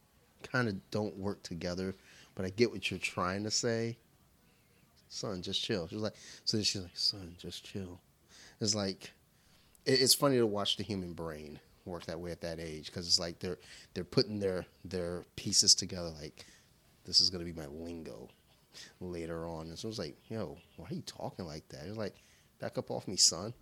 [0.43, 1.95] kind of don't work together,
[2.35, 3.99] but I get what you're trying to say.
[5.09, 5.89] Son, just chill.
[5.89, 8.01] She was like, so then she's like, son, just chill.
[8.61, 9.11] It's like,
[9.85, 13.07] it, it's funny to watch the human brain work that way at that age because
[13.07, 13.59] it's like they're
[13.95, 16.11] they're putting their their pieces together.
[16.21, 16.45] Like,
[17.05, 18.29] this is gonna be my lingo
[19.01, 19.69] later on.
[19.69, 21.85] And so it was like, yo, why are you talking like that?
[21.85, 22.15] It was like,
[22.61, 23.53] back up off me, son.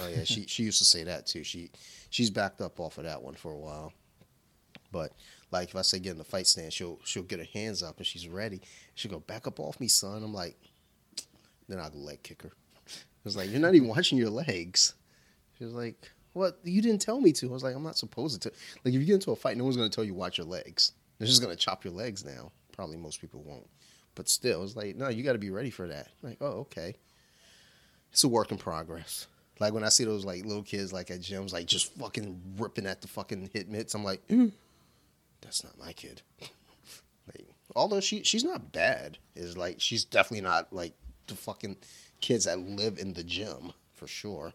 [0.00, 1.44] Oh yeah, she she used to say that too.
[1.44, 1.70] She
[2.10, 3.92] she's backed up off of that one for a while.
[4.90, 5.12] But
[5.50, 7.98] like if I say get in the fight stand, she'll she'll get her hands up
[7.98, 8.60] and she's ready.
[8.94, 10.22] She'll go back up off me, son.
[10.22, 10.56] I'm like,
[11.68, 12.52] then I'll leg kick her.
[12.86, 14.94] I was like, you're not even watching your legs.
[15.58, 16.58] She's like, what?
[16.62, 17.48] You didn't tell me to.
[17.48, 18.52] I was like, I'm not supposed to.
[18.84, 20.92] Like if you get into a fight, no one's gonna tell you watch your legs.
[21.18, 22.52] They're just gonna chop your legs now.
[22.72, 23.66] Probably most people won't.
[24.14, 26.08] But still, it's like, no, you got to be ready for that.
[26.22, 26.94] Like, oh, okay.
[28.12, 29.26] It's a work in progress.
[29.60, 32.86] Like when I see those like little kids like at gyms like just fucking ripping
[32.86, 34.52] at the fucking hit mitts, I'm like, mm,
[35.40, 36.22] that's not my kid.
[36.40, 37.46] like,
[37.76, 40.94] although she she's not bad, is like she's definitely not like
[41.28, 41.76] the fucking
[42.20, 44.52] kids that live in the gym for sure.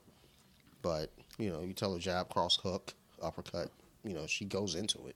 [0.81, 3.71] But you know, you tell her jab, cross hook, uppercut,
[4.03, 5.15] you know, she goes into it.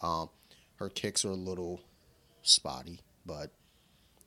[0.00, 0.30] Um,
[0.76, 1.80] her kicks are a little
[2.42, 3.50] spotty, but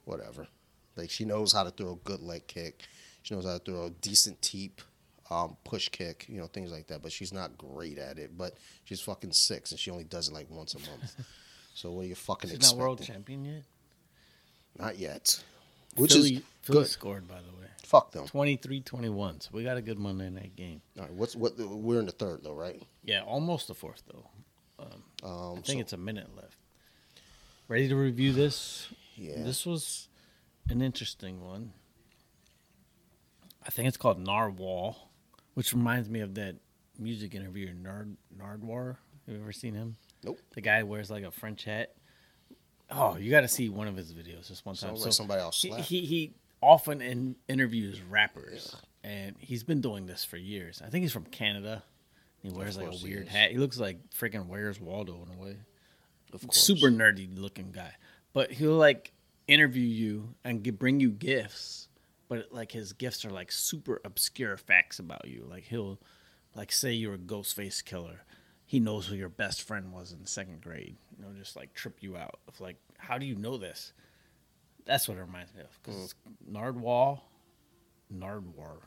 [0.05, 0.47] whatever.
[0.95, 2.83] Like she knows how to throw a good leg kick.
[3.23, 4.81] She knows how to throw a decent teep,
[5.31, 7.01] um, push kick, you know, things like that.
[7.01, 8.37] But she's not great at it.
[8.37, 11.15] But she's fucking six, and she only does it like once a month.
[11.73, 12.77] so what are you fucking She's expecting?
[12.77, 13.63] not world champion yet.
[14.77, 15.41] Not yet.
[15.95, 16.87] Which Philly, is Philly good.
[16.87, 17.67] scored by the way.
[17.83, 18.25] Fuck them.
[18.25, 19.43] 23-21.
[19.43, 20.81] So we got a good Monday night game.
[20.97, 21.57] All right, what's what?
[21.57, 22.81] We're in the third though, right?
[23.03, 24.29] Yeah, almost the fourth though.
[25.23, 26.57] Um, I think so- it's a minute left.
[27.67, 28.87] Ready to review this?
[29.15, 29.43] Yeah.
[29.43, 30.09] This was
[30.69, 31.71] an interesting one.
[33.65, 35.09] I think it's called Narwhal,
[35.53, 36.55] which reminds me of that
[36.99, 38.97] music interviewer Nard Nardwar.
[39.25, 39.95] Have you ever seen him?
[40.23, 40.39] Nope.
[40.53, 41.93] The guy wears like a French hat.
[42.91, 44.89] Oh, you got to see one of his videos just one time.
[44.89, 45.83] Sounds like somebody else he, slapped.
[45.85, 50.81] he he often in, interviews rappers, and he's been doing this for years.
[50.85, 51.83] I think he's from Canada.
[52.41, 53.51] He wears like a weird hat.
[53.51, 55.55] He looks like freaking Where's Waldo in a way
[56.33, 56.57] Of course.
[56.57, 57.93] super nerdy looking guy,
[58.33, 59.13] but he'll like
[59.47, 61.87] interview you and bring you gifts,
[62.27, 65.45] but like his gifts are like super obscure facts about you.
[65.49, 65.99] Like he'll
[66.53, 68.17] like say you're a Ghostface Killah.
[68.73, 70.95] He knows who your best friend was in second grade.
[71.15, 73.93] You know, just like trip you out of like, how do you know this?
[74.83, 75.79] That's what it reminds me of.
[75.83, 76.15] Because
[76.51, 77.19] Nardwall,
[78.11, 78.77] Nardwar,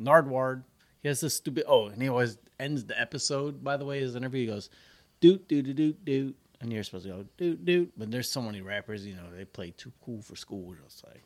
[0.00, 0.62] Nardward.
[1.02, 1.64] He has this stupid.
[1.66, 3.64] Oh, and he always ends the episode.
[3.64, 4.70] By the way, his interview he goes,
[5.18, 7.92] doot doot doot doot doot, and you're supposed to go doot doot.
[7.98, 10.72] But there's so many rappers, you know, they play too cool for school.
[10.84, 11.24] Just like,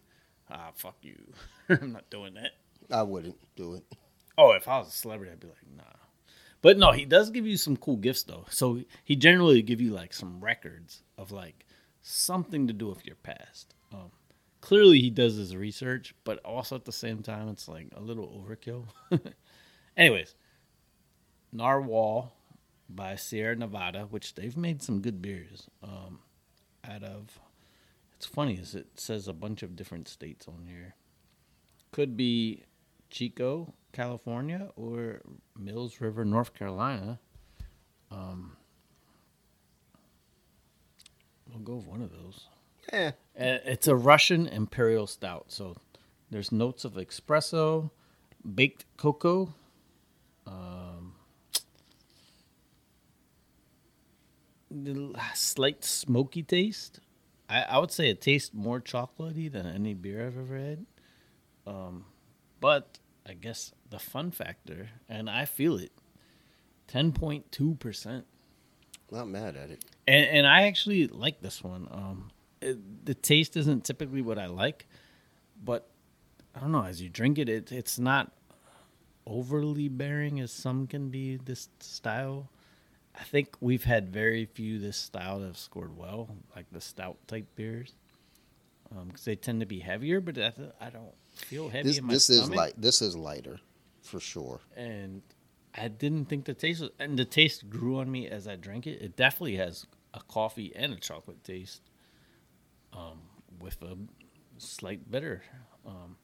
[0.50, 1.18] ah, fuck you.
[1.68, 2.52] I'm not doing that.
[2.90, 3.84] I wouldn't do it.
[4.38, 5.99] Oh, if I was a celebrity, I'd be like, nah.
[6.62, 8.44] But no, he does give you some cool gifts though.
[8.50, 11.66] So he generally give you like some records of like
[12.02, 13.74] something to do with your past.
[13.92, 14.10] Um,
[14.60, 18.28] clearly he does his research, but also at the same time it's like a little
[18.28, 18.86] overkill.
[19.96, 20.34] Anyways,
[21.52, 22.32] Narwhal
[22.88, 25.68] by Sierra Nevada, which they've made some good beers.
[25.82, 26.20] Um,
[26.84, 27.38] out of
[28.16, 30.94] it's funny is it says a bunch of different states on here.
[31.90, 32.64] Could be
[33.08, 35.20] Chico, California, or
[35.58, 37.18] Mills River, North Carolina.
[38.10, 38.56] Um,
[41.48, 42.48] we'll go with one of those.
[42.92, 43.12] Yeah.
[43.34, 45.76] It's a Russian Imperial Stout, so
[46.30, 47.90] there's notes of espresso,
[48.54, 49.54] baked cocoa,
[50.46, 51.14] um,
[54.70, 57.00] the slight smoky taste.
[57.48, 60.86] I, I would say it tastes more chocolatey than any beer I've ever had.
[61.66, 62.04] Um,
[62.60, 62.98] but
[63.28, 65.92] I guess the fun factor, and I feel it,
[66.86, 68.26] ten point two percent.
[69.10, 69.84] Not mad at it.
[70.06, 71.88] And, and I actually like this one.
[71.90, 72.30] Um,
[72.60, 74.86] it, the taste isn't typically what I like,
[75.62, 75.88] but
[76.54, 76.84] I don't know.
[76.84, 78.32] As you drink it, it it's not
[79.26, 81.36] overly bearing as some can be.
[81.36, 82.48] This style,
[83.14, 87.18] I think we've had very few this style that have scored well, like the stout
[87.28, 87.94] type beers,
[89.06, 90.20] because they tend to be heavier.
[90.20, 91.12] But I, I don't
[91.44, 92.74] feel heavy This in my this is stomach light.
[92.76, 93.58] This is lighter,
[94.02, 94.60] for sure.
[94.76, 95.22] and
[95.74, 98.86] I didn't think the taste was, and the taste grew on me as I drank
[98.86, 99.00] it.
[99.00, 101.82] It definitely has a coffee and a chocolate taste,
[102.92, 103.20] um,
[103.60, 103.96] with a
[104.58, 105.42] slight bitter.
[105.86, 106.16] Um,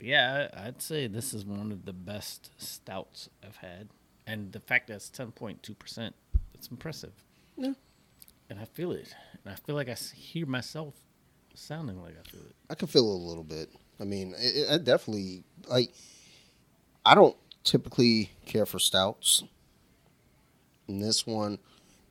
[0.00, 3.88] yeah, I, I'd say this is one of the best stouts I've had,
[4.26, 6.14] and the fact that it's ten point two percent,
[6.54, 7.12] it's impressive.
[7.56, 7.72] Yeah.
[8.50, 9.14] And I feel it,
[9.44, 10.94] and I feel like i hear myself
[11.58, 12.54] sounding like I feel it.
[12.70, 13.70] I can feel it a little bit.
[14.00, 15.92] I mean, it, it definitely like.
[17.04, 19.44] I don't typically care for stouts.
[20.86, 21.58] And this one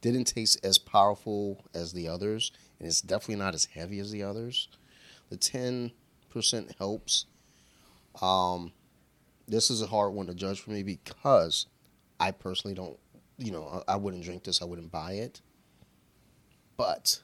[0.01, 4.23] didn't taste as powerful as the others, and it's definitely not as heavy as the
[4.23, 4.67] others.
[5.29, 5.91] The ten
[6.29, 7.25] percent helps.
[8.21, 8.71] Um,
[9.47, 11.67] this is a hard one to judge for me because
[12.19, 12.97] I personally don't.
[13.37, 14.61] You know, I I wouldn't drink this.
[14.61, 15.41] I wouldn't buy it.
[16.75, 17.21] But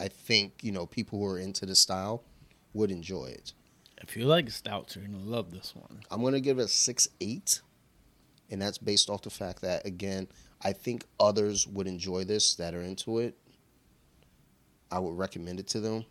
[0.00, 2.24] I think you know people who are into the style
[2.72, 3.52] would enjoy it.
[3.98, 6.00] If you like stouts, you're gonna love this one.
[6.10, 7.60] I'm gonna give it a six eight,
[8.50, 10.26] and that's based off the fact that again,
[10.62, 13.36] I think others would enjoy this that are into it.
[14.90, 16.04] I would recommend it to them.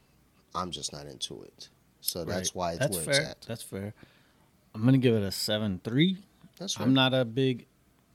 [0.53, 1.70] I'm just not into it,
[2.02, 3.22] so that's why it's that's where fair.
[3.22, 3.41] it's at.
[3.48, 3.94] That's fair.
[4.76, 6.20] I'm gonna give it a seven three.
[6.60, 6.86] That's right.
[6.86, 7.66] I'm not a big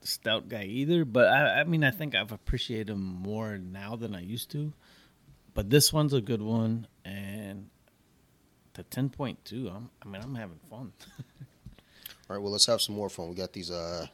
[0.03, 4.15] stout guy either, but I, I mean, I think I've appreciated them more now than
[4.15, 4.71] I used to.
[5.55, 7.69] But this one's a good one, and
[8.73, 9.71] the ten point two.
[9.73, 10.91] I'm, I mean, I'm having fun.
[12.29, 13.29] All right, well, let's have some more fun.
[13.29, 14.05] We got these uh,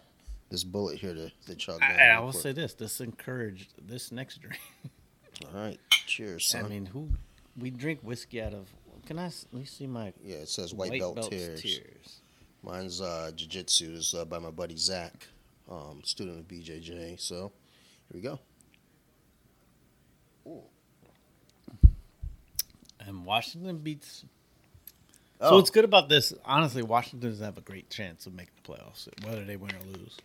[0.49, 1.79] this bullet here to, to chug.
[1.79, 2.43] down I, I will quick.
[2.43, 4.61] say this: this encouraged this next drink.
[5.53, 6.63] All right, cheers, son.
[6.63, 7.09] I mean, who
[7.57, 8.69] we drink whiskey out of?
[9.07, 9.23] Can I?
[9.23, 11.61] Let me see my yeah, it says white, belt belt's tears.
[11.63, 12.21] tears.
[12.61, 13.93] Mine's uh, jiu-jitsu.
[13.93, 15.27] Is uh, by my buddy Zach,
[15.67, 17.19] um, student of BJJ.
[17.19, 17.51] So
[18.11, 18.39] here we go.
[23.07, 24.23] And Washington beats.
[25.39, 25.49] Oh.
[25.49, 26.33] So what's good about this?
[26.45, 29.97] Honestly, Washington doesn't have a great chance of making the playoffs, whether they win or
[29.97, 30.17] lose,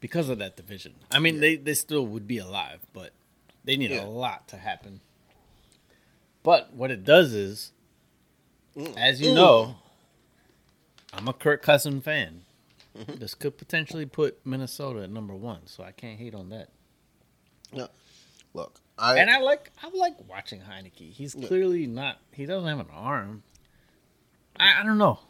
[0.00, 0.94] because of that division.
[1.10, 3.12] I mean, they they still would be alive, but
[3.64, 4.04] they need Yeah.
[4.04, 5.00] a lot to happen.
[6.42, 7.72] But what it does is,
[8.76, 8.96] Mm.
[8.96, 9.76] as you know,
[11.12, 12.44] I'm a Kirk Cousin fan.
[12.96, 13.16] Mm-hmm.
[13.16, 16.70] This could potentially put Minnesota at number one, so I can't hate on that.
[17.72, 17.88] No,
[18.54, 21.12] Look, I, And I like I like watching Heinicke.
[21.12, 21.46] He's Yeah.
[21.46, 22.18] clearly not.
[22.32, 23.42] He doesn't have an arm.
[24.58, 25.20] I, I don't know.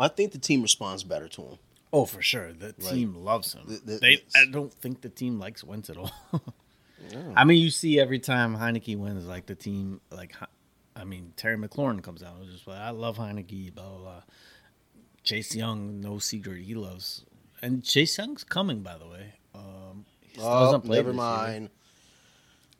[0.00, 1.58] I think the team responds better to him.
[1.92, 3.64] Oh, for sure, the Like, team loves him.
[3.66, 6.12] the- the- they, I don't think the team likes Wentz at all.
[7.36, 10.34] I mean, you see every time Heinicke wins, like the team, like
[10.96, 14.22] I mean, Terry McLaurin comes out, and just like, I love Heinicke, blah blah blah.
[15.22, 17.24] Chase Young, no secret, he loves,
[17.62, 19.34] and Chase Young's coming, by the way.
[19.54, 21.16] Um, he Oh, never this
[21.58, 21.68] year.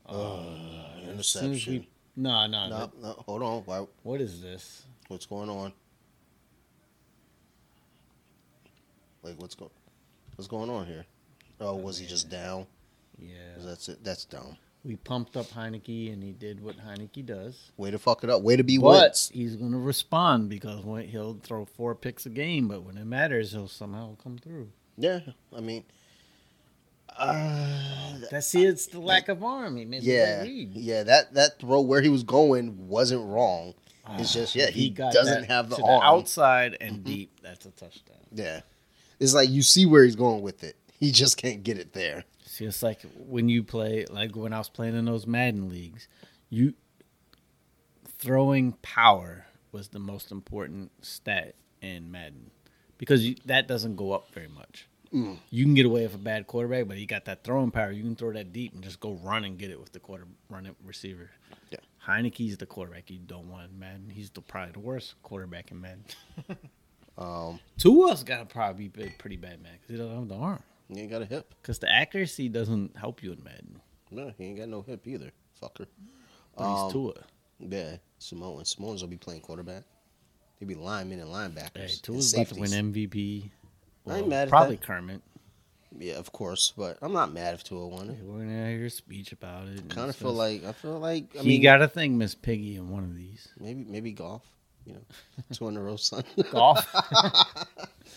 [0.08, 1.72] Uh, as interception.
[1.74, 3.12] we- no, no, No, no.
[3.26, 3.62] hold on.
[3.62, 4.82] Why, What is this?
[5.08, 5.72] what's going on?
[9.22, 9.70] Like, what's going?
[10.36, 11.04] What's going on here?
[11.60, 12.66] Oh, oh was he just down?
[13.18, 14.04] Yeah, That's it.
[14.04, 14.56] That's dumb.
[14.84, 17.72] we pumped up Heinicke, and he did what Heinicke does.
[17.76, 18.42] Way to fuck it up.
[18.42, 19.28] Way to be Wentz.
[19.30, 23.04] he's going to respond because when he'll throw four picks a game, but when it
[23.04, 24.70] matters, he'll somehow come through.
[24.96, 25.20] Yeah,
[25.56, 25.84] I mean,
[27.18, 29.76] uh, That's see, it's the lack of arm.
[29.76, 31.02] He the yeah, yeah.
[31.02, 33.74] That that throw where he was going wasn't wrong.
[34.12, 36.02] It's just yeah, he, got doesn't have the to arm.
[36.02, 37.40] outside and deep.
[37.42, 38.16] That's a touchdown.
[38.32, 38.60] Yeah,
[39.20, 40.76] it's like you see where he's going with it.
[40.98, 42.24] He just can't get it there.
[42.46, 46.08] See, it's like when you play, like when I was playing in those Madden leagues,
[46.48, 46.74] you
[48.18, 52.50] throwing power was the most important stat in Madden
[52.96, 54.87] because you, that doesn't go up very much.
[55.12, 55.38] Mm.
[55.50, 57.90] You can get away with a bad quarterback, but he got that throwing power.
[57.90, 60.26] You can throw that deep and just go run and get it with the quarter
[60.50, 61.30] running receiver.
[61.70, 61.78] Yeah.
[62.06, 64.10] Heinicke's the quarterback you don't want in Madden.
[64.10, 66.04] He's the probably the worst quarterback in Madden.
[67.18, 70.62] Um, Tua's got to probably be pretty bad, man, because he doesn't have the arm.
[70.88, 71.52] he ain't got a hip.
[71.60, 73.80] Because the accuracy doesn't help you in Madden.
[74.12, 75.32] No, he ain't got no hip either.
[75.60, 75.86] Fucker.
[76.56, 77.14] But Um, he's Tua.
[77.58, 78.64] Yeah, Samoan.
[78.64, 79.82] Samoans will be playing quarterback.
[80.60, 81.76] They be linemen and linebackers.
[81.76, 83.50] Hey, Tua's about to win MVP.
[84.10, 84.86] I ain't mad at probably that.
[84.86, 85.22] Kermit.
[85.98, 88.18] Yeah, of course, but I'm not mad if Tua won it.
[88.22, 89.88] We're gonna hear a speech about it.
[89.88, 92.76] Kind of feel like I feel like I he mean got a thing, Miss Piggy
[92.76, 93.48] in one of these.
[93.58, 94.42] maybe maybe Goff.
[94.84, 95.00] You know,
[95.52, 96.24] two in a row, son.
[96.50, 96.86] Goff.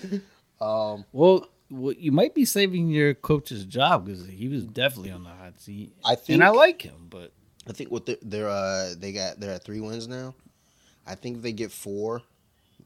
[0.61, 5.23] um, well, well, you might be saving your coach's job because he was definitely on
[5.23, 5.93] the hot seat.
[6.05, 7.31] I think and I like him, but
[7.68, 10.35] I think what they're, they're uh they got they're at three wins now.
[11.07, 12.22] I think if they get four.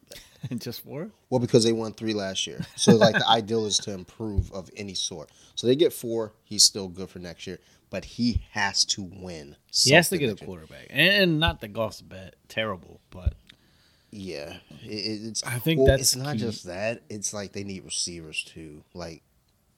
[0.57, 1.10] just four.
[1.30, 4.69] Well, because they won three last year, so like the ideal is to improve of
[4.76, 5.30] any sort.
[5.56, 6.34] So they get four.
[6.44, 7.60] He's still good for next year,
[7.90, 9.56] but he has to win.
[9.73, 13.34] He has to get a quarterback, and not the Goff's bad, terrible, but
[14.11, 14.88] Yeah, it,
[15.27, 15.44] it's.
[15.44, 16.40] I think well, that's it's not key.
[16.40, 17.02] just that.
[17.10, 18.84] It's like they need receivers too.
[18.94, 19.23] Like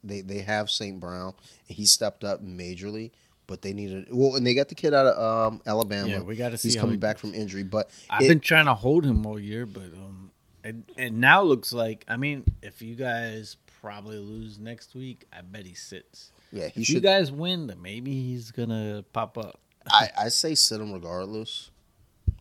[0.03, 0.99] they they have St.
[0.99, 1.33] Brown,
[1.65, 3.11] he stepped up majorly,
[3.47, 4.07] but they needed.
[4.11, 6.07] Well, and they got the kid out of um, Alabama.
[6.09, 8.65] Yeah, we gotta see He's coming he back from injury, but I've it- been trying
[8.65, 10.31] to hold him all year, but um,
[10.63, 15.25] and, and now looks like I mean, if you guys probably lose next week.
[15.31, 16.31] I bet he sits.
[16.51, 19.59] Yeah, he If you guys win, then maybe he's gonna pop up.
[19.91, 21.71] I, I say sit him regardless.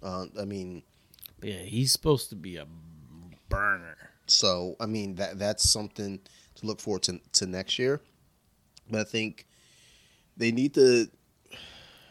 [0.03, 0.83] Uh, I mean,
[1.41, 2.67] But yeah, he's supposed to be a
[3.49, 3.97] burner.
[4.27, 6.21] so I mean that that's something
[6.57, 8.01] to look forward to to next year.
[8.91, 9.46] But I think
[10.37, 11.09] they need to.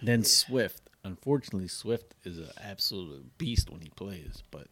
[0.01, 0.81] Then Swift.
[1.03, 4.67] Unfortunately, Swift is an absolute beast when he plays, but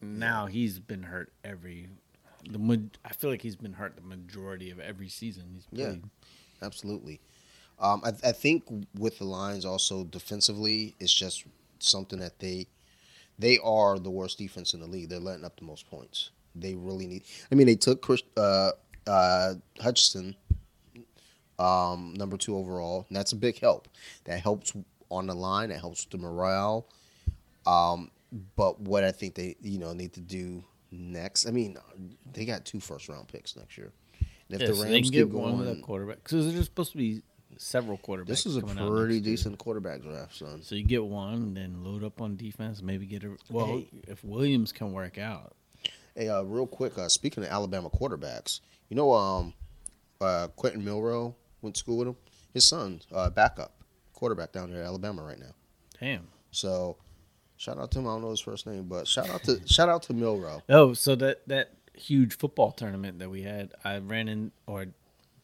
[0.00, 1.88] now he's been hurt every.
[2.48, 6.02] The I feel like he's been hurt the majority of every season he's played.
[6.02, 6.66] Yeah.
[6.66, 7.20] Absolutely.
[7.78, 8.64] Um, I, I think
[8.98, 11.44] with the Lions also defensively, it's just
[11.78, 12.66] something that they
[13.38, 15.08] they are the worst defense in the league.
[15.08, 16.30] They're letting up the most points.
[16.54, 17.24] They really need.
[17.52, 18.70] I mean, they took Chris, uh,
[19.06, 20.34] uh, Hutchinson,
[21.58, 23.88] um, number two overall, and that's a big help.
[24.24, 24.72] That helps
[25.10, 25.70] on the line.
[25.70, 26.86] That helps the morale.
[27.66, 28.10] Um,
[28.56, 31.46] but what I think they you know need to do next.
[31.46, 31.76] I mean,
[32.32, 33.92] they got two first round picks next year.
[34.20, 36.22] And if Yeah, the so Rams they can get keep one going, with a quarterback
[36.22, 37.22] because there's supposed to be
[37.56, 38.26] several quarterbacks.
[38.26, 39.20] this is a pretty next year.
[39.20, 40.62] decent quarterback draft, son.
[40.62, 42.82] So you get one, then load up on defense.
[42.82, 43.66] Maybe get a well.
[43.66, 43.88] Hey.
[44.06, 45.54] If Williams can work out,
[46.14, 49.52] Hey, uh, real quick, uh, speaking of Alabama quarterbacks, you know, um,
[50.18, 51.34] uh, Quentin Milroe
[51.66, 52.16] went to school with him.
[52.54, 53.72] His son, uh, backup
[54.12, 55.54] quarterback down there at Alabama right now.
[56.00, 56.28] damn.
[56.50, 56.96] So,
[57.58, 58.06] shout out to him.
[58.06, 60.62] I don't know his first name, but shout out to shout out to Milroe.
[60.70, 64.86] Oh, so that that huge football tournament that we had, I ran in, or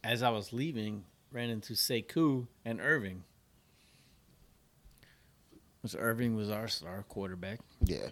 [0.02, 3.24] as I was leaving, ran into Sekou and Irving.
[5.82, 7.58] Which Irving was our star quarterback.
[7.84, 8.08] Yeah.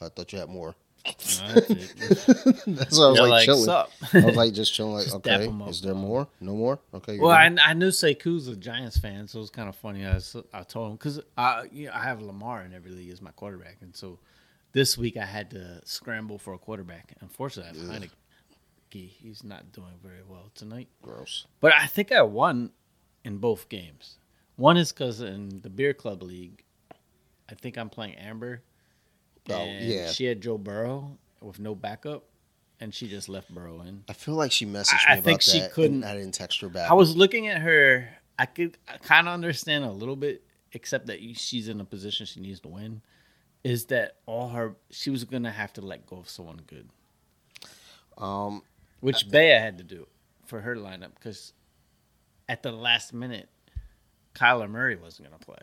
[0.00, 0.74] I thought you had more.
[1.06, 2.62] No, that's it.
[2.66, 3.64] That's why I was They're like, chilling.
[3.64, 3.90] sup?
[4.12, 4.94] I was like just chilling.
[4.94, 5.68] Like, Just okay, up.
[5.68, 6.28] is there more?
[6.40, 6.78] No more?
[6.94, 7.18] Okay.
[7.18, 7.50] Well, I.
[7.64, 10.06] I knew Sekou's a Giants fan, so it was kind of funny.
[10.06, 10.18] I,
[10.52, 13.30] I told him because I you know, I have Lamar in every league as my
[13.32, 14.18] quarterback, and so
[14.72, 17.14] this week I had to scramble for a quarterback.
[17.20, 18.10] Unfortunately, I find
[18.90, 20.88] he's not doing very well tonight.
[21.02, 21.46] gross.
[21.60, 22.70] But I think I won
[23.24, 24.18] in both games.
[24.56, 26.64] One is because in the beer club league,
[27.50, 28.62] I think I'm playing Amber.
[29.50, 30.10] Oh, yeah.
[30.10, 32.24] She had Joe Burrow with no backup,
[32.80, 34.04] and she just left Burrow in.
[34.08, 35.72] I feel like she messaged me I- I about think she that.
[35.72, 36.90] couldn't- I didn't text her back.
[36.90, 38.08] I was looking at her.
[38.38, 40.42] I could kind of understand a little bit,
[40.72, 43.02] except that she's in a position she needs to win.
[43.64, 44.76] Is that all her?
[44.90, 46.88] She was gonna have to let go of someone good,
[48.18, 48.62] um,
[49.00, 50.06] which Bea had to do
[50.44, 51.52] for her lineup because
[52.48, 53.48] at the last minute,
[54.34, 55.58] Kyler Murray wasn't gonna play,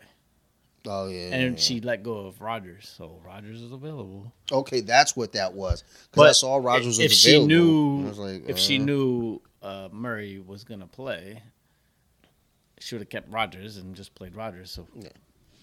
[0.86, 1.34] oh yeah.
[1.34, 1.60] and yeah.
[1.60, 4.32] she let go of Rodgers, so Rodgers is available.
[4.50, 5.84] Okay, that's what that was.
[6.10, 7.48] Because I saw Rodgers if was she available.
[7.48, 11.42] knew, I was like, if she uh, knew uh, Murray was gonna play,
[12.78, 14.70] she would have kept Rodgers and just played Rodgers.
[14.70, 15.08] So Yeah.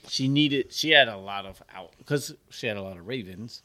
[0.07, 0.73] she needed.
[0.73, 3.61] She had a lot of out because she had a lot of Ravens,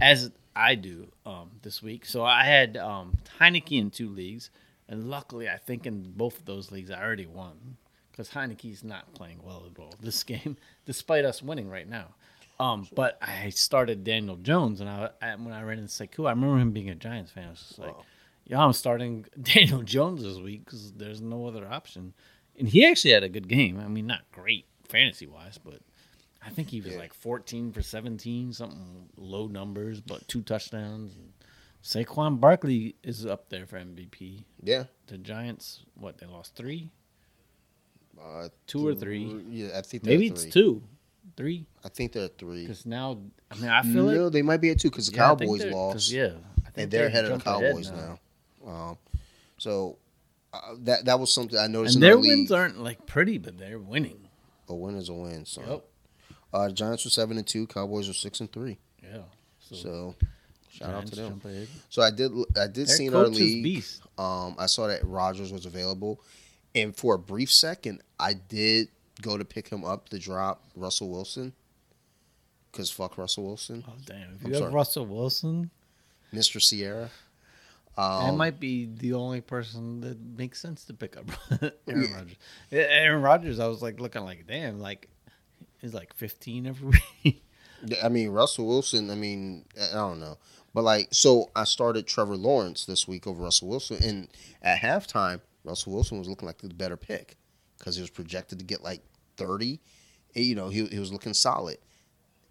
[0.00, 2.04] as I do um, this week.
[2.06, 4.50] So I had um, Heinicke in two leagues,
[4.88, 7.76] and luckily, I think in both of those leagues, I already won
[8.18, 12.08] because Heinicke's not playing well at all this game, despite us winning right now.
[12.58, 16.30] Um, but I started Daniel Jones, and I, I when I ran into Sekou, I
[16.30, 17.46] remember him being a Giants fan.
[17.46, 18.04] I was just like, Wow.
[18.46, 22.12] "Yeah, I'm starting Daniel Jones this week because there's no other option."
[22.58, 23.78] And he actually had a good game.
[23.78, 25.78] I mean, not great fantasy wise, but
[26.44, 26.98] I think he was Yeah.
[26.98, 31.14] like 14 for 17, something low numbers, but two touchdowns.
[31.14, 31.32] And
[31.84, 34.42] Saquon Barkley is up there for MVP.
[34.64, 36.90] yeah, The Giants, what they lost three,
[38.22, 39.42] uh, two or three.
[39.50, 40.82] Yeah, I think Maybe it's two,
[41.36, 41.66] three.
[41.84, 42.62] I think they're three.
[42.62, 43.18] Because now,
[43.50, 45.64] I mean, I feel no, like they might be at two because the yeah, Cowboys
[45.64, 46.10] lost.
[46.10, 48.18] Yeah, I think and they're they ahead of the Cowboys now.
[48.66, 48.98] Um,
[49.56, 49.98] so
[50.52, 51.96] uh, that that was something I noticed.
[51.96, 52.52] And their wins league.
[52.52, 54.28] aren't like pretty, but they're winning.
[54.68, 55.44] a win is a win.
[55.46, 55.84] So Yep.
[56.52, 57.66] uh, Giants were seven and two.
[57.66, 58.78] Cowboys were six and three.
[59.02, 59.22] Yeah.
[59.60, 60.14] So, So
[60.70, 61.40] shout out to them.
[61.88, 63.84] So I did I did Their see in our league.
[64.18, 66.20] Um, I saw that Rodgers was available,
[66.82, 68.88] and for a brief second, I did
[69.22, 71.52] go to pick him up to drop Russell Wilson.
[72.72, 74.34] Cause fuck Russell Wilson, Oh damn!
[74.36, 74.72] If I'm have sorry.
[74.72, 75.70] Russell Wilson,
[76.32, 76.60] Mr.
[76.60, 77.10] Ciara.
[77.96, 81.24] that Um, might be the only person that makes sense to pick up
[81.88, 82.36] Aaron Rodgers.
[82.70, 85.08] Aaron Rodgers, I was like looking like, damn, like
[85.80, 87.42] he's like 15 every week.
[88.02, 89.10] I mean Russell Wilson.
[89.10, 90.36] I mean I don't know,
[90.74, 94.28] but like so I started Trevor Lawrence this week over Russell Wilson, and
[94.62, 97.36] at halftime Russell Wilson was looking like the better pick
[97.78, 99.02] because he was projected to get like
[99.36, 99.80] thirty.
[100.34, 101.78] And, you know he he was looking solid,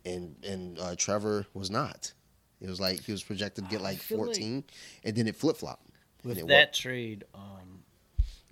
[0.06, 2.14] and and uh, Trevor was not.
[2.62, 4.64] It was like he was projected to get like feel like- fourteen,
[5.04, 5.84] and then it flip flopped.
[6.24, 7.84] With it that trade, um,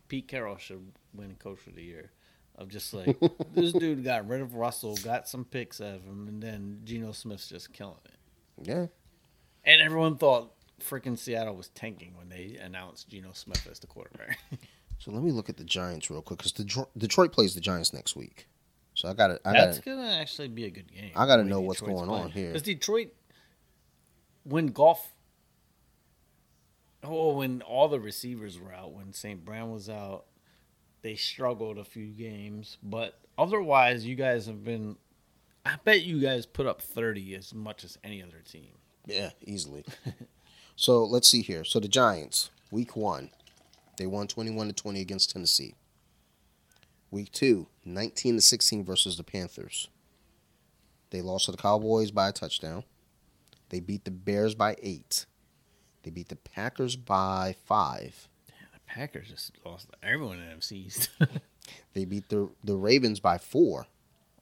[0.07, 2.11] Pete Carroll should win Coach of the Year.
[2.57, 3.17] Of just like
[3.53, 7.11] this dude got rid of Russell, got some picks out of him, and then Geno
[7.11, 8.67] Smith's just killing it.
[8.67, 8.85] Yeah.
[9.65, 14.39] And everyone thought freaking Seattle was tanking when they announced Geno Smith as the quarterback.
[14.97, 17.93] So let me look at the Giants real quick because Detroit, Detroit plays the Giants
[17.93, 18.47] next week.
[18.93, 19.39] So I got to.
[19.45, 21.11] I got That's gonna actually be a good game.
[21.15, 22.31] I gotta the way know what's Detroit's going on playing.
[22.31, 22.47] here.
[22.47, 23.09] Because Detroit,
[24.43, 25.13] when Goff,
[27.03, 29.43] oh, oh, when all the receivers were out, when St.
[29.43, 30.25] Brown was out,
[31.01, 32.77] they struggled a few games.
[32.81, 34.95] But otherwise, you guys have been.
[35.65, 38.71] I bet you guys put up thirty as much as any other team.
[39.05, 39.83] Yeah, easily.
[40.75, 41.63] so let's see here.
[41.63, 43.29] So the Giants, week one,
[43.97, 45.75] they won 21 to 20 against Tennessee.
[47.11, 49.87] Week two, 19 to 16 versus the Panthers.
[51.11, 52.83] They lost to the Cowboys by a touchdown.
[53.69, 55.25] They beat the Bears by eight.
[56.03, 58.27] They beat the Packers by five.
[58.47, 61.09] The Packers just lost everyone in East.
[61.93, 63.87] They beat the the Ravens by four.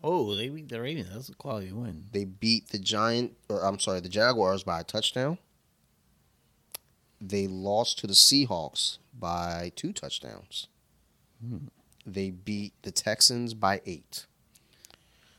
[0.04, 1.10] oh, they beat the Ravens.
[1.14, 2.06] That's a quality win.
[2.12, 5.38] They beat the Giant, or I'm sorry, the Jaguars by a touchdown.
[7.26, 10.68] They lost to the Seahawks by two touchdowns.
[11.46, 11.68] Hmm.
[12.06, 14.26] They beat the Texans by eight.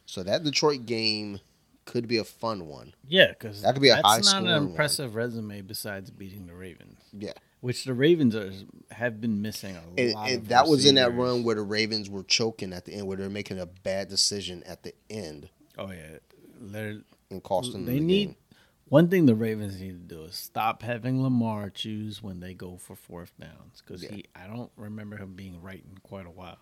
[0.06, 1.40] So that Detroit game
[1.84, 2.94] could be a fun one.
[3.06, 4.16] Yeah, because That could be a high.
[4.16, 4.62] that's not an one.
[4.70, 6.98] impressive resume besides beating the Ravens.
[7.12, 8.50] Yeah, Which the Ravens are,
[8.90, 10.30] have been missing a and, lot.
[10.30, 13.18] and that was in that run where the Ravens were choking at the end, where
[13.18, 16.18] they're making a bad decision at the end Oh yeah,
[16.60, 17.00] they're
[17.30, 18.36] and costing them they the need game.
[18.94, 19.26] One thing.
[19.26, 23.32] The Ravens need to do is stop having Lamar choose when they go for fourth
[23.40, 24.12] downs because Yeah.
[24.12, 24.24] he.
[24.36, 26.60] I don't remember him being right in quite a while.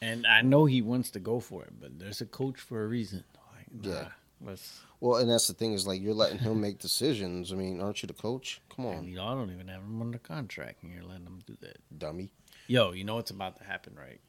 [0.00, 2.86] And I know he wants to go for it, but there's a coach for a
[2.86, 3.24] reason.
[3.52, 4.12] Like, nah, Yeah.
[4.40, 4.80] let's.
[5.00, 7.52] Well, and that's the thing is like you're letting him make decisions.
[7.52, 8.60] I mean, aren't you the coach?
[8.68, 11.78] Come on, y'all don't even have him under contract, and you're letting him do that.
[11.98, 12.30] dummy.
[12.68, 14.20] Yo, you know what's about to happen, right?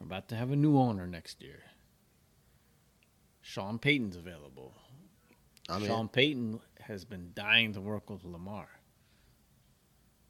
[0.00, 1.64] We're about to have a new owner next year.
[3.42, 4.74] Sean Payton's available.
[5.68, 8.68] I mean, Sean Payton has been dying to work with Lamar.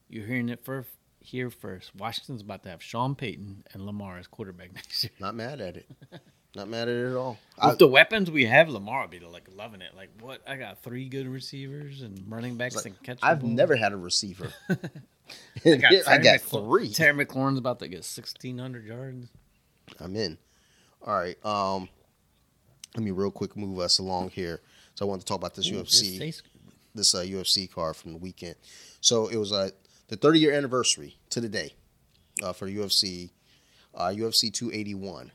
[0.09, 0.89] You're hearing it first
[1.19, 1.95] here first.
[1.95, 5.11] Washington's about to have Sean Payton and Lamar as quarterback next year.
[5.19, 5.89] Not mad at it.
[6.55, 7.37] Not mad at it at all.
[7.57, 9.91] With I, the weapons we have, Lamar will be like loving it.
[9.95, 10.41] Like what?
[10.47, 13.19] I got three good receivers and running backs Like, can catch.
[13.21, 13.49] I've ball.
[13.49, 14.51] never had a receiver.
[15.65, 16.89] I got, I got three.
[16.89, 19.27] Terry McLaurin's about to get sixteen hundred yards.
[19.99, 20.37] I'm in.
[21.05, 21.37] All right.
[21.45, 21.87] Um,
[22.95, 24.61] let me real quick move us along here.
[24.99, 26.19] So I wanted to talk about this Ooh, UFC.
[26.19, 26.41] this
[26.93, 28.55] this uh, UFC card from the weekend.
[28.99, 29.69] So it was uh,
[30.09, 31.71] the 30 year anniversary to the day
[32.43, 33.29] uh, for UFC,
[33.95, 35.31] uh, UFC 281.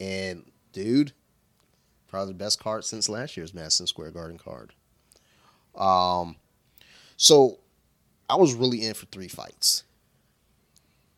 [0.00, 1.12] And dude,
[2.08, 4.72] probably the best card since last year's Madison Square Garden card.
[5.76, 6.36] Um,
[7.18, 7.58] so
[8.30, 9.84] I was really in for three fights.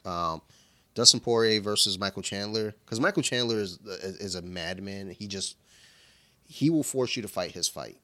[0.05, 0.43] Um,
[0.97, 5.11] Dustin Poirier versus Michael Chandler, because Michael Chandler is is a madman.
[5.11, 5.55] He just
[6.47, 7.99] he will force you to fight his fight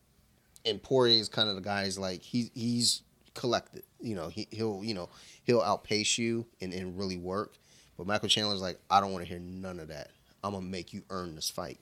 [0.64, 1.82] and Poirier is kind of the guy.
[1.84, 3.02] Is like he he's
[3.34, 3.82] collected.
[4.00, 5.08] You know, he he'll you know
[5.44, 7.54] he'll outpace you and, and really work.
[7.96, 10.10] But Michael Chandler's like, I don't want to hear none of that.
[10.42, 11.78] I'm gonna make you earn this fight.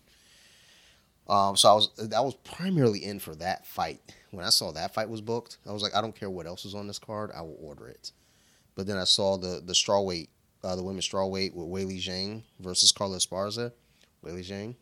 [1.28, 4.00] Um, so I was that was primarily in for that fight.
[4.30, 6.64] When I saw that fight was booked, I was like, I don't care what else
[6.64, 8.12] is on this card, I will order it.
[8.74, 10.28] But then I saw the the strawweight,
[10.64, 13.72] uh, the women's strawweight with Weili Zhang versus Carla Esparza.
[14.24, 14.74] Weili Zhang,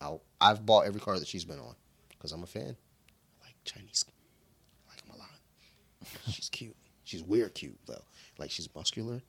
[0.00, 1.74] I'll, I've bought every card that she's been on
[2.10, 2.76] because I'm a fan.
[3.42, 4.04] I like Chinese.
[4.86, 5.30] I like them a lot.
[6.34, 6.76] She's cute.
[7.04, 8.02] She's weird cute though.
[8.38, 9.22] Like she's muscular.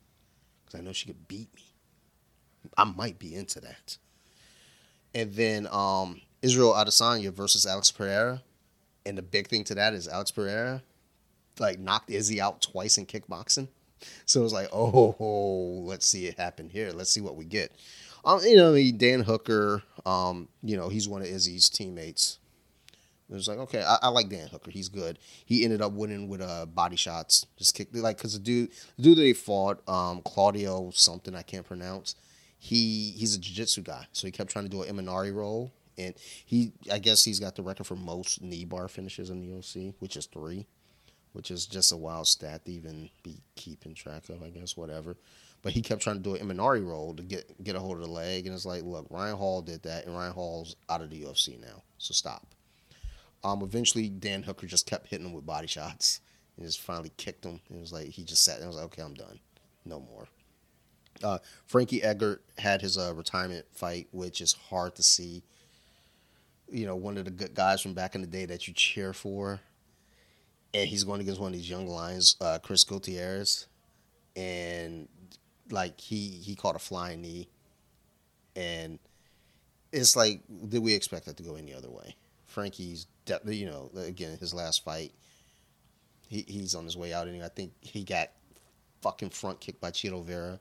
[0.64, 1.62] Because I know she could beat me.
[2.76, 3.96] I might be into that.
[5.14, 8.42] And then um, Israel Adesanya versus Alex Pereira.
[9.06, 10.82] And the big thing to that is Alex Pereira
[11.60, 13.68] like knocked Izzy out twice in kickboxing.
[14.26, 16.92] So it was like, oh, let's see it happen here.
[16.92, 17.72] Let's see what we get.
[18.24, 22.38] Um, you know, Dan Hooker, um, you know, he's one of Izzy's teammates.
[23.30, 24.70] It was like, okay, I, I like Dan Hooker.
[24.70, 25.18] He's good.
[25.44, 27.46] He ended up winning with uh, body shots.
[27.58, 31.66] Just kick, like, because the dude, the dude they fought, um, Claudio something I can't
[31.66, 32.14] pronounce.
[32.58, 36.14] He he's a jiu-jitsu guy, so he kept trying to do an Imanari roll, and
[36.44, 39.94] he, I guess, he's got the record for most knee bar finishes in the UFC,
[40.00, 40.66] which is three,
[41.34, 44.42] which is just a wild stat to even be keeping track of.
[44.42, 45.16] I guess whatever.
[45.62, 48.02] But he kept trying to do an Imanari roll to get get a hold of
[48.02, 51.10] the leg, and it's like, look, Ryan Hall did that, and Ryan Hall's out of
[51.10, 52.46] the UFC now, so stop.
[53.44, 56.20] Um, eventually, Dan Hooker just kept hitting him with body shots,
[56.56, 57.60] and just finally kicked him.
[57.68, 59.40] And it was like he just sat there and was like, okay, I'm done,
[59.84, 60.28] no more.
[61.22, 65.42] Uh, Frankie Edgar had his uh, retirement fight, which is hard to see.
[66.70, 69.12] You know, one of the good guys from back in the day that you cheer
[69.12, 69.60] for,
[70.74, 73.66] and he's going against one of these young lions, uh, Chris Gutierrez,
[74.36, 75.08] and
[75.70, 77.48] like he he caught a flying knee,
[78.56, 78.98] and
[79.92, 82.14] it's like, did we expect that to go any other way?
[82.46, 85.12] Frankie's de- you know, again, his last fight,
[86.28, 87.28] he, he's on his way out.
[87.28, 88.28] And I think he got
[89.02, 90.58] fucking front kicked by Chito Vera.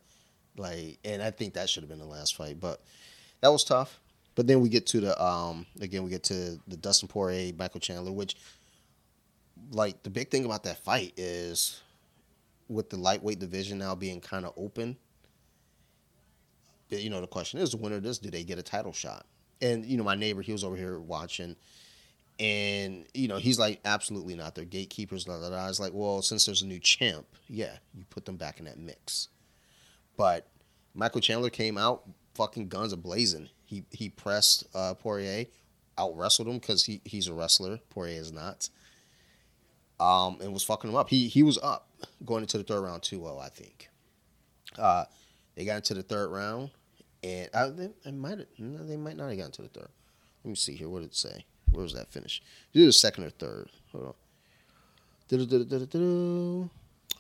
[0.57, 2.59] Like, and I think that should have been the last fight.
[2.59, 2.81] But
[3.41, 3.99] that was tough.
[4.35, 7.79] But then we get to the, um, again, we get to the Dustin Poirier, Michael
[7.79, 8.35] Chandler, which,
[9.71, 11.81] like, the big thing about that fight is
[12.67, 14.97] with the lightweight division now being kind of open,
[16.89, 19.25] you know, the question is, the winner of this, do they get a title shot?
[19.61, 21.55] And, you know, my neighbor, he was over here watching,
[22.39, 24.53] and, you know, he's like, absolutely not.
[24.53, 25.25] They're gatekeepers.
[25.25, 25.65] Blah, blah, blah.
[25.65, 28.65] I was like, well, since there's a new champ, yeah, you put them back in
[28.65, 29.29] that mix.
[30.15, 30.47] But
[30.93, 32.03] Michael Chandler came out
[32.35, 33.49] fucking guns a blazing.
[33.65, 35.45] He he pressed uh, Poirier,
[35.97, 37.79] out wrestled him because he, he's a wrestler.
[37.89, 38.69] Poirier is not.
[39.99, 41.09] Um, and was fucking him up.
[41.09, 41.89] He he was up
[42.25, 43.89] going into the third round 2-0, I think.
[44.77, 45.05] Uh,
[45.55, 46.69] they got into the third round,
[47.23, 49.89] and uh, they, might they might not have gotten to the third.
[50.43, 50.87] Let me see here.
[50.87, 51.45] What did it say?
[51.71, 52.41] Where was that finish?
[52.73, 53.69] Did it second or third?
[53.91, 54.13] Hold on.
[55.27, 56.69] Du-du-du-du-du-du.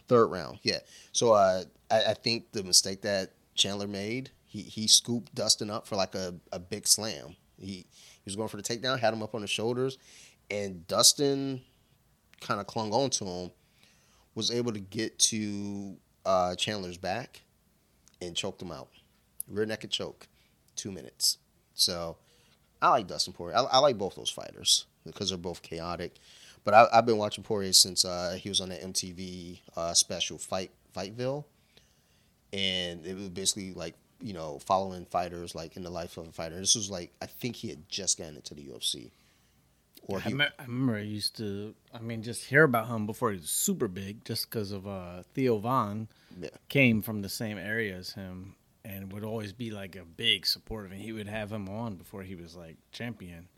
[0.07, 0.79] Third round, yeah.
[1.11, 5.85] So uh, I, I think the mistake that Chandler made, he he scooped Dustin up
[5.85, 7.35] for like a, a big slam.
[7.59, 9.97] He he was going for the takedown, had him up on his shoulders,
[10.49, 11.61] and Dustin
[12.41, 13.51] kind of clung on to him,
[14.35, 17.41] was able to get to uh, Chandler's back
[18.21, 18.89] and choked him out.
[19.47, 20.27] Rear naked choke,
[20.75, 21.37] two minutes.
[21.73, 22.17] So
[22.81, 23.57] I like Dustin Poirier.
[23.57, 26.15] I, I like both those fighters because they're both chaotic.
[26.63, 30.37] But I, have been watching Poirier since uh, he was on that MTV uh, special
[30.37, 31.45] Fight Fightville,
[32.51, 36.31] and it was basically like you know following fighters like in the life of a
[36.31, 36.59] fighter.
[36.59, 39.11] This was like I think he had just gotten into the UFC.
[40.07, 43.05] Or he, I, me- I remember I used to, I mean, just hear about him
[43.05, 46.07] before he was super big, just because of uh, Theo Von
[46.39, 46.49] yeah.
[46.69, 48.55] came from the same area as him,
[48.85, 50.87] and would always be like a big supporter.
[50.87, 53.49] And he would have him on before he was like champion.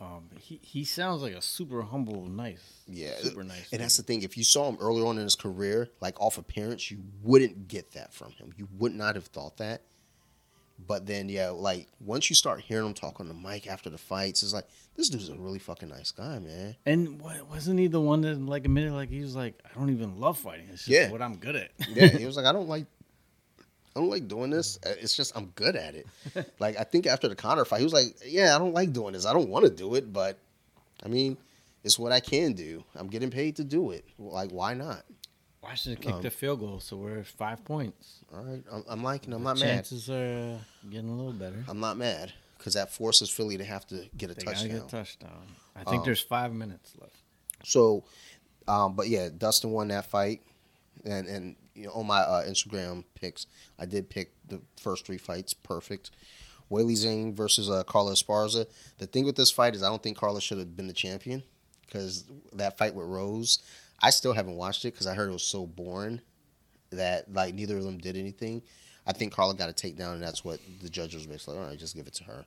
[0.00, 3.70] Um, he he sounds like a super humble, nice, yeah, super nice.
[3.70, 3.80] And dude.
[3.80, 4.22] that's the thing.
[4.22, 7.92] If you saw him earlier on in his career, like off appearance, you wouldn't get
[7.92, 8.52] that from him.
[8.56, 9.82] You would not have thought that.
[10.84, 13.98] But then, yeah, like once you start hearing him talk on the mic after the
[13.98, 14.66] fights, it's like
[14.96, 16.74] this dude's a really fucking nice guy, man.
[16.86, 20.18] And wasn't he the one that like admitted like he was like, I don't even
[20.18, 20.66] love fighting.
[20.72, 21.10] It's just Yeah.
[21.10, 21.70] what I'm good at.
[21.88, 22.86] Yeah, he was like, I don't like,
[23.94, 24.78] I don't like doing this.
[24.84, 26.06] Uh, It's just I'm good at it.
[26.58, 29.12] like I think after the Conor fight, he was like, Yeah, I don't like doing
[29.12, 29.24] this.
[29.26, 30.38] I don't want to do it, but
[31.04, 31.36] I mean,
[31.84, 32.82] it's what I can do.
[32.96, 34.04] I'm getting paid to do it.
[34.18, 35.02] Like, why not?
[35.62, 38.18] Washington kicked Um, the field goal, so we're at five points.
[38.34, 39.32] All right, I'm, I'm liking.
[39.32, 39.74] I'm The not mad.
[39.76, 40.58] Chances are
[40.90, 41.64] getting a little better.
[41.68, 44.68] I'm not mad because that forces Philly to have to get a They touchdown.
[44.70, 45.46] get a touchdown.
[45.76, 47.14] I think Um, there's five minutes left.
[47.64, 48.04] So,
[48.66, 50.42] um, but yeah, Dustin won that fight,
[51.04, 53.46] and and you know on my uh, Instagram picks,
[53.78, 56.10] I did pick the first three fights perfect.
[56.70, 58.66] Weili Zhang versus uh, Carla Esparza.
[58.98, 61.42] The thing with this fight is I don't think Carlos should have been the champion
[61.86, 62.24] because
[62.54, 63.58] that fight with Rose,
[64.02, 66.20] I still haven't watched it because I heard it was so boring
[66.90, 68.62] that like neither of them did anything.
[69.06, 71.64] I think Carla got a takedown, and that's what the judge was basically like.
[71.64, 71.78] all right.
[71.78, 72.44] Just give it to her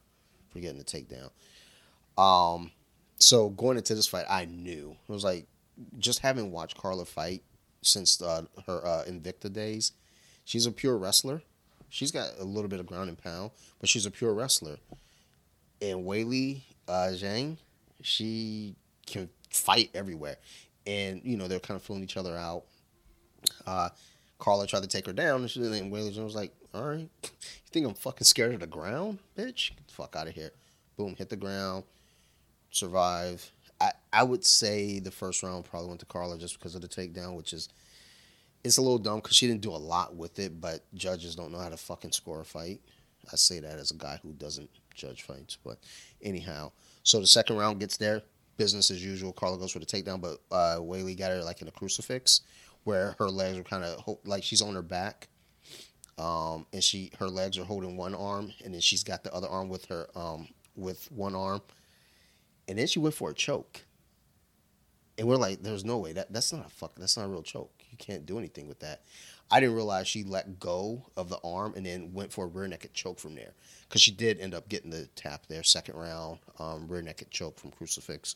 [0.49, 1.31] for getting the takedown.
[2.21, 2.71] Um,
[3.17, 5.47] so going into this fight, I knew it was like
[5.99, 7.43] just having watched Carla fight
[7.81, 9.91] since uh, her uh, Invicta days.
[10.45, 11.41] She's a pure wrestler.
[11.89, 14.77] She's got a little bit of ground and pound, but she's a pure wrestler.
[15.81, 17.57] And Weili uh, Zhang,
[18.01, 18.75] she
[19.05, 20.37] can fight everywhere,
[20.85, 22.63] and you know they're kind of fooling each other out.
[23.65, 23.89] Uh,
[24.39, 27.29] Carla tried to take her down, and, she, and Zhang was like, "All right, you
[27.71, 29.75] think I'm fucking scared of the ground, bitch?
[29.75, 30.51] Get the fuck out of here!"
[30.97, 31.83] Boom, hit the ground
[32.75, 33.51] survive.
[33.81, 36.87] I, I would say the first round probably went to Carla just because of the
[36.87, 37.69] takedown, which is
[38.63, 41.51] it's a little dumb because she didn't do a lot with it, but judges don't
[41.51, 42.81] know how to fucking score a fight.
[43.31, 45.77] I say that as a guy who doesn't judge fights, but
[46.21, 46.71] anyhow.
[47.03, 48.23] So the second round gets there,
[48.57, 49.33] business as usual.
[49.33, 52.41] Carla goes for the takedown, but uh, Weili got her like in a crucifix,
[52.83, 55.27] where her legs are kind of like she's on her back,
[56.17, 59.47] um, and she her legs are holding one arm, and then she's got the other
[59.47, 61.61] arm with her um, with one arm,
[62.67, 63.85] and then she went for a choke.
[65.17, 66.95] And we're like, there's no way that that's not a fuck.
[66.97, 67.71] That's not a real choke.
[67.89, 69.03] You can't do anything with that.
[69.51, 72.67] I didn't realize she let go of the arm and then went for a rear
[72.67, 73.53] naked choke from there,
[73.87, 75.63] because she did end up getting the tap there.
[75.63, 78.35] Second round, um, rear naked choke from Crucifix,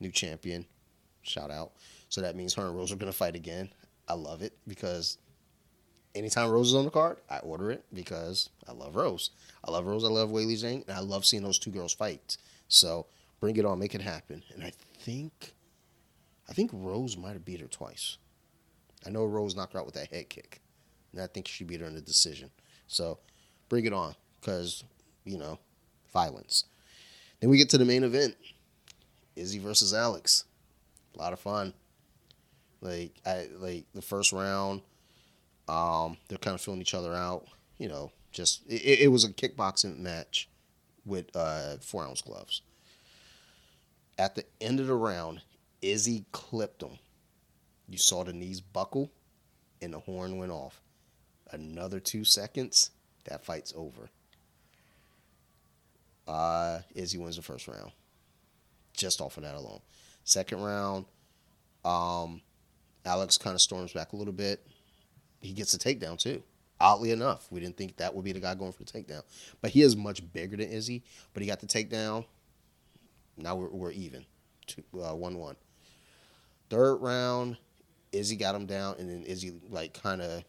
[0.00, 0.66] new champion.
[1.22, 1.72] Shout out.
[2.08, 3.70] So that means her and Rose are gonna fight again.
[4.08, 5.18] I love it because
[6.14, 9.30] anytime Rose is on the card, I order it because I love Rose.
[9.64, 10.04] I love Rose.
[10.04, 12.36] I love Weili Zhang, and I love seeing those two girls fight.
[12.68, 13.06] So
[13.40, 14.42] bring it on, make it happen.
[14.52, 15.54] And I think,
[16.48, 18.18] I think Rose might have beat her twice.
[19.06, 20.60] I know Rose knocked her out with that head kick,
[21.12, 22.50] and I think she beat her in the decision.
[22.86, 23.18] So
[23.68, 24.84] bring it on, because
[25.24, 25.58] you know,
[26.12, 26.64] violence.
[27.40, 28.36] Then we get to the main event,
[29.36, 30.44] Izzy versus Alex.
[31.14, 31.74] A lot of fun.
[32.80, 34.82] Like I like the first round,
[35.68, 37.46] um, they're kind of filling each other out.
[37.78, 40.48] You know, just it, it was a kickboxing match
[41.04, 42.62] with uh, four ounce gloves.
[44.18, 45.42] At the end of the round,
[45.80, 46.98] Izzy clipped him.
[47.88, 49.10] You saw the knees buckle,
[49.80, 50.80] and the horn went off.
[51.50, 52.90] Another two seconds,
[53.24, 54.08] that fight's over.
[56.26, 57.90] Uh, Izzy wins the first round,
[58.94, 59.80] just off of that alone.
[60.24, 61.04] Second round,
[61.84, 62.40] um,
[63.04, 64.64] Alex kind of storms back a little bit.
[65.40, 66.42] He gets a takedown too.
[66.80, 69.22] Oddly enough, we didn't think that would be the guy going for the takedown,
[69.60, 71.02] but he is much bigger than Izzy.
[71.34, 72.24] But he got the takedown.
[73.36, 74.24] Now we're, we're even,
[74.66, 75.56] two, uh, one one.
[76.70, 77.56] Third round,
[78.12, 80.44] Izzy got him down, and then Izzy like kind of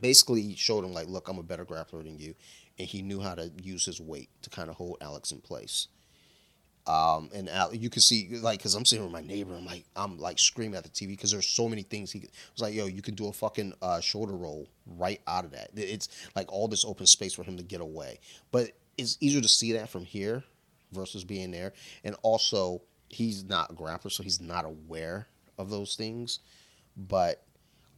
[0.00, 2.34] basically showed him like, look, I'm a better grappler than you,
[2.78, 5.88] and he knew how to use his weight to kind of hold Alex in place.
[6.86, 9.84] Um, and Al, you can see like because I'm sitting with my neighbor, I'm like
[9.94, 12.10] I'm like screaming at the TV because there's so many things.
[12.10, 15.52] He was like, "Yo, you can do a fucking uh, shoulder roll right out of
[15.52, 18.18] that." It's like all this open space for him to get away,
[18.50, 20.42] but it's easier to see that from here
[20.92, 21.74] versus being there.
[22.02, 26.40] And also, he's not a grappler, so he's not aware of those things.
[26.96, 27.42] But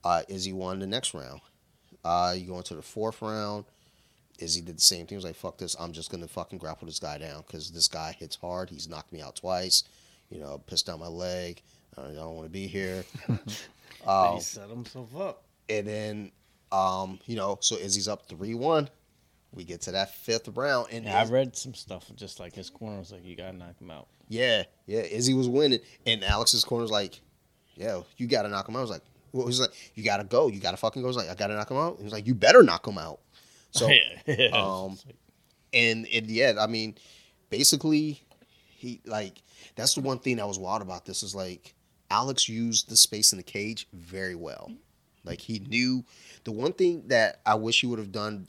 [0.04, 1.40] uh, Izzy won the next round.
[2.04, 3.64] Uh, you go into the fourth round.
[4.38, 5.10] Izzy did the same thing.
[5.10, 5.76] He was like, fuck this.
[5.78, 8.70] I'm just going to fucking grapple this guy down because this guy hits hard.
[8.70, 9.84] He's knocked me out twice.
[10.30, 11.62] You know, pissed down my leg.
[11.96, 13.04] I don't want to be here.
[14.06, 15.44] um, he set himself up.
[15.68, 16.32] And then,
[16.72, 18.88] um, you know, so Izzy's up 3 1.
[19.54, 20.88] We get to that fifth round.
[20.90, 23.56] and yeah, I read some stuff just like his corner was like, you got to
[23.56, 24.08] knock him out.
[24.28, 25.00] Yeah, yeah.
[25.00, 25.80] Izzy was winning.
[26.06, 27.20] And Alex's corner was like,
[27.76, 28.80] yeah, you got to knock him out.
[28.80, 30.48] I was like, well, he's like, you got to go.
[30.48, 31.08] You got to fucking go.
[31.08, 31.96] He's like, I got to knock him out.
[31.98, 33.20] He was like, you better knock him out.
[33.70, 33.86] So,
[34.52, 34.98] um,
[35.72, 36.96] and and yeah, I mean,
[37.50, 38.22] basically,
[38.76, 39.42] he like
[39.76, 41.74] that's the one thing that was wild about this is like
[42.10, 44.70] Alex used the space in the cage very well.
[45.24, 46.04] Like he knew
[46.44, 48.46] the one thing that I wish he would have done.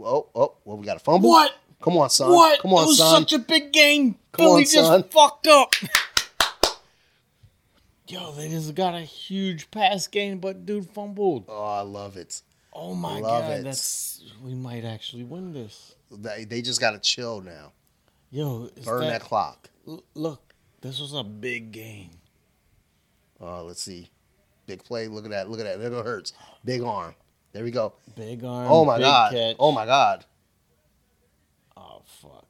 [0.00, 1.30] Oh, oh, well, we got a fumble.
[1.30, 1.52] What?
[1.80, 2.30] Come on, son.
[2.30, 2.60] What?
[2.60, 3.22] Come on, it was son.
[3.22, 4.16] such a big game.
[4.32, 5.74] Come Billy on, just fucked up.
[8.06, 11.44] Yo, they just got a huge pass game, but dude fumbled.
[11.48, 12.42] Oh, I love it.
[12.72, 13.64] Oh my Love god, it.
[13.64, 15.94] that's we might actually win this.
[16.10, 17.72] They, they just got to chill now.
[18.30, 19.70] Yo, Burn that, that, clock.
[19.86, 22.10] l- look, this was a big game.
[23.40, 24.10] Oh, let's see.
[24.66, 25.06] Big play.
[25.06, 25.48] Look at that.
[25.48, 25.78] Look at that.
[25.78, 26.32] There go Hurts.
[26.64, 27.14] Big arm.
[27.52, 27.94] There we go.
[28.16, 28.66] Big arm.
[28.68, 29.32] Oh my big god.
[29.32, 29.56] Catch.
[29.60, 30.24] Oh my god.
[31.76, 32.46] Oh fuck.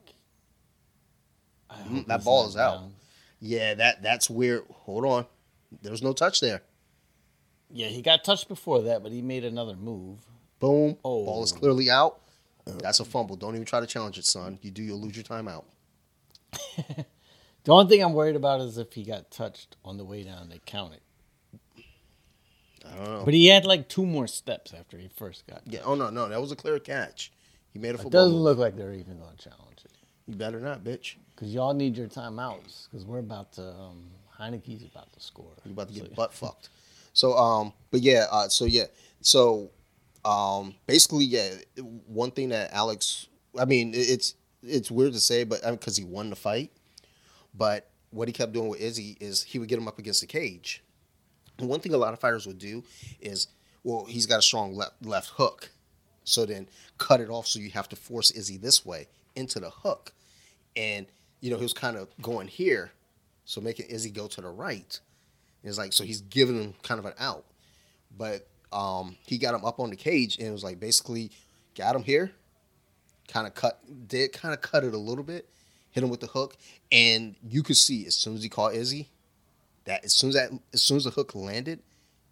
[1.89, 2.77] Mm, that ball is out.
[2.81, 2.93] down.
[3.41, 4.63] Yeah, that that's weird.
[4.71, 5.27] Hold on.
[5.83, 6.63] There was no touch there.
[7.71, 10.21] Yeah, he got touched before that, but he made another move.
[10.61, 10.97] Boom.
[11.05, 11.25] Oh.
[11.25, 12.21] Ball is clearly out.
[12.67, 13.37] That's a fumble.
[13.37, 14.59] Don't even try to challenge it, son.
[14.63, 15.65] You do, you'll lose your timeout.
[17.65, 20.51] The only thing I'm worried about is if he got touched on the way down,
[20.51, 21.83] they count it.
[22.87, 23.23] I don't know.
[23.25, 25.63] But he had like two more steps after he first got.
[25.65, 25.81] Yeah.
[25.83, 27.33] Oh no, no, that was a clear catch.
[27.73, 28.43] He made a It doesn't move.
[28.43, 29.93] look like they're even going to challenge it
[30.27, 31.15] You better not, bitch.
[31.35, 33.67] because y'all need your timeouts because we're about to.
[33.67, 35.53] Um, Heinicke's about to score.
[35.65, 36.69] You're about to get So- butt fucked.
[37.13, 38.87] So um, but yeah, uh, so yeah,
[39.21, 39.71] so
[40.25, 41.51] um, basically yeah,
[42.07, 43.29] one thing that Alex,
[43.59, 44.35] I mean, it's
[44.65, 46.73] it's weird to say, but because he won the fight,
[47.55, 50.27] but what he kept doing with Izzy is he would get him up against the
[50.27, 50.83] cage.
[51.59, 52.83] And one thing a lot of fighters would do
[53.21, 53.47] is,
[53.85, 55.71] well, he's got a strong left left hook,
[56.25, 59.07] so then cut it off so you have to force Izzy this way
[59.37, 60.13] into the hook,
[60.75, 61.07] and
[61.41, 62.91] you know he was kind of going here,
[63.45, 64.99] so making Izzy go to the right.
[65.63, 67.45] It's like so he's giving him kind of an out,
[68.17, 71.31] but um, he got him up on the cage and it was like basically
[71.75, 72.33] got him here,
[73.29, 75.49] kind of cut did kind of cut it a little bit,
[75.91, 76.57] hit him with the hook,
[76.93, 79.09] and you could see as soon as he caught Izzy,
[79.85, 81.81] that as soon as that as soon as the hook landed,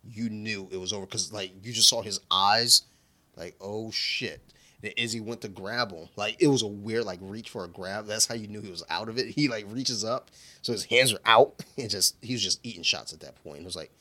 [0.04, 2.82] you knew it was over because like you just saw his eyes,
[3.36, 4.40] like oh shit.
[4.82, 6.08] Then Izzy went to grab him.
[6.16, 8.06] Like it was a weird like reach for a grab.
[8.06, 9.28] That's how you knew he was out of it.
[9.28, 10.30] He like reaches up,
[10.60, 13.60] so his hands are out, and just he was just eating shots at that point.
[13.60, 13.92] It was like,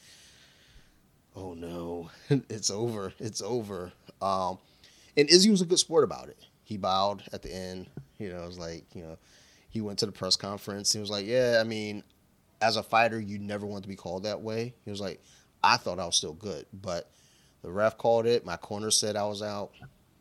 [1.35, 2.09] oh no,
[2.49, 3.93] it's over, it's over.
[4.21, 4.57] Um,
[5.15, 6.37] and Izzy was a good sport about it.
[6.63, 7.87] He bowed at the end.
[8.17, 9.17] You know, it was like you know,
[9.69, 10.91] he went to the press conference.
[10.91, 12.03] He was like, yeah, I mean,
[12.59, 14.73] as a fighter, you never want to be called that way.
[14.83, 15.21] He was like,
[15.63, 17.11] I thought I was still good, but
[17.61, 18.45] the ref called it.
[18.45, 19.71] My corner said I was out.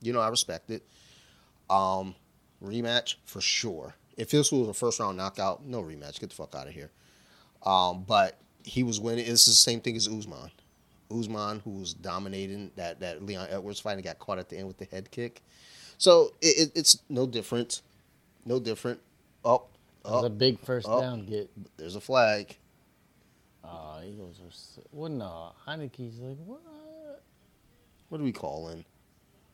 [0.00, 0.82] You know, I respect it.
[1.68, 2.14] Um,
[2.64, 3.94] rematch for sure.
[4.16, 6.20] If this was a first round knockout, no rematch.
[6.20, 6.90] Get the fuck out of here.
[7.64, 9.26] Um, but he was winning.
[9.26, 10.50] It's the same thing as Usman.
[11.10, 14.68] Usman, who was dominating that that Leon Edwards fight and got caught at the end
[14.68, 15.42] with the head kick.
[15.98, 17.82] So it, it, it's no different.
[18.44, 19.00] No different.
[19.44, 19.64] Oh,
[20.02, 21.00] Oh, a big first oh.
[21.02, 21.50] down get.
[21.76, 22.56] there's a flag.
[23.62, 24.48] Uh, Eagles are.
[24.48, 26.60] s- Well, no, Heinicke's like what?
[28.08, 28.84] What do we call in?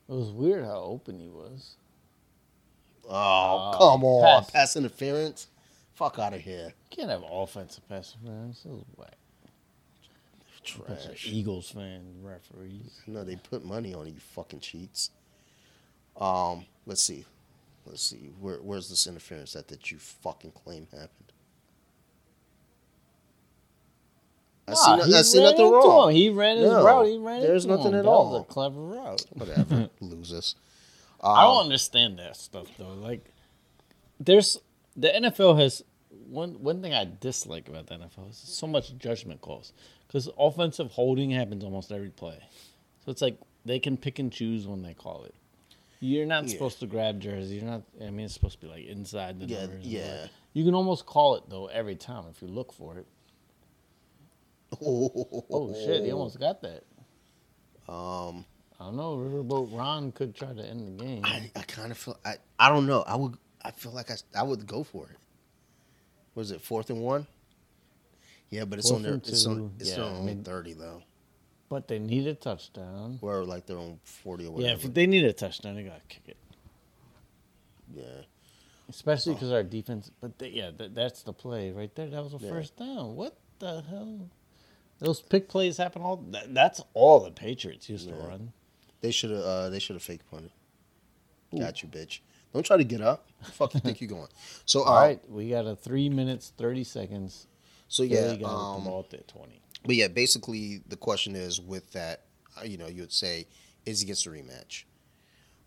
[0.09, 1.75] It was weird how open he was.
[3.09, 4.43] Oh, Oh, come on.
[4.43, 4.51] pass.
[4.51, 5.49] Pass interference?
[5.95, 6.67] Fuck out of here.
[6.91, 8.65] You can't have offensive pass interference.
[8.65, 9.15] It was whack.
[10.65, 11.27] Trash.
[11.29, 13.01] Eagles fan referees.
[13.07, 15.11] No, they put money on you fucking cheats.
[16.21, 17.25] Um, let's see.
[17.87, 18.33] Let's see.
[18.41, 21.26] Where where's this interference that, that you fucking claim happened?
[24.69, 26.11] I see, no- I see nothing wrong.
[26.13, 27.07] He ran his No, route.
[27.07, 27.95] He ran there's nothing him.
[28.01, 28.33] at that all.
[28.33, 29.25] was a clever route.
[29.35, 29.91] Whatever.
[30.01, 30.57] Loses.
[31.21, 32.93] I Um, don't understand that stuff though.
[32.95, 33.25] Like,
[34.19, 34.59] there's
[34.97, 35.83] the NFL has
[36.29, 39.73] one one thing I dislike about the NFL is so much judgment calls
[40.07, 42.39] because offensive holding happens almost every play.
[43.05, 45.35] So it's like they can pick and choose when they call it.
[46.01, 46.51] You're not Yeah.
[46.51, 47.57] supposed to grab jersey.
[47.57, 47.83] You're not.
[48.01, 49.87] I mean, it's supposed to be like inside the Yeah, numbers.
[49.87, 50.27] yeah.
[50.53, 53.07] You can almost call it though every time if you look for it.
[54.83, 56.05] Oh shit!
[56.05, 56.83] He almost got that.
[57.89, 58.45] Um,
[58.81, 59.17] I don't know.
[59.17, 61.23] Riverboat Ron could try to end the game.
[61.25, 63.03] I, I kind of feel I I don't know.
[63.07, 65.17] I would I feel like I I would go for it.
[66.35, 67.27] Was it fourth and one?
[68.51, 70.45] Yeah, but it's Fourth on their and it's on it's Yeah, their I own mean-
[70.45, 71.03] thirty though,
[71.69, 73.19] But they need a touchdown.
[73.23, 76.23] or like their own forty or Yeah, if they need a touchdown, they gotta kick
[76.27, 76.37] it.
[77.95, 78.05] yeah.
[78.89, 80.11] Especially because our defense.
[80.21, 82.09] But they, yeah, that, that's the play right there.
[82.09, 82.51] That was a Yeah.
[82.51, 83.17] first down.
[83.17, 84.29] What the hell?
[84.99, 86.25] Those pick plays happen all.
[86.31, 88.53] That, that's all the Patriots used to run.
[89.03, 89.41] They should have.
[89.41, 90.51] Uh, they should have fake punted.
[91.57, 92.21] Got you, bitch.
[92.53, 93.29] Don't try to get up.
[93.53, 94.29] Fuck you think you're going?
[94.65, 97.47] So uh, All right, we got a three minutes thirty seconds.
[97.89, 98.35] So yeah.
[98.37, 99.61] Got Um, the ball at twenty.
[99.85, 102.23] but yeah, basically the question is with that,
[102.59, 103.47] uh, you know, you would say,
[103.85, 104.85] is he gets a rematch?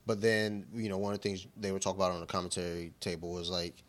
[0.05, 2.93] But then you know one of the things they were talking about on the commentary
[2.99, 3.83] table was like,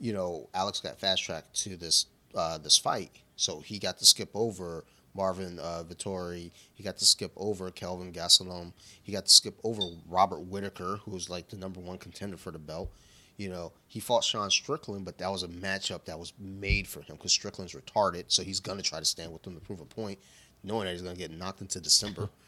[0.00, 4.06] you know, Alex got fast tracked to this uh, this fight, so he got to
[4.06, 4.84] skip over
[5.14, 6.50] Marvin uh, Vettori.
[6.74, 8.72] He got to skip over Kelvin Gastelum.
[9.02, 12.50] He got to skip over Robert Whitaker, who was like the number one contender for
[12.50, 12.90] the belt.
[13.36, 17.00] You know, he fought Sean Strickland, but that was a matchup that was made for
[17.00, 19.84] him because Strickland's retarded, so he's gonna try to stand with him to prove a
[19.84, 20.20] point,
[20.62, 22.28] knowing that he's gonna get knocked into December.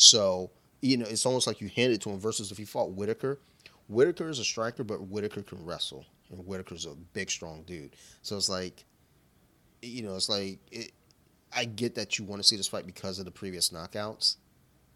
[0.00, 2.20] So you know, it's almost like you hand it to him.
[2.20, 3.40] Versus if he fought Whitaker,
[3.88, 7.96] Whitaker is a striker, but Whitaker can wrestle, and Whitaker's a big, strong dude.
[8.22, 8.84] So it's like,
[9.82, 10.92] you know, it's like it,
[11.54, 14.36] I get that you want to see this fight because of the previous knockouts,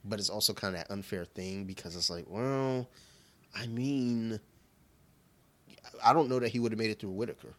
[0.05, 2.89] but it's also kind of that unfair thing because it's like, well,
[3.55, 4.41] I mean,
[6.05, 7.55] I don't know that he would have made it through Whitaker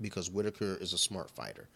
[0.00, 1.68] because Whitaker is a smart fighter.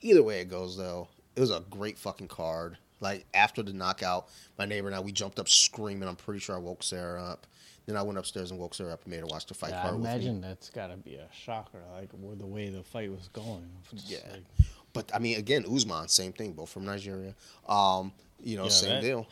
[0.00, 2.78] Either way it goes, though, it was a great fucking card.
[3.00, 4.28] Like after the knockout,
[4.58, 6.08] my neighbor and I we jumped up screaming.
[6.08, 7.46] I'm pretty sure I woke Sarah up.
[7.86, 9.88] Then I went upstairs and woke her up and made her watch the fight Yeah,
[9.88, 10.08] I with me.
[10.10, 13.68] imagine that's gotta be a shocker, like the way the fight was going.
[14.06, 14.18] Yeah.
[14.30, 14.44] like-
[14.92, 17.34] But I mean, again, Usman, same thing, both from Nigeria.
[17.68, 19.26] Um, you know, Yeah, same that- deal.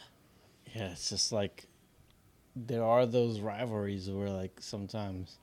[0.75, 1.67] Yeah, it's just like
[2.57, 5.39] there are those rivalries where like sometimes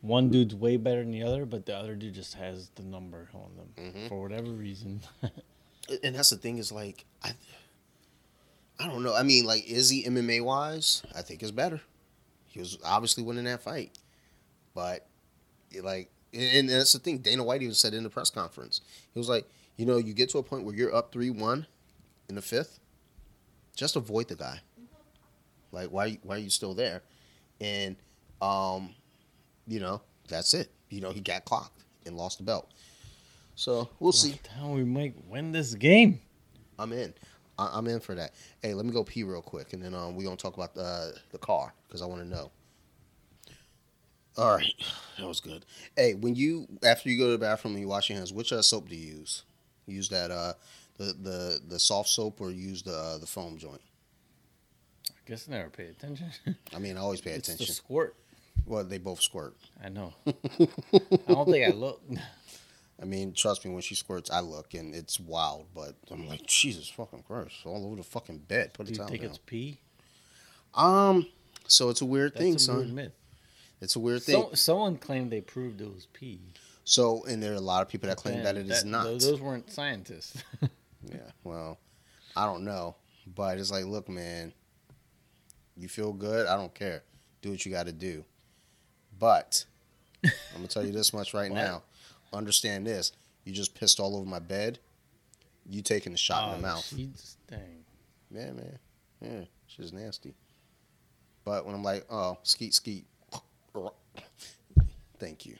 [0.00, 3.28] one dude's way better than the other, but the other dude just has the number
[3.34, 4.08] on them Mhm.
[4.08, 5.00] for whatever reason.
[6.04, 7.32] And that's the thing is like I,
[8.78, 9.14] I don't know.
[9.14, 11.02] I mean, like, is he MMA wise?
[11.14, 11.80] I think is better.
[12.52, 13.98] He was obviously winning that fight,
[14.74, 15.06] but
[15.70, 17.18] it, like, and, and that's the thing.
[17.18, 18.80] Dana White even said in the press conference,
[19.12, 19.46] he was like,
[19.76, 21.66] you know, you get to a point where you're up three one
[22.28, 22.78] in the fifth,
[23.74, 24.60] just avoid the guy.
[25.72, 27.02] Like, why why are you still there?
[27.60, 27.96] And
[28.42, 28.90] um,
[29.66, 30.70] you know, that's it.
[30.90, 32.70] You know, he got clocked and lost the belt.
[33.54, 34.38] So we'll see.
[34.58, 36.20] How we might win this game.
[36.78, 37.14] I'm in.
[37.58, 38.32] I- I'm in for that.
[38.62, 41.14] Hey, let me go pee real quick, and then um, we're gonna talk about the
[41.30, 42.50] the car because I want to know.
[44.38, 44.72] All right,
[45.18, 45.66] that was good.
[45.94, 48.50] Hey, when you after you go to the bathroom and you wash your hands, which
[48.50, 49.42] uh, soap do you use?
[49.86, 50.54] Use that uh
[50.96, 53.82] the the the soft soap or use the uh, the foam joint?
[55.10, 56.30] I guess I never pay attention.
[56.74, 57.66] I mean, I always pay it's attention.
[57.66, 58.16] the squirt.
[58.64, 59.54] Well, they both squirt.
[59.84, 60.14] I know.
[60.26, 60.32] I
[61.28, 62.00] don't think I look.
[63.00, 65.66] I mean, trust me, when she squirts, I look and it's wild.
[65.74, 68.72] But I'm like, Jesus fucking Christ, all over the fucking bed.
[68.72, 69.30] Put Do the you think down.
[69.30, 69.80] it's pee?
[70.74, 71.26] Um,
[71.72, 72.76] so it's a weird That's thing, a son.
[72.76, 73.12] weird myth.
[73.80, 74.34] It's a weird thing.
[74.34, 76.40] So, someone claimed they proved it was pee.
[76.84, 79.04] So, and there are a lot of people that claim that it is not.
[79.04, 80.42] Those, weren't scientists.
[81.04, 81.80] Yeah, well,
[82.36, 82.94] I don't know,
[83.34, 84.52] but it's like, look, man,
[85.76, 86.46] you feel good.
[86.46, 87.02] I don't care.
[87.40, 88.24] Do what you got to do.
[89.18, 89.64] But
[90.24, 91.56] I'm gonna tell you this much right What?
[91.56, 91.82] now.
[92.32, 93.10] Understand this:
[93.44, 94.78] you just pissed all over my bed.
[95.68, 96.84] You taking the shot in oh, the mouth.
[96.84, 97.84] She's, dang.
[98.30, 98.78] Yeah, man.
[99.20, 100.34] Yeah, she's nasty.
[101.44, 103.04] But when I'm like, oh, skeet, skeet,
[105.18, 105.56] thank you.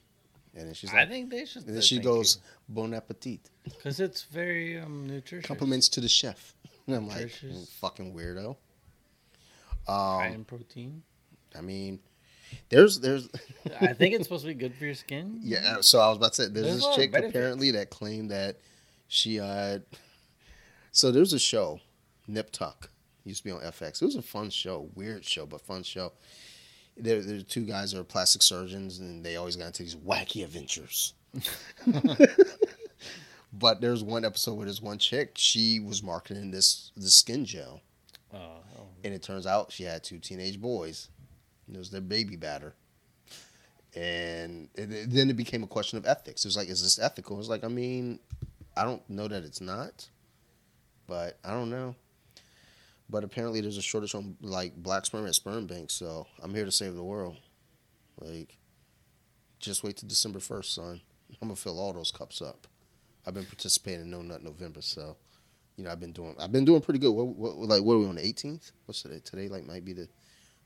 [0.55, 1.67] And then she's like, I think they should.
[1.67, 2.39] and then she goes,
[2.69, 3.41] bon appetit.
[3.65, 5.47] because it's very um, nutritious.
[5.47, 6.55] Compliments to the chef.
[6.89, 7.59] And I'm like, Nutritious.
[7.61, 8.57] "You fucking weirdo.
[9.87, 11.03] high Um, in protein.
[11.57, 12.01] I mean,
[12.71, 13.29] there's there's
[13.81, 15.39] I think it's supposed to be good for your skin.
[15.45, 15.77] yeah.
[15.81, 18.57] So I was about to say, there's, There's this chick apparently that claimed that
[19.07, 19.79] she uh.
[20.91, 21.79] So there's a show,
[22.27, 22.91] Nip Tuck,
[23.25, 24.03] used to be on FX.
[24.03, 26.13] It was a fun show, weird show, but fun show.
[26.97, 29.97] There, there are two guys that are plastic surgeons, and they always got into these
[29.97, 31.15] wacky adventures.
[33.53, 35.33] but there's one episode where there's one chick.
[35.37, 37.81] She was marketing this this skin gel,
[38.33, 38.39] Oh,
[38.79, 38.87] oh.
[39.05, 41.09] and it turns out she had two teenage boys.
[41.67, 42.75] And it was their baby batter.
[43.95, 46.45] And it, it- then it became a question of ethics.
[46.45, 47.37] It was like, is this ethical?
[47.37, 48.19] It was like, I mean,
[48.77, 50.09] I don't know that it's not,
[51.07, 51.95] but I don't know.
[53.13, 55.93] But apparently, there's a shortage on like black sperm at sperm banks.
[55.93, 57.37] So I'm here to save the world.
[58.19, 58.57] Like,
[59.61, 61.03] just wait till December first, son.
[61.31, 62.67] I'm gonna fill all those cups up.
[63.27, 65.19] I've been participating in No Nut November, so
[65.77, 66.35] you know I've been doing.
[66.41, 67.13] I've been doing pretty good.
[67.13, 68.73] What, what like what are we on the 18th?
[68.87, 69.21] What's today?
[69.23, 70.09] Today like might be the.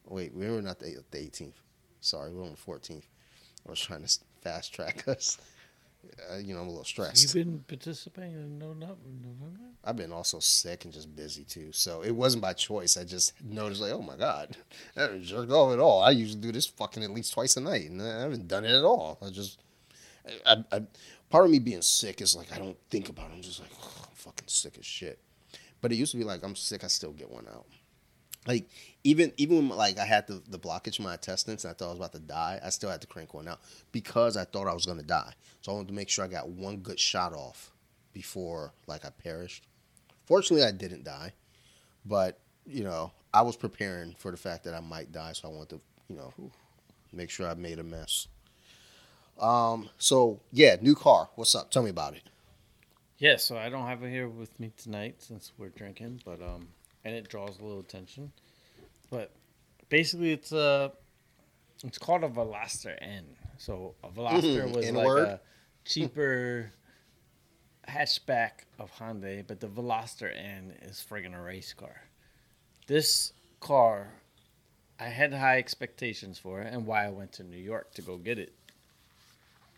[0.04, 1.54] Wait, we're not the 18th.
[2.00, 3.02] Sorry, we're on the 14th.
[3.66, 5.38] I was trying to fast track us.
[6.30, 7.22] Uh, you know, I'm a little stressed.
[7.22, 9.64] You've been participating in No November?
[9.84, 11.72] I've been also sick and just busy too.
[11.72, 12.96] So it wasn't by choice.
[12.96, 14.56] I just noticed like, oh my god,
[14.96, 16.02] I haven't jerked off at all.
[16.02, 18.76] I usually do this fucking at least twice a night, and I haven't done it
[18.76, 19.18] at all.
[19.22, 19.60] I just,
[20.44, 20.82] I, I,
[21.30, 23.34] part of me being sick is like I don't think about it.
[23.34, 25.20] I'm just like, I'm fucking sick as shit.
[25.80, 27.66] But it used to be like I'm sick, I still get one out.
[28.46, 28.68] Like
[29.04, 31.86] even even when like I had the, the blockage in my intestines and I thought
[31.86, 33.60] I was about to die, I still had to crank one out
[33.92, 35.32] because I thought I was gonna die.
[35.62, 37.72] So I wanted to make sure I got one good shot off
[38.12, 39.66] before like I perished.
[40.26, 41.32] Fortunately, I didn't die,
[42.04, 45.52] but you know I was preparing for the fact that I might die, so I
[45.52, 46.32] wanted to you know
[47.12, 48.28] make sure I made a mess.
[49.40, 49.88] Um.
[49.98, 51.28] So yeah, new car.
[51.34, 51.70] What's up?
[51.70, 52.22] Tell me about it.
[53.18, 56.68] Yeah, so I don't have it here with me tonight since we're drinking, but um,
[57.06, 58.32] and it draws a little attention.
[59.10, 59.30] But
[59.88, 60.90] basically, it's a,
[61.84, 63.24] it's called a Veloster N.
[63.58, 65.28] So a Veloster hmm, was like N-word?
[65.28, 65.40] a
[65.84, 66.72] cheaper
[67.88, 72.02] hatchback of Hyundai, but the Veloster N is friggin' a race car.
[72.88, 74.08] This car,
[74.98, 78.16] I had high expectations for it, and why I went to New York to go
[78.16, 78.52] get it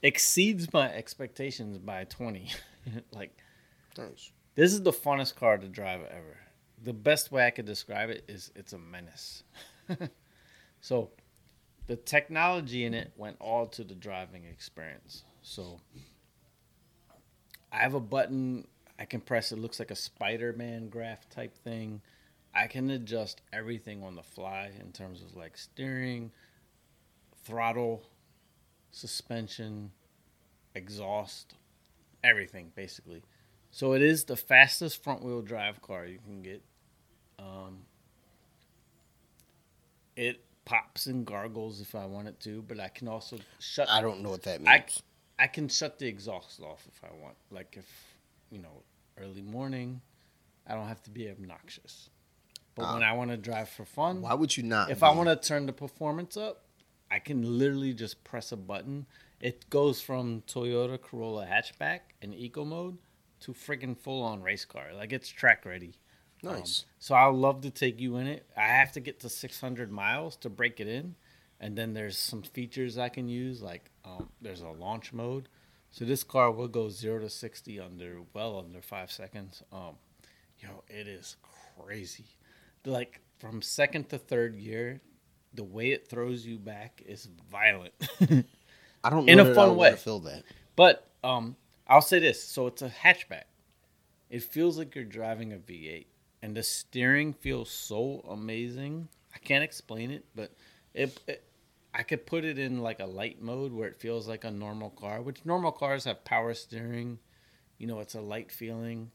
[0.00, 2.50] exceeds my expectations by 20
[3.12, 3.36] like
[3.96, 4.30] Nice.
[4.54, 6.38] this is the funnest car to drive ever
[6.84, 9.42] the best way i could describe it is it's a menace
[10.80, 11.10] so
[11.86, 15.80] the technology in it went all to the driving experience so
[17.72, 18.66] i have a button
[18.98, 22.00] i can press it looks like a spider-man graph type thing
[22.54, 26.30] i can adjust everything on the fly in terms of like steering
[27.44, 28.02] throttle
[28.90, 29.92] suspension,
[30.74, 31.54] exhaust,
[32.22, 33.22] everything basically.
[33.70, 36.62] So it is the fastest front wheel drive car you can get.
[37.38, 37.78] Um,
[40.16, 43.88] it pops and gargles if I want it to, but I can also shut.
[43.88, 45.02] I don't know what that means.
[45.38, 47.36] I can shut the exhaust off if I want.
[47.50, 47.86] Like if
[48.50, 48.82] you know
[49.20, 50.00] early morning,
[50.66, 52.10] I don't have to be obnoxious.
[52.74, 54.90] But when I want to drive for fun, Why would you not?
[54.90, 56.62] if I want to turn the performance up,
[57.10, 59.06] I can literally just press a button.
[59.40, 62.98] It goes from Toyota Corolla hatchback in eco mode
[63.40, 64.88] to friggin' full on race car.
[64.94, 65.94] Like it's track ready.
[66.44, 66.84] Um, Nice.
[66.98, 68.46] so I'll love to take you in it.
[68.56, 71.16] I have to get to 600 miles to break it in,
[71.60, 73.60] and then there's some features I can use.
[73.62, 75.48] Like um, there's a launch mode.
[75.90, 79.62] So this car will go zero to 60 under well under five seconds.
[79.72, 79.96] Um,
[80.60, 81.36] yo, it is
[81.76, 82.26] crazy.
[82.84, 85.00] Like from second to third gear,
[85.54, 87.94] the way it throws you back is violent.
[89.02, 89.96] I don't know in a fun way.
[89.96, 90.44] Feel that.
[90.76, 91.56] but um,
[91.88, 93.44] I'll say this: so it's a hatchback.
[94.30, 96.06] It feels like you're driving a V8,
[96.42, 99.08] and the steering feels so amazing.
[99.34, 100.52] I can't explain it, but
[100.94, 101.44] it, it
[101.94, 104.90] I could put it in like a light mode where it feels like a normal
[104.90, 107.18] car, which normal cars have power steering.
[107.78, 109.10] You know, it's a light feeling.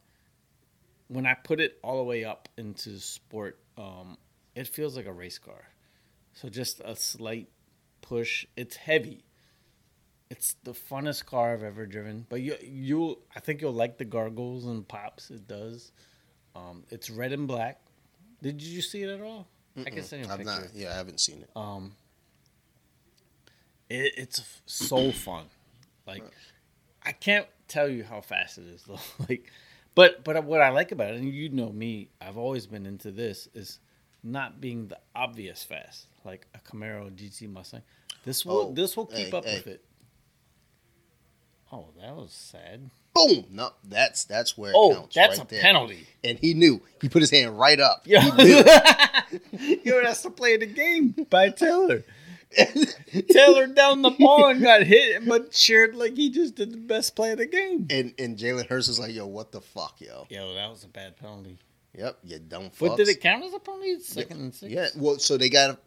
[1.07, 4.17] When I put it all the way up into sport, um,
[4.55, 5.69] it feels like a race car.
[6.33, 7.49] So just a slight
[8.01, 8.45] push.
[8.55, 9.23] It's heavy.
[10.29, 12.25] It's the funnest car I've ever driven.
[12.27, 15.29] But you you I think you'll like the gargles and pops.
[15.29, 15.91] It does.
[16.55, 17.79] Um, it's red and black.
[18.41, 19.47] Did you see it at all?
[19.77, 20.51] I can send you a I've picture.
[20.53, 20.75] not.
[20.75, 21.49] Yeah, I haven't seen it.
[21.55, 21.93] Um,
[23.89, 25.45] it, it's so fun.
[26.05, 26.23] Like,
[27.03, 28.99] I can't tell you how fast it is though.
[29.29, 29.49] like,
[29.95, 33.11] but but what I like about it, and you know me, I've always been into
[33.11, 33.79] this, is
[34.23, 37.81] not being the obvious fast, like a Camaro GT Mustang.
[38.25, 39.55] This will Oh, this will keep hey, up hey.
[39.55, 39.85] with it.
[41.75, 42.89] Oh, that was sad.
[43.15, 43.45] Boom!
[43.51, 45.15] No, that's that's where it Oh, counts.
[45.15, 45.61] that's right a there.
[45.61, 46.07] penalty.
[46.23, 46.81] And he knew.
[47.01, 48.03] He put his hand right up.
[48.05, 48.63] Yo, He knew.
[49.83, 52.03] yo, that's the play of the game by Taylor.
[53.31, 57.15] Taylor down the ball and got hit, but cheered like he just did the best
[57.15, 57.87] play of the game.
[57.89, 60.27] and and Jalen Hurts is like, yo, what the fuck, yo?
[60.29, 61.57] Yo, that was a bad penalty.
[61.97, 62.79] Yep, you dumb fucks.
[62.79, 63.99] But did it count as a penalty?
[63.99, 64.71] Second and six.
[64.71, 64.87] Yeah.
[64.97, 65.79] Well, so they got.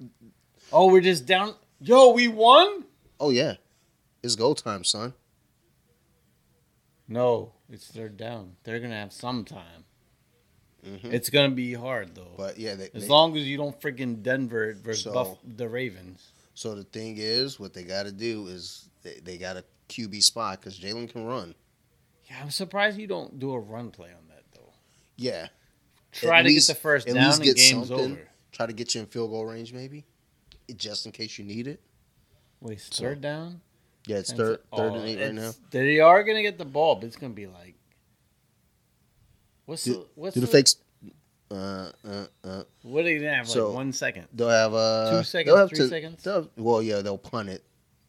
[0.72, 1.54] Oh, we're just down.
[1.80, 2.84] Yo, we won.
[3.20, 3.54] Oh yeah,
[4.22, 5.14] it's go time, son.
[7.08, 8.56] No, it's third down.
[8.64, 9.84] They're gonna have some time.
[10.84, 11.12] Mhm.
[11.12, 12.34] It's gonna be hard though.
[12.36, 15.68] But yeah, they, as they- long as you don't freaking Denver versus So- Buff, the
[15.68, 16.28] Ravens.
[16.54, 20.22] So the thing is, what they got to do is they, they got a QB
[20.22, 21.54] spot because Jalen can run.
[22.30, 24.72] Yeah, I'm surprised you don't do a run play on that though.
[25.16, 25.48] Yeah,
[26.12, 28.12] Try At to least- get the first at down least and get game's something.
[28.12, 28.28] over.
[28.52, 30.06] try to get you in field goal range, maybe,
[30.76, 31.80] just in case you need it.
[32.60, 33.60] Wait, So, third down?
[34.06, 35.52] Yeah, it's third, so- third oh, and eight right now.
[35.70, 37.74] They are gonna get the ball, but it's gonna be like,
[39.66, 40.76] what's Do, the what's do the the, fakes?
[41.50, 42.62] Uh, uh, uh.
[42.82, 43.48] What are they gonna have?
[43.48, 44.28] Like one second.
[44.32, 46.22] They'll have uh, Two seconds, they'll have three to- seconds?
[46.22, 47.62] they'll- well, yeah, they'll punt it.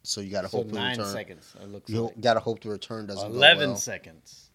[0.04, 1.12] So you got to So hope the nine return.
[1.12, 1.54] seconds.
[1.62, 3.78] It looks You like got to hope the return doesn't eleven well.
[3.78, 4.47] seconds.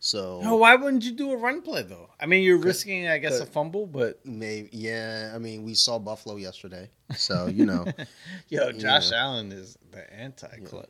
[0.00, 2.08] So No, why wouldn't you do a run play though?
[2.20, 5.32] I mean, you're risking, I guess, a fumble, but maybe yeah.
[5.34, 7.84] I mean, we saw Buffalo yesterday, so you know.
[8.48, 9.22] yo, Josh Yeah.
[9.24, 10.86] Allen is the anti-club.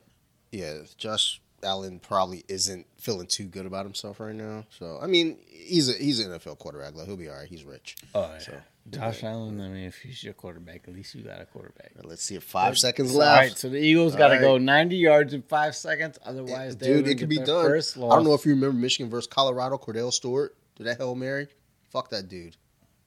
[0.51, 4.65] yeah, Josh Allen probably isn't feeling too good about himself right now.
[4.77, 6.95] So I mean, he's a he's an NFL quarterback.
[6.95, 7.47] Like, he'll be all right.
[7.47, 7.95] He's rich.
[8.13, 8.53] Oh yeah, So,
[8.91, 9.61] Josh Allen.
[9.61, 11.91] I mean, if he's your quarterback, at least you got a quarterback.
[12.03, 13.39] Let's see if five seconds left.
[13.39, 16.17] right, so the Eagles got to All go 90 yards in five seconds.
[16.25, 17.65] Otherwise, they Dude, it could be done.
[17.65, 19.77] First I don't know if you remember Michigan versus Colorado.
[19.77, 21.47] Cordell Stewart did that hail mary.
[21.91, 22.55] Fuck that dude.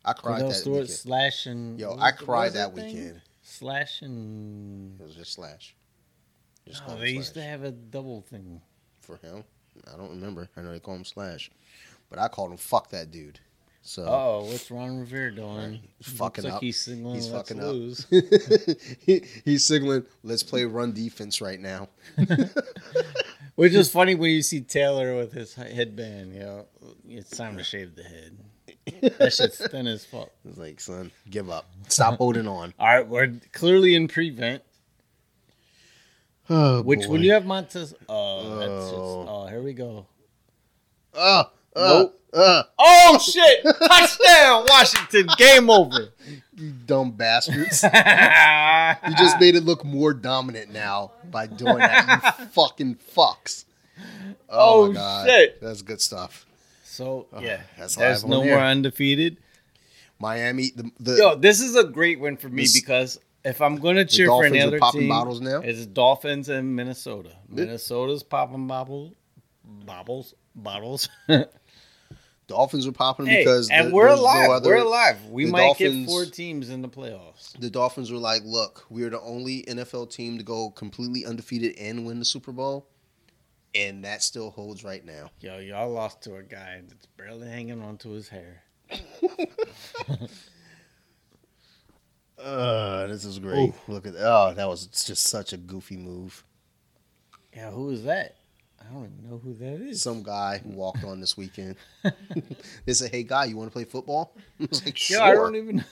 [0.05, 0.91] I cried Cordell that Stewart weekend.
[0.91, 3.21] slash and Yo, what I cried was that weekend.
[3.43, 5.75] Slash and It was just slash.
[6.67, 8.61] Just no, call him they used to have a double thing.
[9.01, 9.45] for him.
[9.93, 10.49] I don't remember.
[10.57, 11.51] I know they call him slash,
[12.11, 13.41] but I called him fuck that dude.
[13.85, 15.81] So Oh, what's Ron Rivera doing?
[15.99, 16.63] He's fucking like up.
[16.63, 17.17] He's signaling.
[17.17, 17.73] He's Let's fucking up.
[17.73, 18.07] lose.
[19.01, 21.89] he, he's signaling, let's play run defense right now.
[23.57, 26.33] Which is funny when you see Taylor with his headband.
[26.35, 26.67] You know,
[27.09, 28.39] it's time to shave the head.
[29.19, 30.31] That shit's thin as fuck.
[30.45, 31.67] It's like, son, give up.
[31.89, 32.73] Stop holding on.
[32.79, 34.63] All right, we're clearly in prevent.
[36.49, 37.09] Oh, Which boy.
[37.11, 39.27] when you have Montez, oh, that's just, Oh.
[39.29, 40.07] oh, here we go.
[41.15, 41.45] Uh,
[41.77, 41.99] oh.
[41.99, 42.22] Nope.
[42.35, 43.63] Uh, Oh shit!
[43.65, 45.29] Touchdown, Washington.
[45.37, 46.09] Game over.
[46.57, 47.83] you dumb bastards.
[47.83, 53.65] you just made it look more dominant now by doing that, you fucking fucks.
[54.49, 55.29] Oh, Oh, my God.
[55.29, 55.61] shit.
[55.61, 56.47] That's good stuff.
[56.85, 58.57] So yeah, that's there's no air.
[58.57, 59.39] more undefeated.
[60.19, 63.77] Miami, the, the Yo, this is a great win for me This- because if I'm
[63.77, 65.61] gonna cheer for Dolphins any are other popping team, bottles now?
[65.61, 67.31] it's Dolphins and Minnesota.
[67.49, 69.15] Minnesota's popping bobble,
[69.65, 71.09] bobbles, bottles.
[72.48, 74.51] Dolphins are popping hey, because and there- we're there's no alive.
[74.51, 75.24] other- we're alive.
[75.27, 77.59] We the might get four teams in the playoffs.
[77.59, 82.05] the Dolphins were like, "Look, we're the only NFL team to go completely undefeated and
[82.06, 82.89] win the Super Bowl,"
[83.74, 85.31] and that still holds right now.
[85.40, 88.64] Yo, y'all lost to a guy that's barely hanging on to his hair.
[92.39, 93.73] Uh, this is great.
[93.86, 96.44] Look at oh, that was just such a goofy move.
[97.55, 98.36] Yeah, who is that?
[98.89, 100.03] I don't even know who that is.
[100.03, 101.77] Some guy who walked on this weekend.
[102.85, 105.35] they said, "Hey, guy, you want to play football?" I was like, Yo, "Sure." I
[105.35, 105.85] don't even.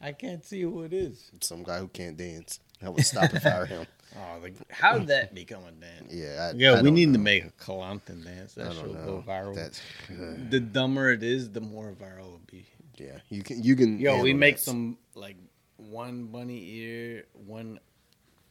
[0.00, 1.30] I can't see who it is.
[1.40, 2.60] Some guy who can't dance.
[2.84, 3.86] I would stop and fire him.
[4.16, 6.12] Oh, like, how did that become a dance?
[6.14, 8.56] Yeah, I, Yeah, I we don't need to make a Kalantan dance.
[8.56, 9.04] I That don't should know.
[9.04, 9.56] go viral.
[9.56, 12.64] That's uh, the dumber it is, the more viral it'll be.
[12.96, 13.18] yeah.
[13.28, 13.98] You can you can.
[13.98, 14.62] Yo, we make that.
[14.62, 15.34] some like
[15.78, 17.80] one bunny ear, one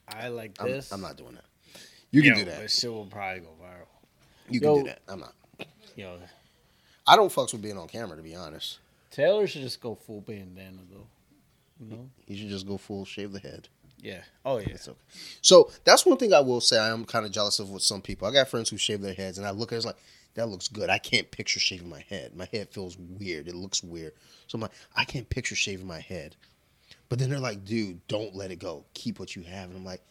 [0.10, 0.91] eye like I'm, this.
[0.91, 1.45] I'm not doing that.
[2.14, 2.61] You can Yo, do that.
[2.61, 3.88] That shit will probably go viral.
[4.48, 4.99] You can do that.
[5.10, 5.34] I'm not.
[5.95, 6.19] Yo,
[7.07, 8.77] I don't fucks with being on camera, to be honest.
[9.10, 11.07] Taylor should just go full bandana though.
[11.80, 12.10] You know?
[12.27, 13.68] he should just go full shave the head.
[13.99, 14.22] Yeah.
[14.45, 14.69] Oh yeah.
[14.69, 14.98] It's okay.
[15.41, 16.77] So that's one thing I will say.
[16.77, 18.27] I am kind of jealous of with some people.
[18.27, 19.98] I got friends who shave their heads, and I look at it it's like
[20.35, 20.91] that looks good.
[20.91, 22.35] I can't picture shaving my head.
[22.35, 23.48] My head feels weird.
[23.48, 24.14] It looks weird.
[24.48, 26.35] So I'm like, I can't picture shaving my head.
[27.10, 28.85] But then they're like, dude, don't let it go.
[28.94, 29.69] Keep what you have.
[29.69, 30.02] And I'm like,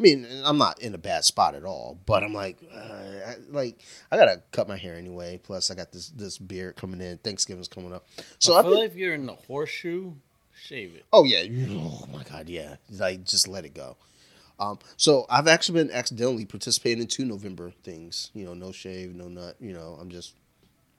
[0.00, 1.98] I mean, I'm not in a bad spot at all.
[2.06, 5.38] But I'm like, uh, I, like I gotta cut my hair anyway.
[5.42, 7.18] Plus, I got this this beard coming in.
[7.18, 8.06] Thanksgiving's coming up.
[8.38, 10.12] So I feel like if you're in the horseshoe,
[10.54, 11.04] shave it.
[11.12, 11.42] Oh yeah.
[11.68, 12.76] Oh my god, yeah.
[12.90, 13.98] Like just let it go.
[14.58, 18.30] Um, so I've actually been accidentally participating in two November things.
[18.32, 19.56] You know, no shave, no nut.
[19.60, 20.34] You know, I'm just,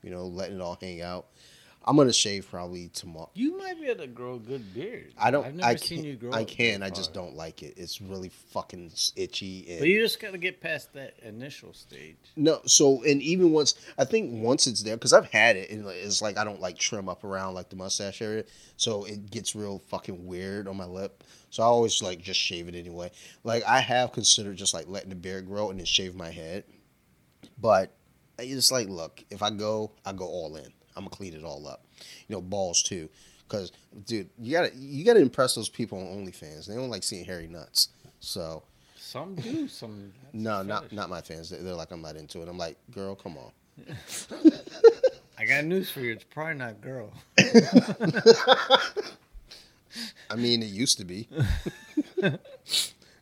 [0.04, 1.26] you know, letting it all hang out.
[1.84, 3.30] I'm gonna shave probably tomorrow.
[3.34, 5.12] You might be able to grow a good beard.
[5.18, 5.44] I don't.
[5.44, 6.32] I've never I seen you grow.
[6.32, 6.82] I can.
[6.82, 7.74] I just don't like it.
[7.76, 9.66] It's really fucking itchy.
[9.68, 12.16] And But you just gotta get past that initial stage.
[12.36, 12.60] no.
[12.66, 16.22] So and even once I think once it's there because I've had it and it's
[16.22, 18.44] like I don't like trim up around like the mustache area,
[18.76, 21.24] so it gets real fucking weird on my lip.
[21.50, 23.10] So I always like just shave it anyway.
[23.44, 26.64] Like I have considered just like letting the beard grow and then shave my head,
[27.58, 27.92] but
[28.38, 30.72] it's like look if I go I go all in.
[30.96, 31.84] I'm gonna clean it all up.
[32.28, 33.08] You know balls too.
[33.48, 33.70] Cause,
[34.06, 36.66] dude, you gotta you gotta impress those people on OnlyFans.
[36.66, 37.88] They don't like seeing hairy nuts.
[38.20, 38.62] So,
[38.96, 39.68] Some do.
[39.68, 40.12] Some.
[40.32, 41.50] no, not not my fans.
[41.50, 42.48] They're, like, I'm not into it.
[42.48, 43.50] I'm like, girl, come on.
[45.38, 46.12] I got news for you.
[46.12, 47.12] It's probably not girl.
[50.30, 51.28] I mean, it used to be.
[52.22, 52.38] I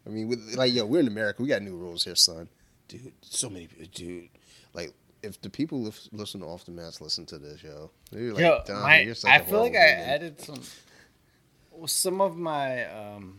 [0.09, 1.42] mean, with, like, yo, we're in America.
[1.42, 2.48] We got new rules here, son.
[2.86, 4.28] Dude, so many dude.
[4.74, 4.92] Like,
[5.22, 8.62] if the people li- listen to Off the Mats listen to this, yo, like, Yo,
[8.66, 10.60] "Dom, my, I feel like I added some.
[11.70, 13.38] well, Some of my um,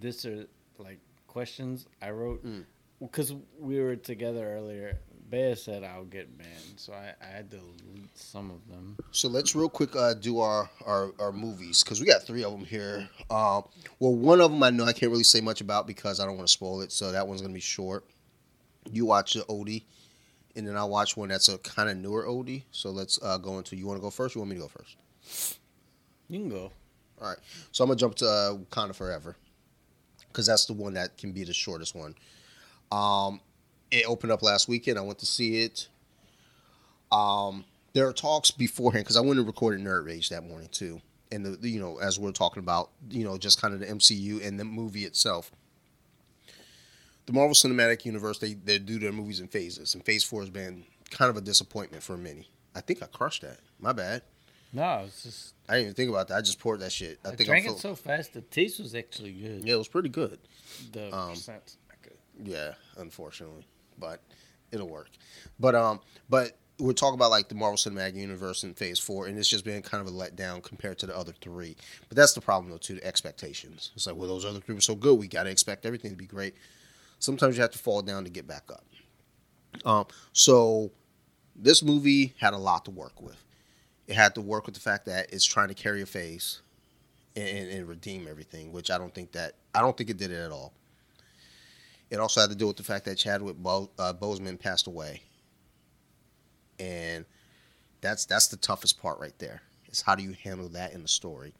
[0.00, 0.46] this or
[0.78, 2.64] like questions I wrote Mm.
[3.00, 4.98] because we were together earlier.
[5.30, 8.96] Bea said I'll get banned, so I, I had to delete some of them.
[9.10, 12.52] So let's real quick uh, do our our, our movies because we got three of
[12.52, 13.06] them here.
[13.30, 13.64] Um,
[13.98, 16.36] well, one of them I know I can't really say much about because I don't
[16.36, 16.92] want to spoil it.
[16.92, 18.06] So that one's gonna be short.
[18.90, 19.84] You watch the oldie,
[20.58, 22.64] and then I'll watch one that's a kind of newer oldie.
[22.72, 23.76] So let's uh, go into.
[23.76, 24.34] You want to go first?
[24.34, 25.58] You want me to go first?
[26.28, 26.70] You can go.
[27.20, 27.38] All right.
[27.72, 29.36] So I'm gonna jump to uh, Wakanda Forever
[30.28, 32.14] because that's the one that can be the shortest one.
[32.92, 33.40] Um,
[33.90, 34.98] it opened up last weekend.
[34.98, 35.88] I went to see it.
[37.10, 37.64] Um,
[37.94, 41.00] there are talks beforehand because I went and recorded Nerd Rage that morning too,
[41.32, 43.86] and the the- you know as we're talking about you know just kind of the
[43.86, 45.50] MCU and the movie itself.
[47.28, 50.48] The Marvel Cinematic Universe they they do their movies in phases, and Phase Four has
[50.48, 52.48] been kind of a disappointment for many.
[52.74, 53.58] I think I crushed that.
[53.78, 54.22] My bad.
[54.72, 56.38] No, it's just I didn't even think about that.
[56.38, 57.18] I just poured that shit.
[57.26, 58.32] I, I, think drank I'm it so fast.
[58.32, 59.62] The taste was actually good.
[59.62, 60.38] Yeah, it was pretty good.
[60.92, 62.16] The Um, not good.
[62.42, 63.66] Yeah, unfortunately,
[63.98, 64.22] but
[64.72, 65.10] it'll work.
[65.60, 66.00] But um,
[66.30, 69.66] but we're talking about like the Marvel Cinematic Universe in Phase Four, and it's just
[69.66, 71.76] been kind of a letdown compared to the other three.
[72.08, 72.94] But that's the problem though, too.
[72.94, 73.90] The expectations.
[73.94, 76.16] It's like, well, those other three were so good, we got to expect everything to
[76.16, 76.54] be great.
[77.18, 78.84] Sometimes you have to fall down to get back up.
[79.84, 80.90] Um, so
[81.56, 83.42] this movie had a lot to work with.
[84.06, 86.62] It had to work with the fact that it's trying to carry a face
[87.36, 90.36] and, and redeem everything, which I don't think that I don't think it did it
[90.36, 90.72] at all.
[92.10, 95.22] It also had to do with the fact that Chadwick Bo- uh, Boseman passed away,
[96.78, 97.26] and
[98.00, 99.60] that's that's the toughest part right there.
[99.90, 101.52] Is how do you handle that in the story,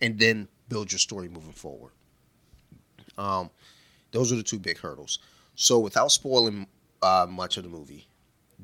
[0.00, 1.92] and then build your story moving forward.
[3.16, 3.50] Um,
[4.12, 5.18] those are the two big hurdles.
[5.54, 6.66] So without spoiling
[7.02, 8.06] uh, much of the movie,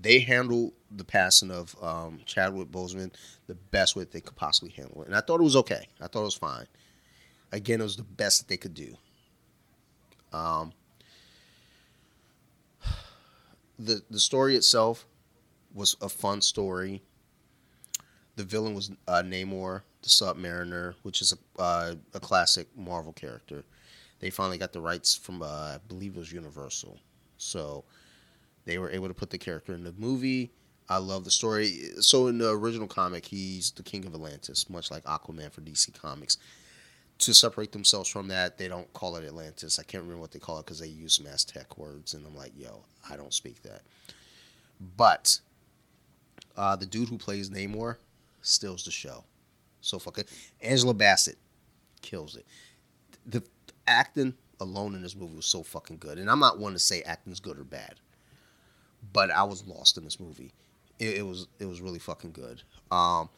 [0.01, 3.12] they handled the passing of um, Chadwick Boseman
[3.47, 5.89] the best way they could possibly handle it, and I thought it was okay.
[6.01, 6.66] I thought it was fine.
[7.51, 8.97] Again, it was the best that they could do.
[10.33, 10.73] Um,
[13.79, 15.07] the the story itself
[15.75, 17.03] was a fun story.
[18.37, 23.65] The villain was uh, Namor, the Submariner, which is a uh, a classic Marvel character.
[24.20, 26.99] They finally got the rights from uh, I believe it was Universal,
[27.36, 27.85] so
[28.65, 30.51] they were able to put the character in the movie.
[30.89, 31.90] I love the story.
[32.01, 35.99] So in the original comic, he's the king of Atlantis, much like Aquaman for DC
[36.01, 36.39] Comics.
[37.19, 39.78] To separate themselves from that, they don't call it Atlantis.
[39.78, 42.36] I can't remember what they call it because they use some Aztec words, and I'm
[42.36, 43.82] like, yo, I don't speak that.
[44.97, 45.40] But
[46.57, 47.97] uh, the dude who plays Namor
[48.43, 49.24] steals the show.
[49.81, 50.24] So fucking
[50.61, 51.39] Angela Bassett
[52.03, 52.47] kills it.
[53.27, 53.43] The
[53.89, 57.02] acting alone in this movie was so fucking good, and I'm not one to say
[57.02, 57.94] acting's good or bad,
[59.12, 60.52] but I was lost in this movie.
[60.98, 62.62] It, it was it was really fucking good.
[62.90, 63.28] Um,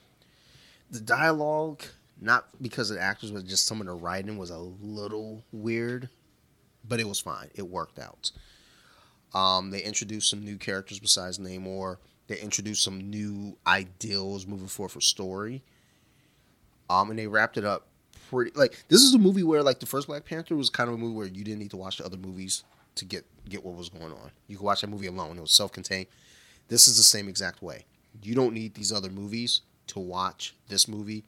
[0.91, 1.83] the dialogue,
[2.21, 6.09] not because of the actors, but just some of the writing was a little weird,
[6.87, 7.49] but it was fine.
[7.55, 8.33] It worked out.
[9.33, 11.99] Um, they introduced some new characters besides Namor.
[12.27, 15.63] They introduced some new ideals moving forward for story.
[16.89, 17.87] Um, and they wrapped it up
[18.31, 18.53] pretty.
[18.55, 20.99] Like this is a movie where like the first Black Panther was kind of a
[20.99, 23.89] movie where you didn't need to watch the other movies to get get what was
[23.89, 24.31] going on.
[24.47, 25.37] You could watch that movie alone.
[25.37, 26.07] It was self contained.
[26.69, 27.85] This is the same exact way.
[28.23, 31.25] You don't need these other movies to watch this movie.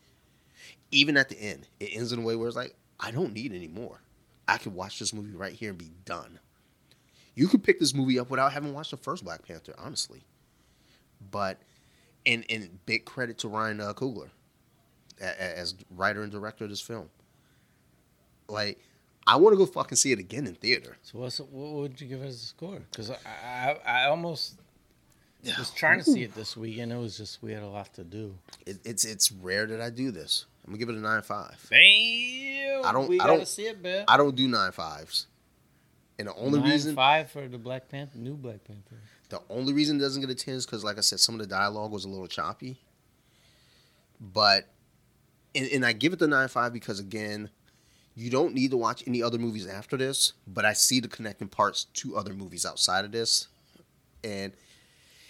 [0.91, 3.53] Even at the end, it ends in a way where it's like, I don't need
[3.53, 4.01] any more.
[4.47, 6.39] I could watch this movie right here and be done.
[7.35, 10.23] You could pick this movie up without having watched the first Black Panther, honestly.
[11.31, 11.59] But,
[12.27, 14.29] and and big credit to Ryan uh, Coogler
[15.23, 17.09] as writer and director of this film.
[18.49, 18.79] Like,
[19.27, 20.97] I want to go fucking see it again in theater.
[21.03, 22.81] So what's what would you give it as a score?
[22.91, 24.57] Because I, I I almost
[25.59, 26.93] was trying to see it this weekend.
[26.93, 28.35] It was just we had a lot to do.
[28.67, 30.47] It, it's it's rare that I do this.
[30.67, 31.65] I'm gonna give it a nine five.
[31.71, 32.85] Damn.
[32.85, 34.05] I don't- We I gotta don't- see it, man.
[34.09, 35.27] I don't do nine fives,
[36.19, 38.97] and the only Nine reason five for the Black Panther, new Black Panther.
[39.29, 41.41] the only reason it doesn't get a ten is because, like I said, some of
[41.41, 42.81] the dialogue was a little choppy.
[44.21, 44.69] But,
[45.55, 47.51] and, and I give it the nine five because again,
[48.15, 50.33] you don't need to watch any other movies after this.
[50.47, 53.49] But I see the connecting parts to other movies outside of this,
[54.23, 54.53] and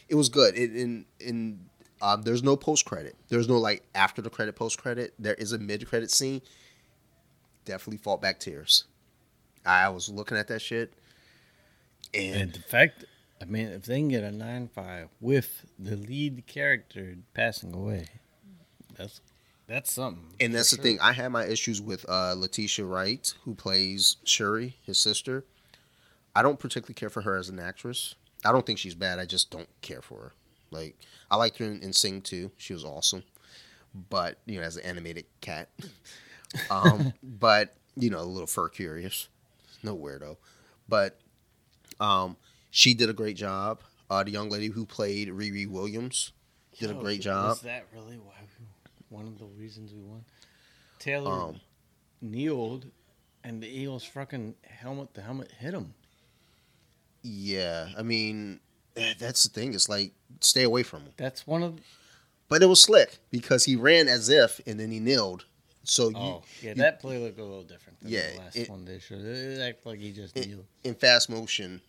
[0.09, 0.57] it was good.
[0.57, 1.66] It, in in
[2.01, 3.16] um, there's no post credit.
[3.28, 5.15] There's no like after the credit post credit.
[5.19, 6.43] There is a mid credit scene.
[7.65, 8.85] Definitely fought back tears.
[9.65, 10.93] I was looking at that shit,
[12.15, 13.05] and, And the fact,
[13.40, 18.07] I mean, if they can get a nine five with the lead character passing away,
[18.97, 19.20] that's
[19.73, 20.27] that's something.
[20.39, 20.77] And that's sure.
[20.77, 21.01] the thing.
[21.01, 25.47] I had my issues with uh, Letitia Wright, who plays Shuri, his sister.
[26.36, 28.15] I don't particularly care for her as an actress.
[28.44, 29.19] I don't think she's bad.
[29.19, 30.32] I just don't care for her.
[30.70, 30.99] Like
[31.31, 32.51] I liked her in, in Sing too.
[32.59, 33.23] She was awesome.
[34.11, 35.69] But you know, as an animated cat.
[36.70, 39.28] Um, but you know, a little fur curious.
[39.82, 40.36] No weirdo.
[40.86, 41.19] But
[41.99, 42.36] um,
[42.70, 43.81] she did a great job.
[44.11, 46.32] Uh, the young lady who played Riri Williams
[46.78, 47.59] did a Yo, great Is job.
[47.61, 48.35] that really why
[49.12, 50.24] one of the reasons we won?
[50.98, 51.60] Taylor Um,
[52.20, 52.86] kneeled,
[53.44, 55.94] and the Eagles' fucking helmet, the helmet hit him.
[57.22, 58.60] Yeah, I mean,
[58.97, 59.74] eh, that's the thing.
[59.74, 61.12] It's like stay away from him.
[61.16, 61.80] That's one of.
[62.48, 65.44] But it was slick because he ran as if and then he kneeled.
[65.84, 68.56] So you, Oh, yeah, you- that play looked a little different than Yeah, the last
[68.56, 69.24] it- one they showed.
[69.24, 70.66] It acted like he just kneeled.
[70.84, 71.80] in fast motion,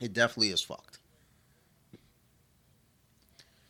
[0.00, 0.98] it definitely is fucked.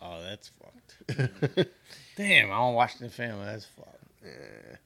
[0.00, 1.68] Oh, that's fucked.
[2.18, 3.44] Damn, I don't watch the family.
[3.44, 3.94] That's fucked.
[4.24, 4.76] Yeah,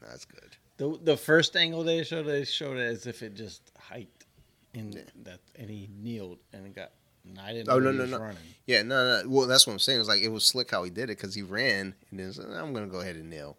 [0.00, 0.56] that's good.
[0.76, 4.26] The the first angle they showed, they showed it as if it just hiked,
[4.74, 5.00] and Yeah.
[5.24, 6.92] that and he kneeled and it got.
[7.24, 8.18] and I didn't Oh, no, no, no.
[8.18, 8.36] running.
[8.66, 9.28] Yeah, no, no.
[9.28, 10.00] Well, that's what I'm saying.
[10.00, 12.46] It's like it was slick how he did it because he ran and then said,
[12.50, 13.56] I'm gonna go ahead and kneel.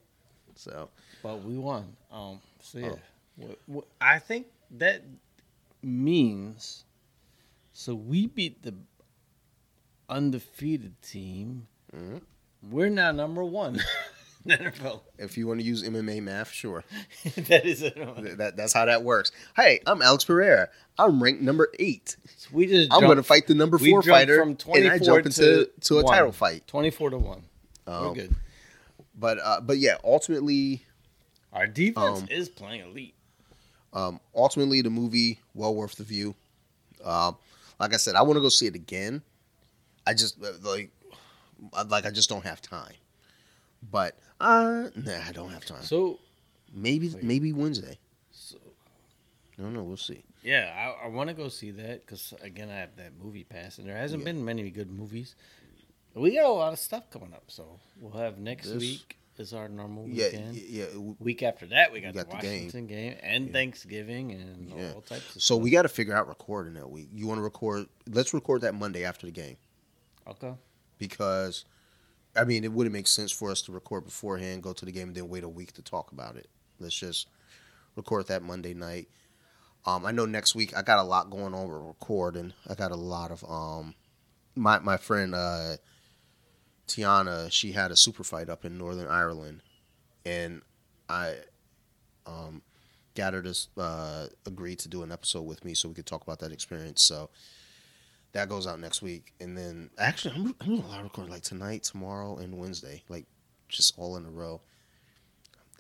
[0.56, 0.90] So
[1.24, 1.96] But we won.
[2.12, 3.00] Um, so yeah, Oh.
[3.38, 4.46] What- what- I think
[4.78, 5.02] that
[5.82, 6.84] means
[7.72, 8.76] so we beat the
[10.10, 11.68] undefeated team.
[11.96, 12.22] Mhm.
[12.69, 13.80] We're now number one
[14.48, 15.02] NFL.
[15.18, 16.84] if you want to use MMA math, sure.
[17.35, 17.95] that is it.
[18.38, 19.31] That, that's how that works.
[19.56, 20.69] Hey, I'm Alex Pereira.
[20.98, 22.15] I'm ranked number eight.
[22.52, 25.26] We just I'm going to fight the number four fighter, from and I 24 jump
[25.26, 26.14] into to to a one.
[26.14, 26.68] title fight.
[26.68, 27.44] twenty-four to one.
[27.88, 28.35] Um, We're good.
[29.18, 30.84] But uh, but yeah, ultimately,
[31.52, 33.15] Our defense um, is playing elite.
[33.94, 36.35] um, ultimately the movie well worth the view.
[37.03, 37.38] Um,
[37.80, 39.22] like I said, I want to go see it again.
[40.06, 41.03] I just uh, like uh,
[41.88, 42.94] like I just don't have time.
[43.91, 45.84] But uh, nah, I don't have time.
[45.84, 46.19] So
[46.73, 47.23] maybe Wait.
[47.23, 47.98] maybe Wednesday.
[48.31, 48.57] So-
[49.57, 49.84] I don't know.
[49.84, 50.23] We'll see.
[50.41, 50.73] Yeah,
[51.03, 53.88] I, I want to go see that because again, I have that movie pass, and
[53.88, 54.31] there hasn't Yeah.
[54.31, 55.35] been many good movies.
[56.15, 59.53] We got a lot of stuff coming up, so we'll have next This- week is
[59.53, 60.56] our normal Yeah, weekend.
[60.56, 60.85] yeah.
[60.88, 62.53] w- Week after that, we got, got the the game.
[62.65, 63.52] Washington game, and Yeah.
[63.53, 64.94] Thanksgiving and Yeah.
[64.94, 65.61] all types of So stuff.
[65.64, 67.10] we got to figure out recording that week.
[67.14, 67.88] You want to record?
[68.07, 69.57] Let's record that Monday after the game.
[70.27, 70.53] okay.
[71.08, 71.66] Because
[72.36, 75.10] I mean it wouldn't make sense for us to record beforehand, go to the game,
[75.10, 76.50] and then wait a week to talk about it.
[76.80, 77.28] Let's just
[77.96, 79.10] record that Monday night.
[79.86, 82.54] Um, I know next week I got a lot going on with recording.
[82.70, 83.96] I got a lot of um,
[84.56, 85.76] my my friend uh,
[86.88, 87.52] Tiana.
[87.52, 89.62] She had a super fight up in Northern Ireland,
[90.26, 90.62] and
[91.10, 91.36] I
[92.26, 92.62] um,
[93.14, 96.40] got her to uh, to do an episode with me so we could talk about
[96.40, 97.04] that experience.
[97.04, 97.30] So
[98.34, 101.32] that goes out next week, and then actually I'm, I'm doing a lot of recording
[101.32, 103.26] like tonight, tomorrow, and Wednesday, like
[103.70, 104.62] just all in a row.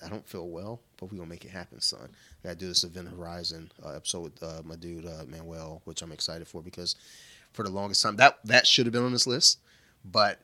[0.03, 2.09] I don't feel well, but we gonna make it happen, son.
[2.43, 6.01] I gotta do this Event Horizon uh, episode with uh, my dude uh, Manuel, which
[6.01, 6.95] I'm excited for because
[7.53, 9.59] for the longest time that that should have been on this list,
[10.05, 10.39] but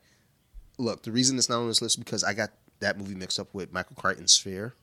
[0.77, 2.49] look, the reason it's not on this list is because I got
[2.79, 4.73] that movie mixed up with Michael Crichton's Sphere.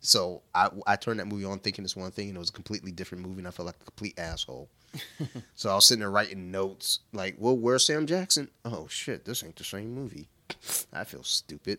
[0.00, 2.54] So I I turned that movie on thinking it's one thing, and it was a
[2.54, 4.70] completely different movie, and I felt like a complete asshole.
[5.54, 8.48] so I was sitting there writing notes like, "Well, where's Sam Jackson?
[8.64, 10.28] Oh shit, this ain't the same movie."
[10.92, 11.78] I feel stupid,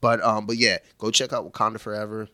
[0.00, 2.28] but um, but yeah, go check out Wakanda Forever,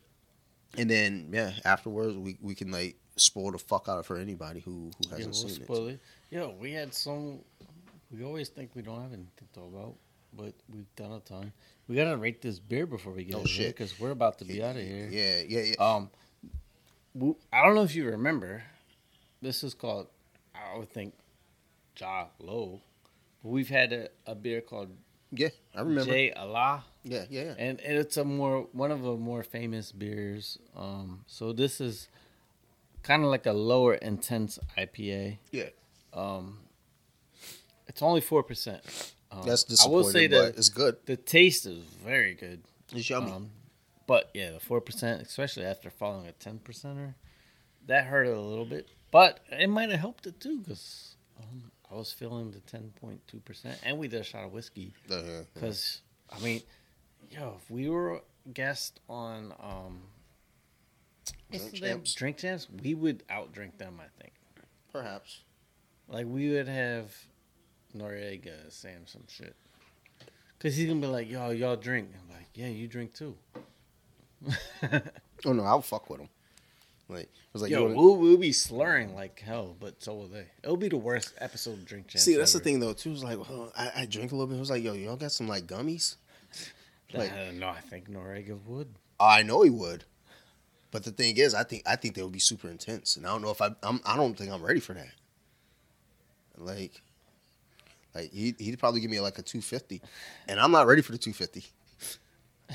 [0.78, 4.60] and then yeah, afterwards we we can like spoil the fuck out of for anybody
[4.60, 5.64] who who hasn't we'll seen it.
[5.64, 6.00] spoil it.
[6.30, 7.40] Yo, we had some.
[8.10, 9.94] We always think we don't have anything to talk about,
[10.36, 11.52] but we've done a ton.
[11.88, 13.76] We gotta rate this beer before we get Oh, out of here shit.
[13.76, 15.08] because we're about to be out of here.
[15.10, 15.94] Yeah, yeah, yeah.
[15.94, 16.10] Um,
[17.52, 18.62] I don't know if you remember.
[19.42, 20.06] This is called,
[20.54, 21.14] I would think,
[21.94, 22.80] Jai Low.
[23.42, 24.90] We've had a, a beer called
[25.30, 26.10] yeah, I remember.
[26.12, 27.54] Jai Alai, Yeah, yeah, yeah.
[27.58, 30.58] and, and it's a more one of the more famous beers.
[30.76, 32.08] Um, so this is
[33.02, 35.38] kind of like a lower intense IPA.
[35.50, 35.70] Yeah.
[36.12, 36.58] Um,
[37.88, 39.12] It's only four percent.
[39.30, 40.96] Um, That's I will say that it's good.
[41.06, 42.62] the taste is very good.
[42.92, 43.32] It's yummy.
[43.32, 43.50] Um,
[44.06, 47.14] but yeah, the four percent, especially after following a ten percenter,
[47.86, 48.88] that hurt it a little bit.
[49.14, 53.20] But it might have helped it too, because um, I was feeling the ten point
[53.28, 54.92] two percent, and we did a shot of whiskey.
[55.08, 55.40] Uh, yeah.
[55.54, 56.62] Because I mean,
[57.30, 58.20] yo, if we were a
[58.52, 60.00] guest on um,
[61.48, 61.90] Drink the name?
[61.90, 62.14] Champs?
[62.14, 64.00] Drink Champs, we would outdrink them.
[64.00, 64.32] I think.
[64.92, 65.42] Perhaps.
[66.08, 67.14] Like we would have
[67.96, 69.54] Noreaga saying some shit.
[70.58, 73.36] Cause he's gonna be like, "Yo, y'all drink." I'm like, "Yeah, you drink too."
[75.46, 76.28] Oh no, I'll fuck with him.
[77.08, 80.28] Like it was like Yo, wanna- we'll, we'll be slurring like hell, but so will
[80.28, 80.46] they.
[80.62, 82.10] It'll be the worst episode of Drink.
[82.16, 82.62] See, that's ever.
[82.62, 83.12] the thing though too.
[83.12, 84.56] It's like well, I, I drink a little bit.
[84.56, 86.16] It was like, yo, y'all got some like gummies?
[87.14, 88.88] like- Uh, no, I think Noreaga would.
[89.20, 90.04] I know he would,
[90.90, 93.30] but the thing is, I think I think they would be super intense, and I
[93.30, 95.12] don't know if I I'm, I don't think I'm ready for that.
[96.56, 97.02] Like,
[98.14, 100.00] like he he'd probably give me like a 250,
[100.48, 101.64] and I'm not ready for the 250.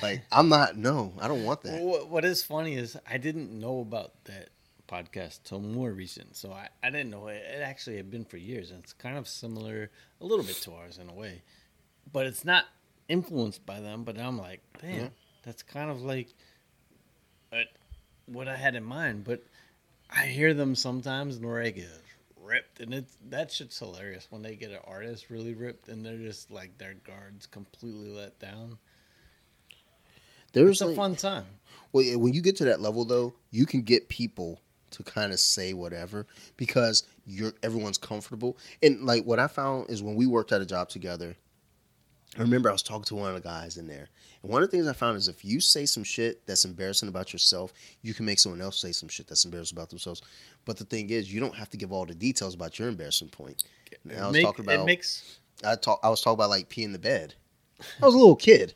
[0.02, 0.78] Like I'm not.
[0.78, 1.82] No, I don't want that.
[1.82, 4.50] What, what is funny is I didn't know about that
[4.88, 7.36] podcast till more recent, so I, I didn't know it.
[7.36, 10.74] It actually had been for years, and it's kind of similar, a little bit to
[10.74, 11.42] ours in a way,
[12.12, 12.66] but it's not
[13.08, 14.04] influenced by them.
[14.04, 15.12] But I'm like, damn,
[15.44, 16.30] that's kind of like
[17.54, 17.64] uh,
[18.26, 19.24] what I had in mind.
[19.24, 19.44] But
[20.10, 22.02] I hear them sometimes, Noreaga is
[22.42, 26.18] ripped, and it's that shit's hilarious when they get an artist really ripped, and they're
[26.18, 28.78] just like their guards completely let down.
[30.66, 31.46] There's It's a fun time.
[31.92, 34.60] Well, yeah, when you get to that level, though, you can get people
[34.92, 36.26] to kind of say whatever
[36.58, 38.58] because you're everyone's comfortable.
[38.82, 41.36] And like what I found is when we worked at a job together,
[42.38, 44.08] I remember I was talking to one of the guys in there,
[44.44, 47.10] and one of the things I found is if you say some shit that's embarrassing
[47.10, 47.74] about yourself,
[48.04, 50.22] you can make someone else say some shit that's embarrassing about themselves.
[50.66, 53.30] But the thing is, you don't have to give all the details about your embarrassing
[53.30, 53.64] point.
[54.04, 56.00] And I was Make- talking it about makes I talk.
[56.04, 57.34] I was talking about like peeing the bed.
[58.02, 58.76] I was a little kid,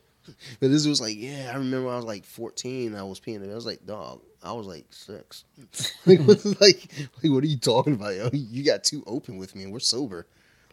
[0.59, 2.95] but this was like, yeah, I remember I was like fourteen.
[2.95, 3.49] I was peeing.
[3.49, 5.45] I was like, dog, I was like six.
[6.05, 6.89] like, what's like,
[7.21, 8.15] like, what are you talking about?
[8.15, 8.29] Yo?
[8.33, 10.27] You got too open with me, and we're sober.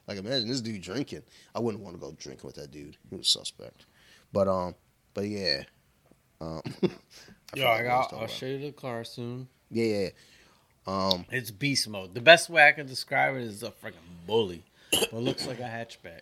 [0.06, 1.22] Like, imagine this dude drinking.
[1.55, 2.97] I wouldn't want to go drinking with that dude.
[3.10, 3.86] He was suspect.
[4.32, 4.74] But um,
[5.14, 5.62] but yeah.
[6.40, 6.62] Um,
[7.55, 9.48] Yo, I got, I'll show you the car soon.
[9.70, 9.98] Yeah, yeah.
[9.98, 10.09] yeah.
[10.86, 12.14] Um, It's beast mode.
[12.14, 14.64] The best way I can describe it is a freaking bully.
[14.90, 16.20] But it looks like a hatchback.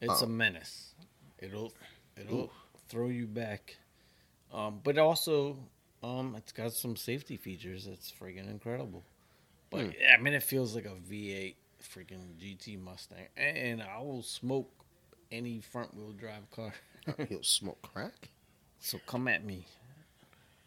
[0.00, 0.94] It's a menace.
[1.38, 1.72] It'll
[2.20, 2.50] it'll
[2.88, 3.76] throw you back.
[4.52, 5.56] Um, but also,
[6.02, 9.04] um, it's got some safety features It's freaking incredible.
[9.70, 14.22] But yeah, I mean, it feels like a V8 freaking GT Mustang, and I will
[14.22, 14.70] smoke
[15.30, 16.74] any front wheel drive car.
[17.28, 18.30] he'll smoke crack.
[18.80, 19.66] So come at me.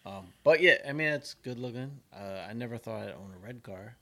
[0.06, 2.00] Um, but yeah, I mean it's good looking.
[2.14, 3.96] Uh, I never thought I'd own a red car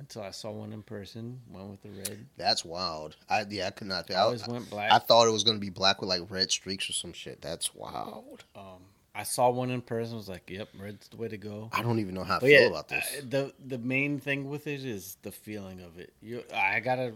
[0.00, 1.40] until I saw one in person.
[1.48, 2.26] one with the red.
[2.36, 3.16] That's wild.
[3.28, 4.10] I yeah, I could not.
[4.10, 4.90] I I, always went black.
[4.90, 7.40] I thought it was gonna be black with like red streaks or some shit.
[7.40, 8.44] That's wild.
[8.56, 8.82] um,
[9.14, 10.16] I saw one in person.
[10.16, 11.68] Was like, yep, red's the way to go.
[11.72, 13.16] I don't even know how I But feel yeah, about this.
[13.18, 16.12] uh, the the main thing with it is the feeling of it.
[16.22, 17.12] You, I gotta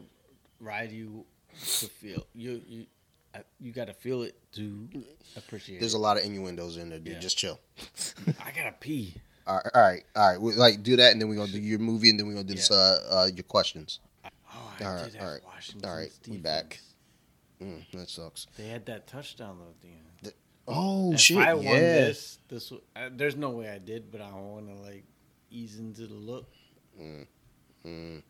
[0.60, 1.24] ride you
[1.78, 2.60] to feel you.
[2.68, 2.86] You,
[3.34, 4.88] I, you gotta feel it to
[5.36, 5.80] appreciate.
[5.80, 5.98] There's it.
[5.98, 7.14] a lot of innuendos in there, dude.
[7.14, 7.18] Yeah.
[7.20, 7.58] Just chill.
[8.44, 9.14] I gotta pee.
[9.46, 10.40] All right, all right, all right.
[10.40, 12.44] We, like do that, and then we're gonna do your movie, and then we're gonna
[12.46, 14.00] do this, uh, uh, your questions.
[14.24, 14.28] Oh,
[14.80, 16.80] I All right, did all right, Washington's all right, we back.
[17.60, 18.46] Mm, that sucks.
[18.56, 20.34] They had that touchdown though at the end.
[20.66, 21.38] Oh if shit!
[21.38, 21.70] I won yeah.
[21.80, 25.04] this, this uh, there's no way I did, but I want to like
[25.50, 26.46] ease into the look.
[26.98, 27.26] Mm.
[27.86, 28.22] Oh,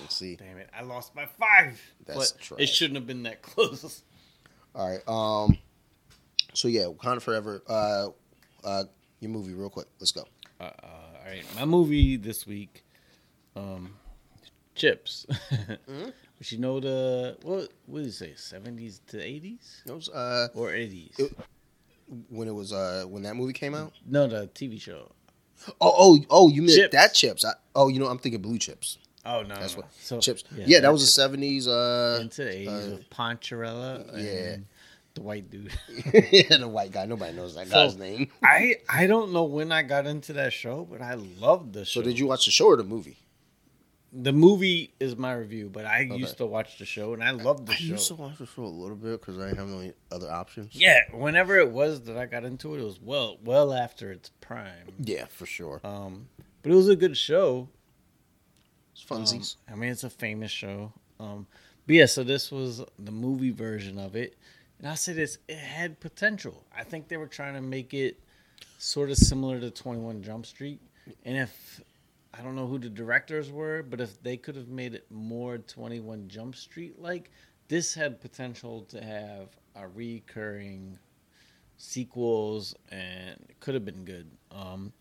[0.00, 0.36] Let's see.
[0.36, 0.68] Damn it!
[0.78, 1.80] I lost by five.
[2.04, 2.60] That's but trash.
[2.60, 4.02] it shouldn't have been that close.
[4.74, 5.00] All right.
[5.08, 5.58] Um.
[6.52, 7.62] So yeah, Wakanda Forever.
[7.66, 8.08] Uh,
[8.62, 8.84] uh,
[9.20, 9.86] your movie, real quick.
[9.98, 10.24] Let's go.
[10.64, 12.84] Uh, all right, my movie this week,
[13.56, 13.94] um,
[14.74, 15.26] Chips.
[15.50, 16.10] Mm-hmm.
[16.36, 17.68] But you know the what?
[17.86, 18.32] What did you say?
[18.34, 21.14] Seventies to eighties It was uh or eighties?
[22.28, 23.92] When it was uh when that movie came out.
[24.04, 25.12] No, the TV show.
[25.80, 26.92] Oh oh oh, you meant Chips.
[26.92, 27.44] that chips?
[27.44, 28.98] I, oh, you know I'm thinking blue chips.
[29.24, 29.82] Oh no, That's no.
[29.82, 30.42] what So chips.
[30.56, 31.68] Yeah, that was the seventies.
[31.68, 34.12] Uh, into the eighties uh, with Poncherello.
[34.12, 34.56] And yeah.
[35.14, 35.72] The white dude.
[36.12, 37.06] yeah, the white guy.
[37.06, 38.30] Nobody knows that So- guy's name.
[38.42, 42.00] I I don't know when I got into that show, but I loved the show.
[42.00, 43.18] So did you watch the show or the movie?
[44.16, 47.66] The movie is my review, but I used to watch the show and I loved
[47.66, 47.84] the I show.
[47.84, 50.30] I used to watch the show a little bit because I didn't have any other
[50.30, 50.76] options.
[50.76, 54.30] Yeah, whenever it was that I got into it, it was well well after its
[54.40, 54.92] prime.
[55.00, 55.80] Yeah, for sure.
[55.82, 56.28] Um,
[56.62, 57.68] but it was a good show.
[58.92, 59.42] It's Um.
[59.72, 60.92] I mean, it's a famous show.
[61.18, 61.48] Um,
[61.86, 64.36] but yeah, so this was the movie version of it,
[64.84, 66.62] and I say this: it had potential.
[66.76, 68.20] I think they were trying to make it
[68.76, 70.78] sort of similar to Twenty One Jump Street,
[71.24, 71.80] and if
[72.34, 75.56] I don't know who the directors were, but if they could have made it more
[75.56, 77.30] Twenty One Jump Street like,
[77.68, 80.98] this had potential to have a recurring
[81.78, 84.30] sequels, and it could have been good.
[84.52, 84.92] Um,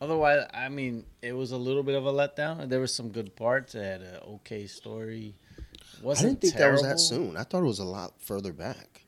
[0.00, 2.68] otherwise, I mean, it was a little bit of a letdown.
[2.68, 3.74] There were some good parts.
[3.74, 5.34] It had an okay story.
[6.02, 6.82] I Wasn't didn't think terrible.
[6.82, 7.36] that was that soon.
[7.36, 9.04] I thought it was a lot further back.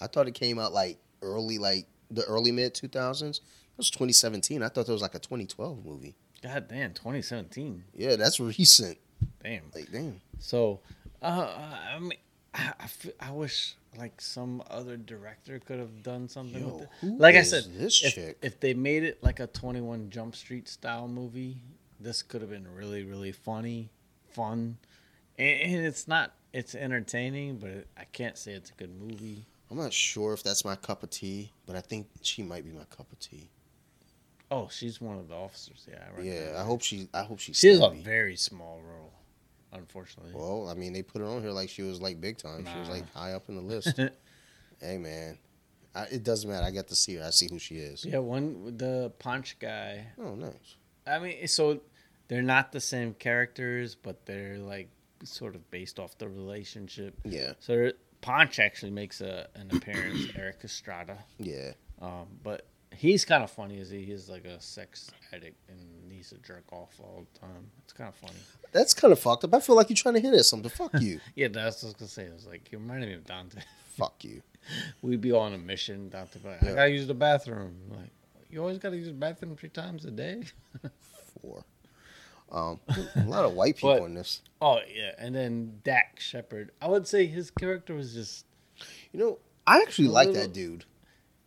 [0.00, 3.38] I thought it came out like early, like the early mid two thousands.
[3.38, 4.62] It was twenty seventeen.
[4.62, 6.16] I thought that was like a twenty twelve movie.
[6.42, 7.82] God damn, 2017.
[7.94, 8.98] Yeah, that's recent.
[9.42, 9.62] Damn.
[9.74, 10.20] Like damn.
[10.38, 10.80] So,
[11.22, 11.48] uh,
[11.94, 12.12] I mean,
[12.54, 12.88] I, I,
[13.28, 17.18] I wish like some other director could have done something Yo, with it.
[17.18, 18.38] Like I said, this if, chick?
[18.42, 21.56] if they made it like a Twenty One Jump Street style movie,
[21.98, 23.88] this could have been really, really funny,
[24.28, 24.76] fun,
[25.38, 26.32] and, and it's not.
[26.52, 29.44] It's entertaining, but I can't say it's a good movie.
[29.70, 32.70] I'm not sure if that's my cup of tea, but I think she might be
[32.72, 33.48] my cup of tea.
[34.50, 35.86] Oh, she's one of the officers.
[35.90, 37.08] Yeah, I Yeah, recognize I hope she.
[37.12, 37.58] I hope she's.
[37.58, 39.12] She has a very small role,
[39.72, 40.32] unfortunately.
[40.34, 42.64] Well, I mean, they put her on here like she was like big time.
[42.64, 43.98] She was like high up in the list.
[44.80, 45.36] hey, man,
[45.94, 46.64] I, it doesn't matter.
[46.64, 47.24] I get to see her.
[47.24, 48.04] I see who she is.
[48.04, 50.06] yeah, one the Ponch guy.
[50.18, 50.76] Oh, nice.
[51.06, 51.80] I mean, so
[52.28, 54.88] they're not the same characters, but they're like
[55.28, 57.14] sort of based off the relationship.
[57.24, 57.90] Yeah, So
[58.20, 61.18] Ponch actually makes a, an appearance, Erik Estrada.
[61.38, 61.72] yeah.
[62.00, 65.78] Um, but he's kind of funny is he He's like a sex addict and
[66.10, 67.70] needs to jerk off all the time.
[67.84, 68.38] It's kind of funny.
[68.72, 69.54] That's kind of fucked up.
[69.54, 70.70] I feel like you're trying to hit at something.
[70.70, 71.20] Fuck you.
[71.34, 72.22] Yeah, that's what I was gonna say.
[72.24, 73.60] It was like you reminded me of Dante.
[73.96, 74.42] Fuck you.
[75.00, 76.10] We'd be on a mission.
[76.10, 77.74] Dante, but I gotta use the bathroom.
[77.90, 78.10] Like
[78.50, 80.42] you always gotta use the bathroom three times a day.
[81.42, 81.64] Four.
[82.50, 82.80] Um,
[83.16, 84.42] a lot of white people But- in this.
[84.60, 86.70] Oh yeah, and then Dax Shepard.
[86.80, 88.46] I would say his character was just
[89.12, 90.84] You know, I actually like little- that dude.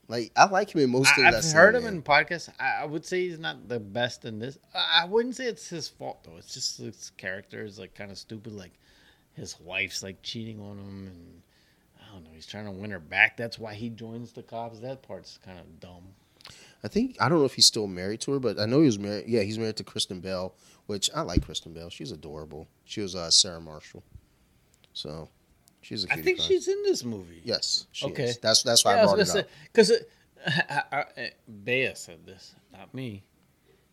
[0.07, 1.95] Like, I like him in most things I, I've I've heard him in.
[1.97, 2.49] in podcasts.
[2.59, 4.57] I, I would say he's not the best in this.
[4.73, 6.35] I, I wouldn't say it's his fault though.
[6.37, 8.53] It's just his character is like kind of stupid.
[8.53, 8.71] Like
[9.33, 11.41] his wife's like cheating on him, and
[12.01, 12.31] I don't know.
[12.33, 13.37] He's trying to win her back.
[13.37, 14.79] That's why he joins the cops.
[14.79, 16.03] That part's kind of dumb.
[16.83, 18.87] I think I don't know if he's still married to her, but I know he
[18.87, 19.25] was married.
[19.27, 20.55] Yeah, he's married to Kristen Bell,
[20.89, 21.89] which I like Kristen Bell.
[21.91, 22.67] She's adorable.
[22.85, 24.03] She was uh, Sarah Marshall,
[24.93, 25.29] so
[25.81, 26.45] she's a I think pie.
[26.45, 27.41] she's in this movie.
[27.43, 27.85] yes.
[28.03, 28.23] Okay.
[28.23, 28.37] is.
[28.39, 29.51] That's that's why Yeah, I brought was it up.
[29.71, 29.91] because
[31.63, 33.23] Bea said this, not me.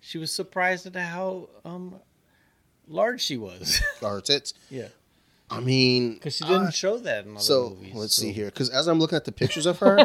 [0.01, 1.97] She was surprised at how um
[2.89, 3.83] large she was.
[4.01, 4.55] Her tits.
[4.71, 4.89] yeah,
[5.51, 7.95] I mean, because she didn't I- show that in other so movies.
[7.95, 9.99] let's so- see here, because as I'm looking at the pictures of her,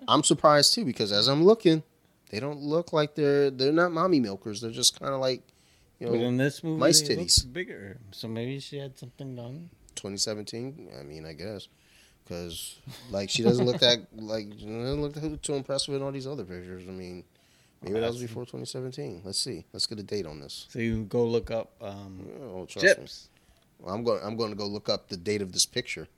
[0.08, 0.84] I'm surprised too.
[0.84, 1.82] Because as I'm looking,
[2.30, 4.60] they don't look like they're they're not mommy milkers.
[4.60, 5.42] They're just kind of like,
[6.00, 7.52] you But in this movie, looked titties.
[7.52, 7.98] bigger.
[8.10, 9.70] So maybe she had something done.
[9.94, 10.90] 2017.
[10.98, 11.68] I mean, I guess
[12.24, 12.78] because
[13.10, 16.84] like she doesn't look that like doesn't look too impressive in all these other pictures.
[16.88, 17.24] I mean,
[17.82, 19.22] maybe that was before 2017.
[19.24, 19.64] Let's see.
[19.72, 20.66] Let's get a date on this.
[20.70, 22.94] So you go look up um, Oh, trust me.
[22.94, 23.28] Chips.
[23.78, 24.20] Well, I'm going.
[24.22, 26.08] I'm going to go look up the date of this picture.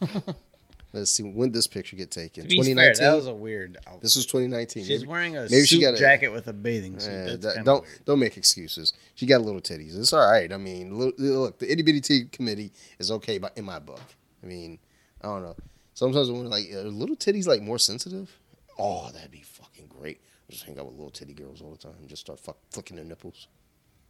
[0.92, 2.44] Let's see when this picture get taken.
[2.44, 3.04] Fair, 2019.
[3.04, 4.02] that was a weird outfit.
[4.02, 4.84] this was 2019.
[4.84, 7.40] She's Maybe- wearing a maybe she suit got a- jacket with a bathing suit.
[7.42, 8.04] That's that- don't weird.
[8.06, 8.92] don't make excuses.
[9.14, 9.98] She got little titties.
[9.98, 10.50] It's all right.
[10.52, 14.00] I mean, look, look the itty bitty tea committee is okay, but in my book,
[14.42, 14.78] I mean,
[15.20, 15.56] I don't know.
[15.94, 18.34] Sometimes when like are little titties like more sensitive,
[18.78, 20.20] oh, that'd be fucking great.
[20.48, 22.96] Just hang out with little titty girls all the time and just start fuck, flicking
[22.96, 23.48] their nipples.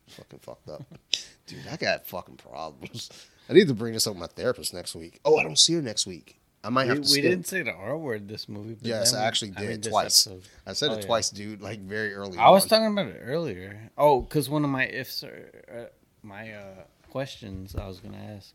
[0.09, 0.85] Fucking fucked up,
[1.47, 1.67] dude.
[1.69, 3.11] I got fucking problems.
[3.49, 5.19] I need to bring this up with my therapist next week.
[5.25, 6.39] Oh, I don't see her next week.
[6.67, 7.23] I might We, have we to skip.
[7.23, 8.75] didn't say the R word this movie.
[8.75, 10.29] But Yes, I we- actually I did mean, this twice.
[10.67, 11.07] I said Oh, it yeah.
[11.07, 11.63] twice, dude.
[11.63, 12.37] Like very early.
[12.39, 12.69] I was on.
[12.71, 13.91] talking about it earlier.
[13.97, 15.85] Oh, because one of my ifs, or, uh,
[16.23, 16.65] my uh,
[17.11, 18.53] questions I was gonna ask.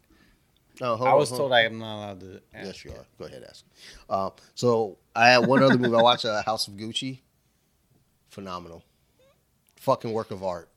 [0.82, 1.58] Oh, I on, was told on.
[1.58, 2.42] I am not allowed to.
[2.54, 3.06] Ask Yes, you are.
[3.20, 3.64] Go ahead, ask.
[4.10, 5.96] Uh, so I had one other movie.
[5.96, 7.20] I watched uh, House of Gucci.
[8.30, 8.84] Phenomenal,
[9.76, 10.70] fucking work of art.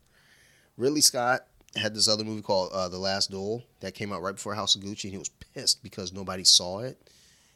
[0.77, 1.47] Ridley Scott
[1.77, 4.75] had this other movie called uh, The Last Duel that came out right before House
[4.75, 6.99] of Gucci, and he was pissed because nobody saw it.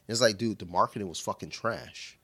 [0.08, 2.18] It's like, dude, the marketing was fucking trash.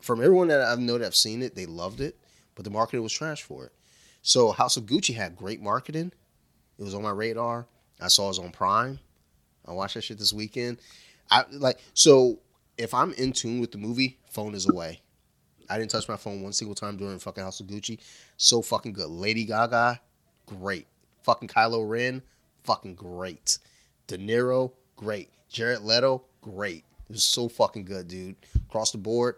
[0.00, 2.18] From everyone that I know that I've seen it, they loved it,
[2.54, 3.72] but the marketing was trash for it.
[4.22, 6.12] So House of Gucci had great marketing.
[6.78, 7.66] It was on my radar.
[8.00, 9.00] I saw it on Prime.
[9.66, 10.78] I watched that shit this weekend.
[11.30, 12.38] I like so
[12.78, 15.02] if I'm in tune with the movie, phone is away.
[15.68, 17.98] I didn't touch my phone one single time during fucking House of Gucci.
[18.38, 19.10] So fucking good.
[19.10, 20.00] Lady Gaga,
[20.46, 20.86] great.
[21.24, 22.22] Fucking Kylo Ren,
[22.64, 23.58] fucking great.
[24.06, 25.30] De Niro, great.
[25.50, 26.84] Jared Leto, great.
[27.08, 28.36] It was so fucking good, dude.
[28.68, 29.36] Across the board.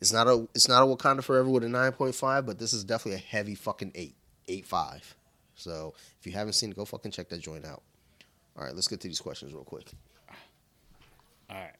[0.00, 2.72] It's not a it's not a Wakanda Forever with a nine point five, but this
[2.72, 4.14] is definitely a heavy fucking eight.
[4.48, 5.14] Eight five.
[5.56, 7.82] So if you haven't seen it, go fucking check that joint out.
[8.56, 9.90] All right, let's get to these questions real quick.
[11.50, 11.72] All right.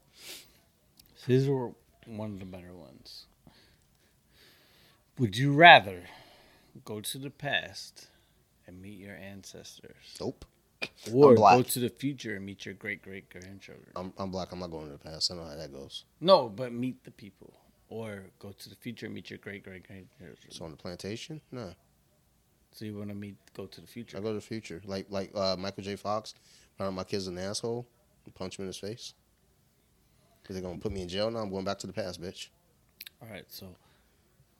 [1.17, 1.73] So these were
[2.07, 3.27] one of the better ones.
[5.19, 6.05] Would you rather
[6.85, 8.09] go to the past
[8.67, 10.45] and meet your ancestors, Nope.
[11.13, 13.89] Or go to the future and meet your great great grandchildren.
[13.97, 14.53] I'm, I'm black.
[14.53, 15.31] I'm not going to the past.
[15.31, 16.05] I know how that goes.
[16.21, 17.55] No, but meet the people,
[17.89, 20.51] or go to the future and meet your great great grandchildren.
[20.51, 21.73] So on the plantation, no.
[22.73, 24.19] So you want to meet, go to the future.
[24.19, 25.97] I go to the future, like like uh, Michael J.
[25.97, 26.35] Fox.
[26.81, 27.87] Out my kid's an asshole
[28.25, 29.15] and punch him in his face.
[30.43, 31.39] Cause they're gonna put me in jail now.
[31.39, 32.49] I'm going back to the past, bitch.
[33.23, 33.45] All right.
[33.49, 33.69] So,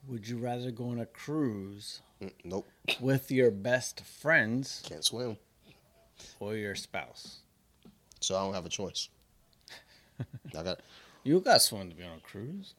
[0.07, 2.67] would you rather go on a cruise Mm, nope,
[3.01, 5.37] with your best friends can't swim,
[6.41, 7.39] or your spouse?
[8.21, 9.11] so I don't have a choice.
[10.57, 10.81] I got
[11.25, 12.75] You got someone to be on a cruise.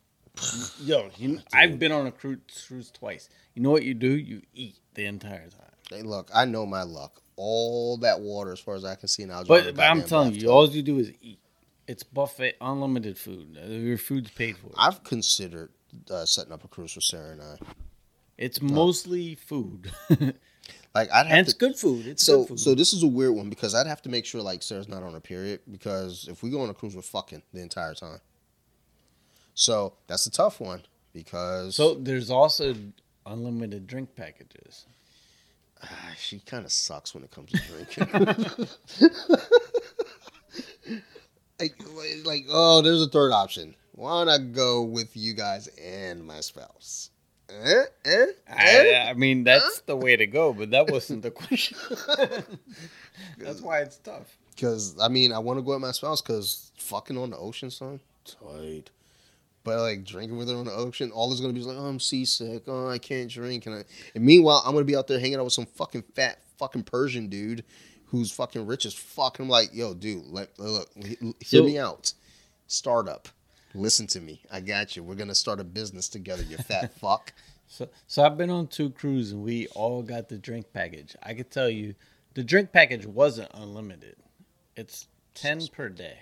[0.80, 3.28] Yo, you, I've been on a cruise, cruise twice.
[3.56, 4.10] You know what you do?
[4.10, 5.72] You eat the entire time.
[5.90, 7.22] Hey, look, I know my luck.
[7.38, 9.44] All that water, as far as I can see now.
[9.44, 11.40] But, but I'm telling you, all you do is eat.
[11.88, 13.58] It's buffet, unlimited food.
[13.62, 14.72] Uh, Your food's paid for.
[14.78, 15.72] I've considered
[16.10, 17.58] uh, setting up a cruise for Sarah and I.
[18.38, 19.92] It's mostly food,
[20.96, 21.60] Like I'd have it's to.
[21.60, 22.08] good food.
[22.08, 22.60] It's So, good food.
[22.62, 25.04] so this is a weird one because I'd have to make sure like Sarah's not
[25.04, 28.20] on her period because if we go on a cruise, we're fucking the entire time.
[29.54, 32.74] So that's a tough one because So there's also
[33.26, 34.86] unlimited drink packages.
[35.84, 38.08] Ah, she kind of sucks when it comes to drinking.
[41.60, 41.76] like,
[42.26, 43.76] like, oh, there's a third option.
[43.92, 47.12] Why don't go with you guys and my spouse?
[47.50, 47.84] Eh?
[48.06, 48.26] Eh?
[48.48, 49.06] Eh?
[49.06, 51.78] I, I mean, that's the way to go, but that wasn't the question.
[53.38, 54.38] that's why it's tough.
[54.56, 57.70] Because I mean, I want to go with my spouse because fucking on the ocean,
[57.70, 58.90] son, tight.
[59.64, 62.00] But like drinking with her on the ocean, all is gonna be like, oh, I'm
[62.00, 62.64] seasick.
[62.68, 63.66] Oh, I can't drink.
[63.66, 66.40] And, I, and meanwhile, I'm gonna be out there hanging out with some fucking fat
[66.58, 67.64] fucking Persian dude
[68.08, 69.40] who's fucking rich as fuck.
[69.40, 72.14] And I'm like, yo, dude, let, look, hear So- me out.
[72.68, 73.28] Startup,
[73.76, 74.42] listen to me.
[74.52, 75.04] I got you.
[75.04, 76.44] We're gonna start a business together.
[76.44, 77.34] You fat fuck.
[77.68, 81.16] So, so I've been on two cruises and we all got the drink package.
[81.24, 81.96] I could tell you,
[82.36, 84.16] the drink package wasn't unlimited.
[84.76, 86.18] It's ten per day,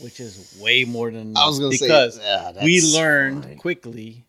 [0.00, 3.58] which is way more than enough I was gonna say, because yeah, we learned fine.
[3.58, 4.24] quickly.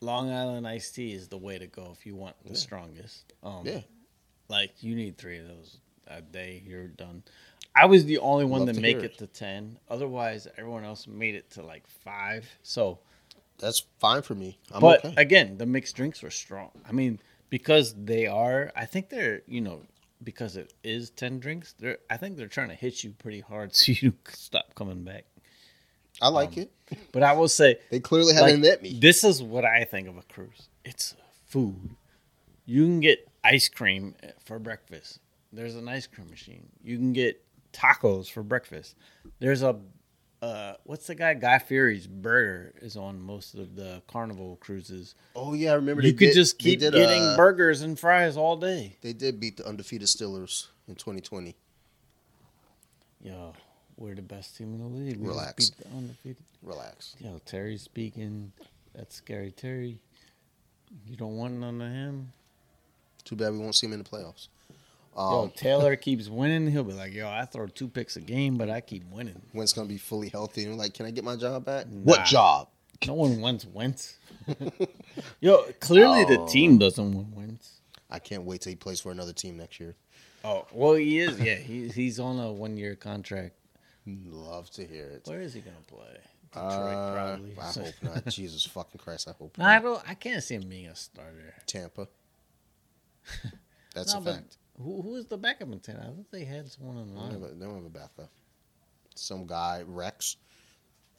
[0.00, 3.32] Long Island iced tea is the way to go if you want the strongest.
[3.42, 3.80] Um, Yeah.
[4.48, 5.78] like you need three of those
[6.08, 6.62] a day.
[6.66, 7.22] You're done.
[7.76, 9.18] I was the only one Love to to make it it.
[9.18, 9.78] to ten.
[9.88, 12.48] Otherwise, everyone else made it to like five.
[12.62, 12.98] So
[13.58, 14.58] That's fine for me.
[14.72, 15.14] I'm but okay.
[15.16, 16.70] again, the mixed drinks were strong.
[16.88, 17.18] I mean,
[17.50, 19.82] because they are, I think they're, you know,
[20.22, 21.74] because it is ten drinks.
[21.78, 25.24] They're, I think they're trying to hit you pretty hard so you stop coming back.
[26.22, 26.72] I like um, it.
[27.10, 28.98] But I will say, They clearly haven't like, met me.
[29.00, 30.68] this is what I think of a cruise.
[30.84, 31.96] It's food.
[32.66, 35.18] You can get ice cream for breakfast.
[35.52, 36.68] There's an ice cream machine.
[36.84, 37.43] You can get
[37.74, 38.96] tacos for breakfast.
[39.40, 39.78] There's a
[40.42, 41.32] uh, what's the guy?
[41.34, 45.14] Guy Fieri's burger is on most of the Carnival cruises.
[45.34, 46.02] Oh yeah, I remember.
[46.02, 48.96] You could did- just keep did, getting uh, burgers and fries all day.
[49.00, 51.56] They did beat the undefeated Steelers in 2020.
[53.22, 53.54] Yo,
[53.96, 55.18] we're the best team in the league.
[55.18, 55.70] We Relax.
[55.70, 56.42] beat the undefeated.
[56.62, 57.16] Relax.
[57.20, 58.52] Yo, Terry's speaking.
[58.94, 59.98] That's scary, Terry.
[61.08, 62.32] You don't want none of him.
[63.24, 64.48] Too bad we won't see him in the playoffs.
[65.16, 66.68] Yo, Um, Taylor keeps winning.
[66.70, 69.72] He'll be like, "Yo, I throw two picks a game, but I keep winning." Wentz
[69.72, 71.88] gonna be fully healthy and like, can I get my job back?
[71.88, 72.00] Nah.
[72.02, 72.68] What job?
[73.06, 74.16] No one wants Wentz.
[75.40, 76.46] Yo, clearly the Oh.
[76.48, 77.80] team doesn't want Wentz.
[78.10, 79.94] I can't wait till he plays for another team next year.
[80.44, 81.38] Oh, well, he is.
[81.40, 83.54] Yeah, he, he's on a one-year contract.
[84.06, 85.22] Love to hear it.
[85.26, 86.18] Where is he gonna play?
[86.52, 87.52] Detroit, Uh, probably.
[87.60, 88.26] I hope not.
[88.26, 89.82] Jesus fucking Christ, I hope No, I not.
[89.82, 90.10] don't.
[90.10, 91.54] I can't see him being a starter.
[91.66, 92.08] Tampa.
[93.94, 94.56] That's No, a but fact.
[94.82, 95.96] Who, who is the backup in ten?
[95.96, 97.40] I thought they had someone in line.
[97.40, 98.30] they don't have a backup.
[99.14, 100.36] Some guy, Rex,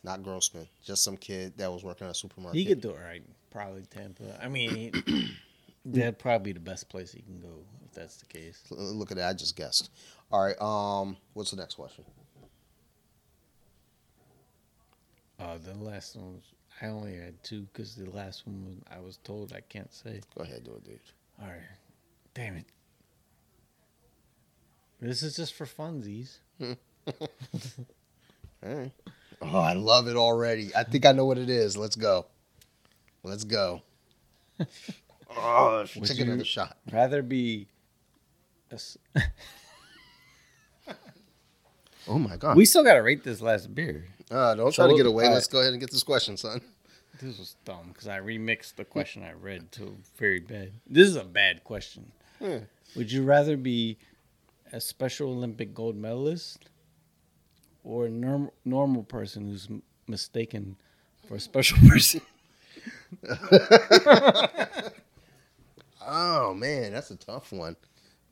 [0.04, 2.60] not Grossman, just some kid that was working at a supermarket.
[2.60, 3.24] He could do it right.
[3.52, 4.38] Probably Tampa.
[4.44, 4.92] I mean,
[5.86, 8.62] that'd probably be the best place he can go if that's the case.
[8.70, 9.90] Look at that, I just guessed.
[10.32, 12.04] All right, um, what's the next question?
[15.40, 16.44] Uh, the last one was
[16.82, 20.22] I only had two because the last one was, I was told I can't say.
[20.38, 21.00] Go ahead, do it, dude.
[21.42, 21.60] All right,
[22.34, 22.66] damn it.
[25.02, 26.38] This is just for funsies.
[26.62, 26.76] All
[28.64, 28.92] right.
[29.42, 30.72] Oh, I love it already.
[30.76, 31.76] I think I know what it is.
[31.78, 32.26] Let's go.
[33.24, 33.82] Let's go.
[35.38, 36.78] oh, Would take you- another shot.
[36.92, 37.68] Rather be.
[38.72, 38.98] s-
[42.08, 42.56] Oh my god.
[42.56, 44.06] we still gotta rate this last beer.
[44.30, 45.28] uh, don't try to get away.
[45.28, 46.62] Let's go ahead and get this question, son.
[47.20, 50.74] This was dumb because I remixed the question I read to very bad.
[50.88, 52.12] This is a bad question.
[52.40, 53.98] Would you rather be
[54.76, 56.70] a Special Olympic gold medalist
[57.84, 60.76] or a norm- normal person who's m- mistaken
[61.28, 62.22] for a special person?
[66.06, 67.76] Oh man, that's a tough one.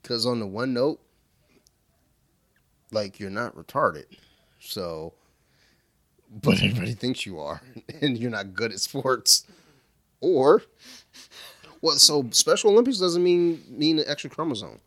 [0.01, 0.99] Because on the one note,
[2.91, 4.05] like you're not retarded,
[4.59, 5.13] so,
[6.41, 7.61] but everybody thinks you are,
[8.01, 9.45] and you're not good at sports,
[10.22, 10.63] or,
[11.81, 14.80] well, so Special Olympics doesn't mean mean an extra chromosome.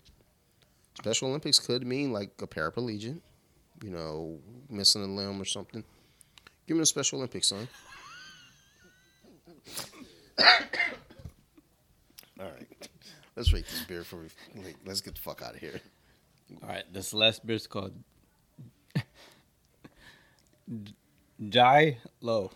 [0.98, 3.20] Special Olympics could mean like a paraplegic,
[3.82, 5.84] you know, missing a limb or something.
[6.66, 7.68] Give me a Special Olympics, son.
[12.38, 12.88] All right,
[13.36, 14.62] let's rate this beer before we.
[14.62, 15.80] Like, let's get the fuck out of here.
[16.62, 17.92] All right, this last beer is called
[21.48, 22.50] Jai Low.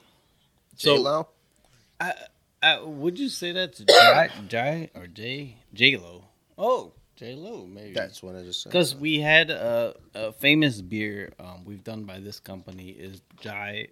[0.77, 1.29] So, J-Lo?
[2.01, 6.25] uh, would you say that's Jai, Jai or J J Lo?
[6.57, 7.93] Oh, J Lo, maybe.
[7.93, 8.73] That's what I just said.
[8.73, 13.89] Because we had a, a famous beer um, we've done by this company is Jai,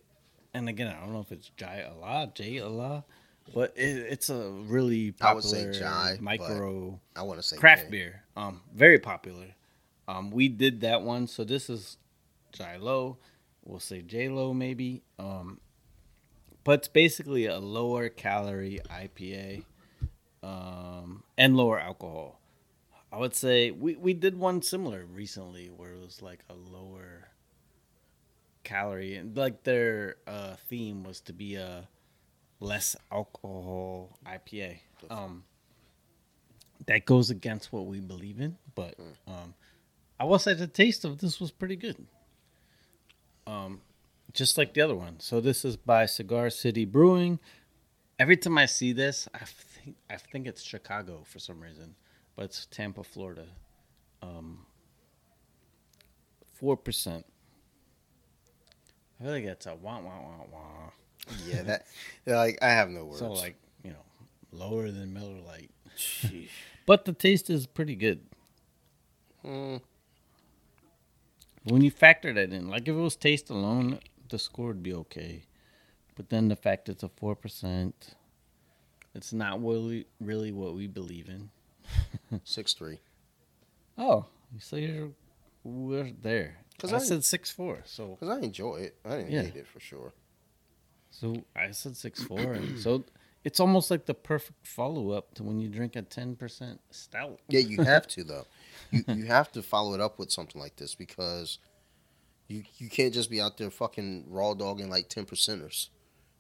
[0.54, 3.04] and again I don't know if it's Jai Allah, J Allah,
[3.52, 7.58] but it, it's a really I would say popular Jai, micro I want to say
[7.58, 7.90] craft J.
[7.90, 8.22] beer.
[8.34, 9.48] Um, very popular.
[10.08, 11.98] Um, we did that one, so this is
[12.52, 13.18] Jai Low.
[13.62, 15.02] We'll say J Lo maybe.
[15.18, 15.60] Um,
[16.64, 19.64] but it's basically a lower calorie IPA,
[20.42, 22.40] um, and lower alcohol.
[23.12, 27.28] I would say we, we did one similar recently where it was like a lower
[28.64, 31.88] calorie and like their uh, theme was to be a
[32.60, 34.78] less alcohol IPA.
[35.10, 35.44] Um,
[36.86, 38.94] that goes against what we believe in, but
[39.26, 39.54] um,
[40.18, 42.06] I will say the taste of this was pretty good.
[43.46, 43.80] Um,
[44.32, 45.20] just like the other one.
[45.20, 47.38] So this is by Cigar City Brewing.
[48.18, 51.94] Every time I see this, I think I think it's Chicago for some reason,
[52.38, 53.46] but it's Tampa, Florida.
[54.22, 54.64] Um,
[56.54, 57.26] Four percent.
[59.18, 60.90] I feel like that's a wah wah wah wah.
[61.48, 61.86] Yeah, that.
[62.26, 63.18] Like I have no words.
[63.18, 64.04] So like you know,
[64.52, 66.48] lower than Miller Lite, Sheesh.
[66.86, 68.20] but the taste is pretty good.
[69.44, 69.80] Mm,
[71.64, 74.94] When you factor that in, like if it was taste alone, the score would be
[74.94, 75.42] okay.
[76.16, 78.14] But then the fact it's a four percent,
[79.14, 81.50] it's not really really what we believe in.
[82.44, 82.98] six three.
[83.96, 84.26] Oh,
[84.60, 85.10] so you're
[85.64, 86.56] we're there.
[86.78, 88.96] 'Cause Because I, I- said six four, so Because I enjoy it.
[89.04, 89.42] I didn't Yeah.
[89.42, 90.12] hate it for sure.
[91.10, 93.04] so I said six four, and so
[93.44, 97.40] it's almost like the perfect follow up to when you drink a ten percent stout.
[97.48, 98.46] Yeah, you have to though.
[98.90, 101.58] You you have to follow it up with something like this because
[102.46, 105.88] you you can't just be out there fucking raw dogging like ten percenters.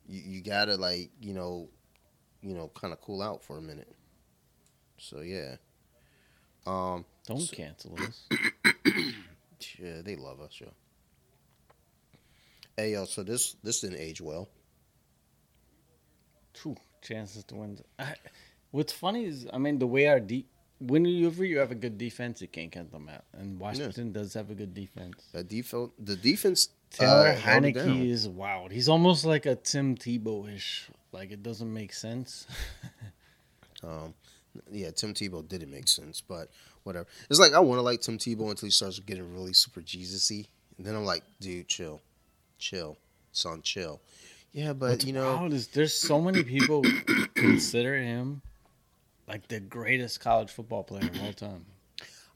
[0.06, 1.68] You you gotta like you know,
[2.42, 3.92] you know, kind of cool out for a minute.
[4.98, 5.56] So yeah.
[6.66, 7.04] Um.
[7.26, 8.28] Don't So- cancel us.
[9.80, 10.68] Yeah, they love us, yo.
[12.76, 14.48] Hey yo, so this this didn't age well.
[16.54, 17.78] Two chances to win.
[17.98, 18.14] I,
[18.70, 20.48] what's funny is, I mean, the way our deep.
[20.80, 23.24] Whenever you have a good defense, you can't count them out.
[23.32, 25.24] And Washington does have a good defense.
[25.32, 26.68] The defense, the defense.
[26.90, 27.36] Taylor uh.
[27.36, 28.70] Heinicke is wild.
[28.70, 30.88] He's almost like a Tim Tebow ish.
[31.10, 32.46] Like it doesn't make sense.
[33.80, 34.12] Um,
[34.70, 36.50] yeah, Tim Tebow didn't make sense, but
[36.84, 37.06] whatever.
[37.30, 40.44] It's like I want to like Tim Tebow until he starts getting really super Jesus-y,
[40.76, 42.00] and then I'm like, dude, chill,
[42.58, 42.96] chill,
[43.32, 44.00] son, chill.
[44.52, 46.82] Yeah, but What's you know, is there's so many people
[47.34, 48.42] consider him
[49.28, 51.66] like the greatest college football player of all time.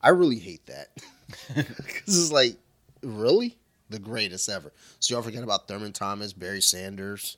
[0.01, 0.89] I really hate that
[1.55, 2.57] because it's like,
[3.02, 3.57] really,
[3.89, 4.73] the greatest ever.
[5.01, 7.36] So y'all forget about Thurman Thomas, Barry Sanders,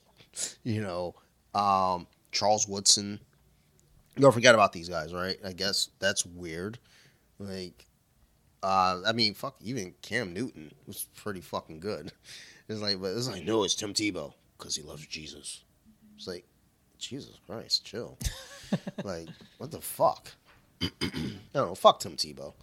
[0.63, 1.15] you know,
[1.53, 3.19] um, Charles Woodson.
[4.17, 5.37] Y'all forget about these guys, right?
[5.45, 6.79] I guess that's weird.
[7.39, 7.85] Like,
[8.63, 12.11] uh, I mean, fuck, even Cam Newton was pretty fucking good.
[12.67, 15.63] It's like, but it's like, no, it's Tim Tebow because he loves Jesus.
[16.17, 16.47] It's like,
[16.97, 18.17] Jesus Christ, chill.
[19.03, 19.27] like,
[19.59, 20.29] what the fuck?
[20.81, 20.89] I
[21.53, 21.75] don't know.
[21.75, 22.53] Fuck Tim Tebow.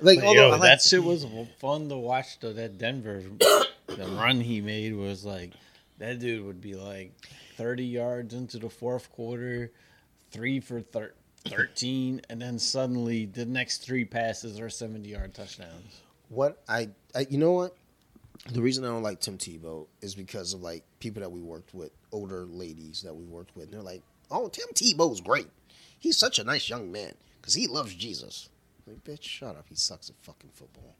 [0.00, 1.26] Like, although yo, like- that shit was
[1.58, 2.40] fun to watch.
[2.40, 3.22] Though that Denver,
[3.86, 5.52] the run he made was like
[5.98, 7.12] that dude would be like
[7.56, 9.70] thirty yards into the fourth quarter,
[10.30, 11.14] three for thir-
[11.46, 16.00] thirteen, and then suddenly the next three passes are seventy yard touchdowns.
[16.28, 17.76] what I, I, you know what?
[18.52, 21.74] The reason I don't like Tim Tebow is because of like people that we worked
[21.74, 23.64] with, older ladies that we worked with.
[23.66, 25.48] And they're like, "Oh, Tim Tebow's great.
[25.98, 28.48] He's such a nice young man because he loves Jesus."
[28.86, 29.66] Like, bitch, shut up.
[29.68, 30.96] He sucks at fucking football.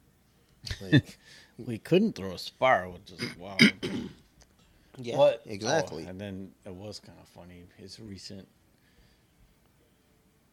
[0.83, 1.19] Like,
[1.59, 3.61] We couldn't throw a spar, which is wild.
[4.99, 6.05] yeah, But- oh, exactly.
[6.07, 7.65] oh, and then it was kind of funny.
[7.79, 8.47] His recent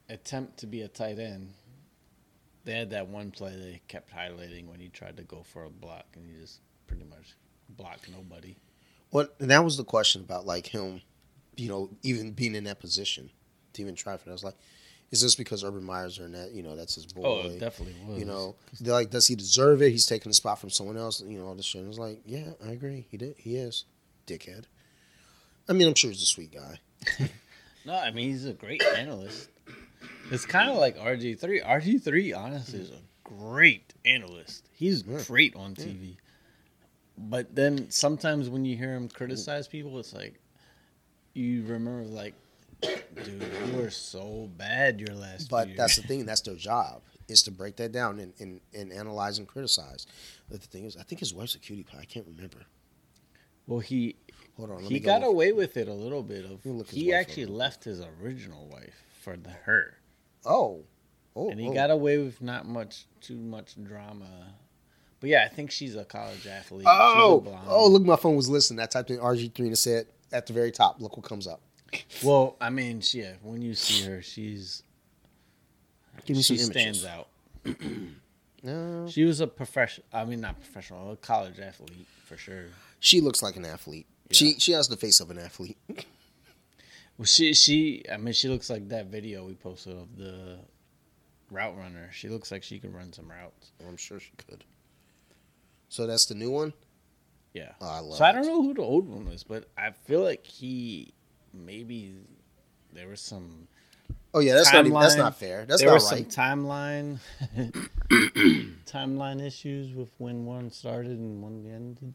[0.09, 1.53] attempt to be a tight end.
[2.65, 5.69] They had that one play they kept highlighting when he tried to go for a
[5.69, 7.35] block, and he just pretty much
[7.69, 8.55] blocked nobody.
[9.11, 11.01] Well, and that was the question about like him,
[11.55, 13.29] you know, even being in that position
[13.73, 14.31] to even try for that.
[14.31, 14.57] I was like,
[15.11, 16.51] Is this because Urban Meyer's or net?
[16.51, 17.21] You know, that's his boy.
[17.23, 18.19] Oh, it definitely was.
[18.19, 19.91] You know, they're like, does he deserve it?
[19.91, 21.21] He's taking the spot from someone else.
[21.21, 21.81] You know, all this shit.
[21.81, 23.07] And it's like, yeah, I agree.
[23.09, 23.35] He did.
[23.37, 23.85] He is,
[24.25, 24.65] dickhead.
[25.69, 26.79] I mean, I'm sure he's a sweet guy.
[27.85, 29.47] No, I mean he's a great analyst.
[30.31, 31.61] It's kind of like RG three.
[31.61, 34.67] RG three, honestly, is a great analyst.
[34.73, 35.21] He's Yeah.
[35.25, 36.17] great on TV.
[37.17, 40.39] But then sometimes when you hear him criticize people, it's like
[41.33, 42.33] you remember, like,
[42.81, 45.49] dude, you were so bad your last.
[45.49, 46.25] But that's the thing.
[46.25, 50.07] That's their job is to break that down and, and, and analyze and criticize.
[50.49, 51.99] But the thing is, I think his wife's a cutie pie.
[52.01, 52.59] I can't remember.
[53.65, 54.15] well, he
[54.57, 54.81] Hold on.
[54.83, 55.33] Let he got go look.
[55.35, 56.43] away with it a little bit.
[56.45, 59.97] Of me look his he actually left his original wife for the her.
[60.45, 60.85] Oh.
[61.35, 61.49] Oh.
[61.49, 61.73] and he oh.
[61.73, 64.53] got away with not much too much drama.
[65.19, 66.87] But yeah, I think she's a college athlete.
[66.87, 67.43] Oh.
[67.67, 68.79] Oh, look, my phone was listening.
[68.79, 71.59] I typed in RG3 and it said at the very top, look what comes up.
[72.23, 74.83] Well, I mean, she, yeah, when you see her, she's
[76.25, 77.01] Give me she some images.
[77.01, 77.27] stands out.
[78.63, 79.07] No.
[79.07, 80.07] She was a professional.
[80.11, 82.65] I mean, not professional, a college athlete for sure.
[82.99, 84.07] She looks like an athlete.
[84.31, 85.77] She she has the face of an athlete.
[87.17, 88.03] Well, she she.
[88.11, 90.59] I mean, she looks like that video we posted of the
[91.51, 92.09] route runner.
[92.11, 93.71] She looks like she can run some routes.
[93.87, 94.63] I'm sure she could.
[95.89, 96.73] So that's the new one.
[97.53, 97.71] Yeah.
[97.81, 100.21] Oh, I love So I don't know who the old one was, but I feel
[100.21, 101.13] like he
[101.53, 102.13] maybe
[102.93, 103.67] there was some
[104.33, 105.65] Oh yeah, that's not even, that's not fair.
[105.65, 106.31] That's there not was right.
[106.31, 107.19] some timeline
[108.85, 112.13] timeline issues with when one started and when the ended.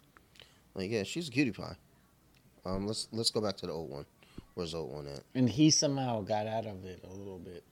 [0.75, 1.77] Like yeah, she's a cutie pie.
[2.65, 4.05] Um, let's let's go back to the old one.
[4.55, 5.21] Where's the old one at?
[5.35, 7.65] And he somehow got out of it a little bit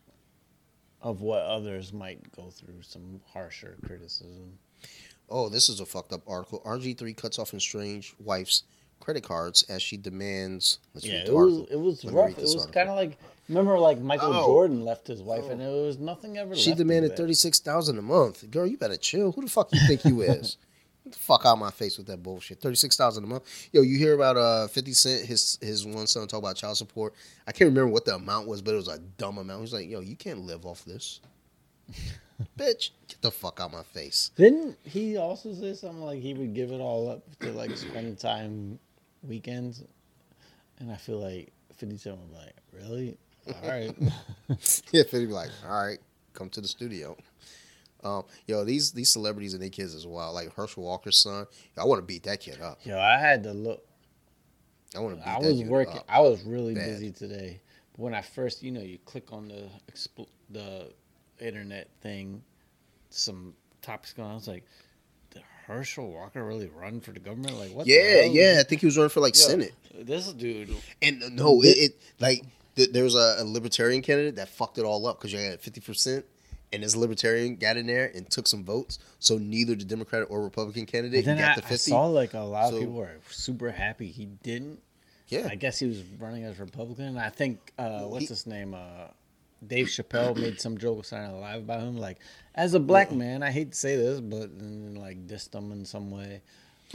[1.02, 4.58] of what others might go through, some harsher criticism.
[5.28, 6.60] Oh, this is a fucked up article.
[6.64, 8.64] RG3 cuts off estranged wife's
[8.98, 10.78] credit cards as she demands.
[10.94, 12.30] Let's yeah, it was it was Let rough.
[12.38, 13.16] It was kind of like
[13.48, 14.44] remember like Michael Oh.
[14.46, 15.50] Jordan left his wife Oh.
[15.50, 16.54] and it was nothing ever.
[16.56, 18.50] She demanded thirty six thousand a month.
[18.50, 19.32] Girl, you better chill.
[19.32, 20.56] Who the fuck you think you is?
[21.04, 22.60] Get the fuck out of my face with that bullshit.
[22.60, 23.68] Thirty six thousand a month.
[23.72, 25.24] Yo, you hear about uh Fifty Cent?
[25.26, 27.14] His his one son talk about child support.
[27.46, 29.60] I can't remember what the amount was, but it was a dumb amount.
[29.62, 31.20] He's like, yo, you can't live off this,
[32.58, 32.90] bitch.
[33.08, 34.30] Get the fuck out my face.
[34.36, 38.18] Didn't he also say something like he would give it all up to like spend
[38.18, 38.78] time
[39.22, 39.82] weekends?
[40.80, 43.16] And I feel like Fifty Cent was like, "Really?
[43.46, 43.94] All right."
[44.92, 45.98] Yeah, Fifty be like, all right,
[46.34, 47.16] come to the studio.
[48.02, 50.32] Um, yo, these these celebrities and their kids as well.
[50.32, 51.46] Like Herschel Walker's son.
[51.78, 52.78] I want to beat that kid up.
[52.84, 53.84] Yo, I had to look.
[54.96, 55.98] I want to beat I was working.
[55.98, 56.04] up.
[56.08, 56.86] I was really Bad.
[56.86, 57.60] busy today.
[57.92, 60.90] But when I first, you know, you click on the expl- the
[61.38, 62.42] internet thing,
[63.10, 64.26] some topics going.
[64.26, 64.32] on.
[64.32, 64.64] I was like,
[65.32, 67.58] "Did Herschel Walker really run for the government?
[67.58, 67.86] Like what?
[67.86, 68.56] Yeah, yeah.
[68.60, 69.74] I think he was running for like Yo, Senate.
[69.94, 70.74] This dude.
[71.02, 72.44] And no, it, it like
[72.76, 75.60] th- there was a, a libertarian candidate that fucked it all up because you had
[75.60, 76.24] fifty percent,
[76.72, 78.98] and this libertarian got in there and took some votes.
[79.18, 81.90] So neither the Democratic or Republican candidate got I, the I fifty.
[81.90, 84.80] saw like a lot of people were super happy he didn't.
[85.28, 87.16] yeah, I guess he was running as Republican.
[87.18, 88.74] I think uh, what's He- his name?
[88.74, 89.08] Uh,
[89.66, 91.98] Dave Chappelle made some joke Saturday Night Live about him.
[91.98, 92.16] Like,
[92.54, 96.10] as a black man, I hate to say this, but like dissed him in some
[96.10, 96.40] way.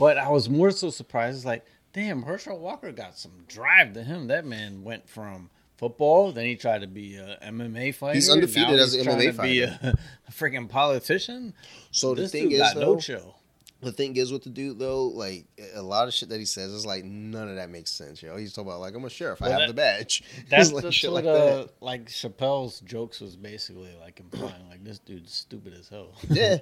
[0.00, 1.44] But I was more so surprised.
[1.44, 4.26] Like, damn, Herschel Walker got some drive to him.
[4.26, 8.14] That man went from football, then he tried to be a MMA fighter.
[8.14, 9.94] He's undefeated now as an he's trying MMA to Be a,
[10.28, 11.54] a freaking politician.
[11.90, 13.36] So the this thing dude is, got though, no chill.
[13.82, 16.70] the thing is with the dude though, like a lot of shit that he says
[16.72, 18.22] is like none of that makes sense.
[18.22, 20.22] Yo, he's talking about like I'm a sheriff, I Well, have that- the badge.
[20.50, 24.82] That's, like that's shit what like uh, like Chappelle's jokes was basically like implying like
[24.84, 26.12] this dude's stupid as hell.
[26.30, 26.58] Yeah.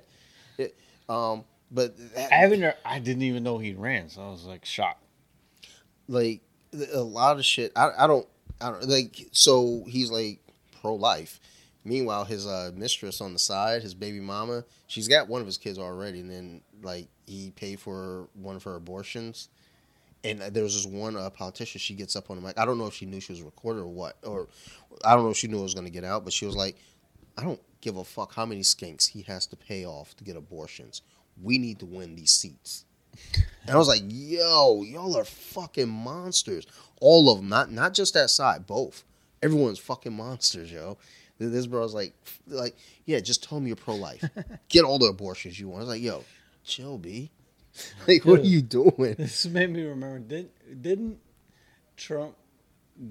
[0.58, 0.66] Yeah.
[1.08, 2.76] Um, but that, I haven't.
[2.84, 5.02] I didn't even know he ran, so I was like shocked.
[6.08, 6.40] like
[6.92, 7.72] a lot of shit.
[7.76, 8.26] I, I don't
[8.60, 9.28] I don't like.
[9.32, 10.40] So he's like
[10.80, 11.40] pro life.
[11.84, 15.58] Meanwhile, his uh, mistress on the side, his baby mama, she's got one of his
[15.58, 19.48] kids already, and then like he paid for one of her abortions.
[20.22, 21.78] And there was this one uh, politician.
[21.78, 22.58] She gets up on the mic.
[22.58, 24.48] I don't know if she knew she was recorded or what, or
[25.04, 26.24] I don't know if she knew it was going to get out.
[26.24, 26.76] But she was like,
[27.36, 30.36] "I don't give a fuck how many skinks he has to pay off to get
[30.36, 31.02] abortions.
[31.42, 32.86] We need to win these seats."
[33.66, 36.66] And I was like, "Yo, y'all are fucking monsters.
[37.06, 39.04] All of them, not not just that side, both.
[39.42, 40.96] Everyone's fucking monsters, yo."
[41.38, 42.14] Th- This bro's like,
[42.48, 42.74] like,
[43.04, 44.24] yeah, just tell me you're pro life.
[44.68, 45.80] Get all the abortions you want.
[45.80, 46.24] I was like, "Yo,
[46.64, 47.30] chill, b.
[48.08, 50.18] Like, what are you doing?" This made me remember.
[50.20, 50.48] Did
[50.80, 51.18] didn't
[51.96, 52.36] Trump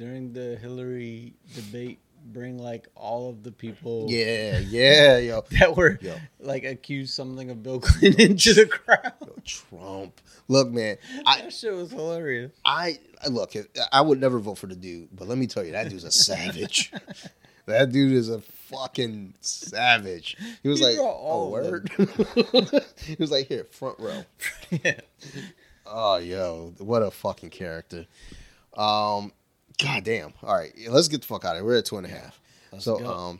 [0.01, 5.43] during the Hillary debate bring like all of the people Yeah, yeah, yo.
[5.59, 6.15] that were Yo.
[6.39, 9.13] like accused something of Bill Clinton into the crowd?
[9.21, 10.21] Yo, Trump.
[10.47, 12.51] Look, man, I, that shit was hilarious.
[12.65, 13.53] I I- look.
[13.91, 16.11] I would never vote for the dude, but let me tell you, that dude's a
[16.11, 16.91] savage.
[17.65, 20.35] That dude is a fucking savage.
[20.63, 21.89] He was He like, "Oh, all of word."
[23.05, 24.25] he was like, "Here, front row."
[24.69, 24.99] yeah.
[25.85, 28.05] Oh, yo, what a fucking character.
[28.75, 29.31] Um,
[29.81, 30.33] god damn.
[30.43, 31.65] All right, let's get the fuck out of here.
[31.65, 32.39] We're at two and a half.
[32.71, 33.07] Let's so, go.
[33.07, 33.39] um,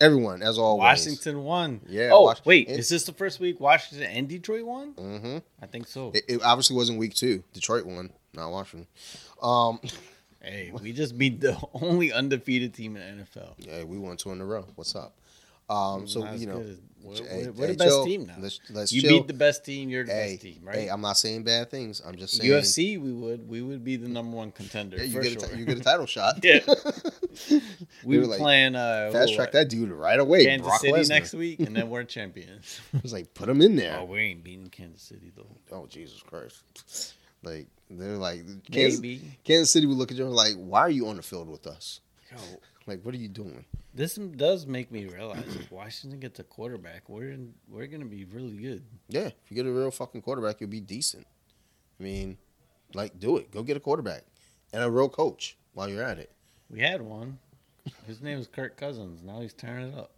[0.00, 1.80] everyone, as always, Washington won.
[1.88, 4.94] Yeah, Oh Wash- wait, Is this the first week Washington and Detroit won?
[4.94, 5.38] Mm-hmm.
[5.62, 6.12] I think so.
[6.14, 7.42] It, it obviously wasn't week two.
[7.52, 8.86] Detroit won, not Washington.
[9.42, 9.80] Um,
[10.42, 13.54] hey, we just beat the only undefeated team in the NFL.
[13.58, 14.66] yeah, we won two in a row.
[14.76, 15.14] What's up?
[15.68, 17.90] Um, so Not as you know, good as- we're, hey, we're- we're hey, the best
[17.90, 18.04] chill.
[18.04, 18.34] team now.
[18.38, 19.10] Let's, let's you chill.
[19.18, 19.88] beat the best team.
[19.88, 20.74] You're the hey, best team, right?
[20.76, 22.00] hey, I'm not saying bad things.
[22.06, 25.22] I'm just saying UFC, we would we would be the number one contender Yeah, you
[25.22, 25.50] get sure.
[25.52, 26.36] a, you get a title shot.
[26.44, 26.60] Yeah.
[28.04, 30.44] we were were like, playing uh, Fast track that dude right away.
[30.44, 31.08] Kansas Brock City Lesnar.
[31.08, 32.80] next week, and then we're champions.
[32.94, 33.98] I was like, put him in there.
[34.00, 35.46] oh, we ain't beating Kansas City though.
[35.72, 37.14] Oh Jesus Christ!
[37.42, 39.22] Like they're like Kansas, Maybe.
[39.44, 42.00] Kansas City would look at you like, why are you on the field with us?
[42.30, 42.36] Yo,
[42.86, 43.64] Like, what are you doing?
[43.94, 48.24] This does make me realize if Washington gets a quarterback, we're in, we're gonna be
[48.24, 48.84] really good.
[49.08, 51.26] Yeah, if you get a real fucking quarterback, you'll be decent.
[51.98, 52.38] I mean,
[52.94, 53.50] like, do it.
[53.50, 54.22] Go get a quarterback
[54.72, 56.30] and a real coach while you're at it.
[56.68, 57.38] We had one.
[58.06, 59.22] His name was Kirk Cousins.
[59.22, 60.12] Now he's tearing it up.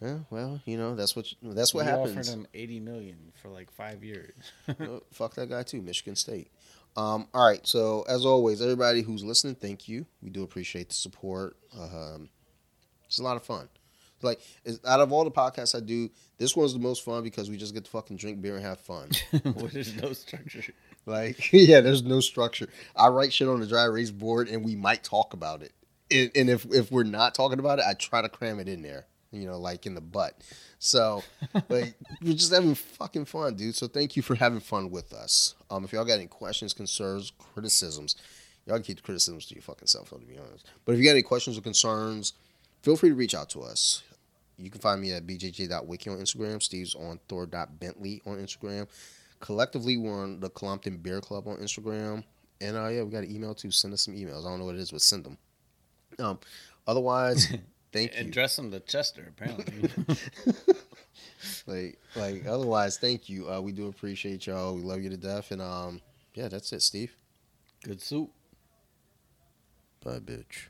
[0.00, 2.16] Yeah, well, you know that's what that's what we happens.
[2.16, 4.32] offered him eighty million for like five years.
[4.66, 6.50] Uh, fuck that guy too, Michigan State.
[6.96, 10.06] Um, all right, so as always, everybody who's listening, thank you.
[10.22, 11.56] We do appreciate the support.
[11.78, 12.28] Um,
[13.06, 13.68] it's a lot of fun.
[14.22, 14.40] Like
[14.86, 17.72] out of all the podcasts I do, this one's the most fun because we just
[17.72, 19.10] get to fucking drink beer and have fun.
[19.42, 20.62] Where there's no structure.
[21.06, 22.68] like, yeah, there's no structure.
[22.94, 25.72] I write shit on the dry erase board, and we might talk about it.
[26.10, 28.82] And, and if if we're not talking about it, I try to cram it in
[28.82, 29.06] there.
[29.32, 30.34] You know, like in the butt.
[30.80, 31.22] So,
[31.68, 33.76] like, we're just having fucking fun, dude.
[33.76, 35.54] So, thank you for having fun with us.
[35.70, 38.16] Um, if y'all got any questions, concerns, criticisms,
[38.66, 40.66] y'all can keep the criticisms to your fucking self, to be honest.
[40.86, 42.32] But if you got any questions or concerns,
[42.82, 44.02] feel free to reach out to us.
[44.56, 46.62] You can find me at bjj.wiki on Instagram.
[46.62, 48.88] Steve's on thor.bentley on Instagram.
[49.40, 52.24] Collectively, we're on the Colompton Beer Club on Instagram.
[52.62, 53.70] And uh, yeah, we got an email too.
[53.70, 54.46] Send us some emails.
[54.46, 55.38] I don't know what it is, but send them.
[56.18, 56.38] Um,
[56.86, 57.54] otherwise,
[57.92, 58.32] thank and you.
[58.32, 59.90] dress him to Chester, apparently.
[61.66, 63.50] Like, like otherwise, thank you.
[63.50, 64.74] Uh, we do appreciate y'all.
[64.74, 65.50] We love you to death.
[65.52, 66.00] And um,
[66.34, 67.16] yeah, that's it, Steve.
[67.82, 68.30] Good soup.
[70.04, 70.68] Bye, bitch.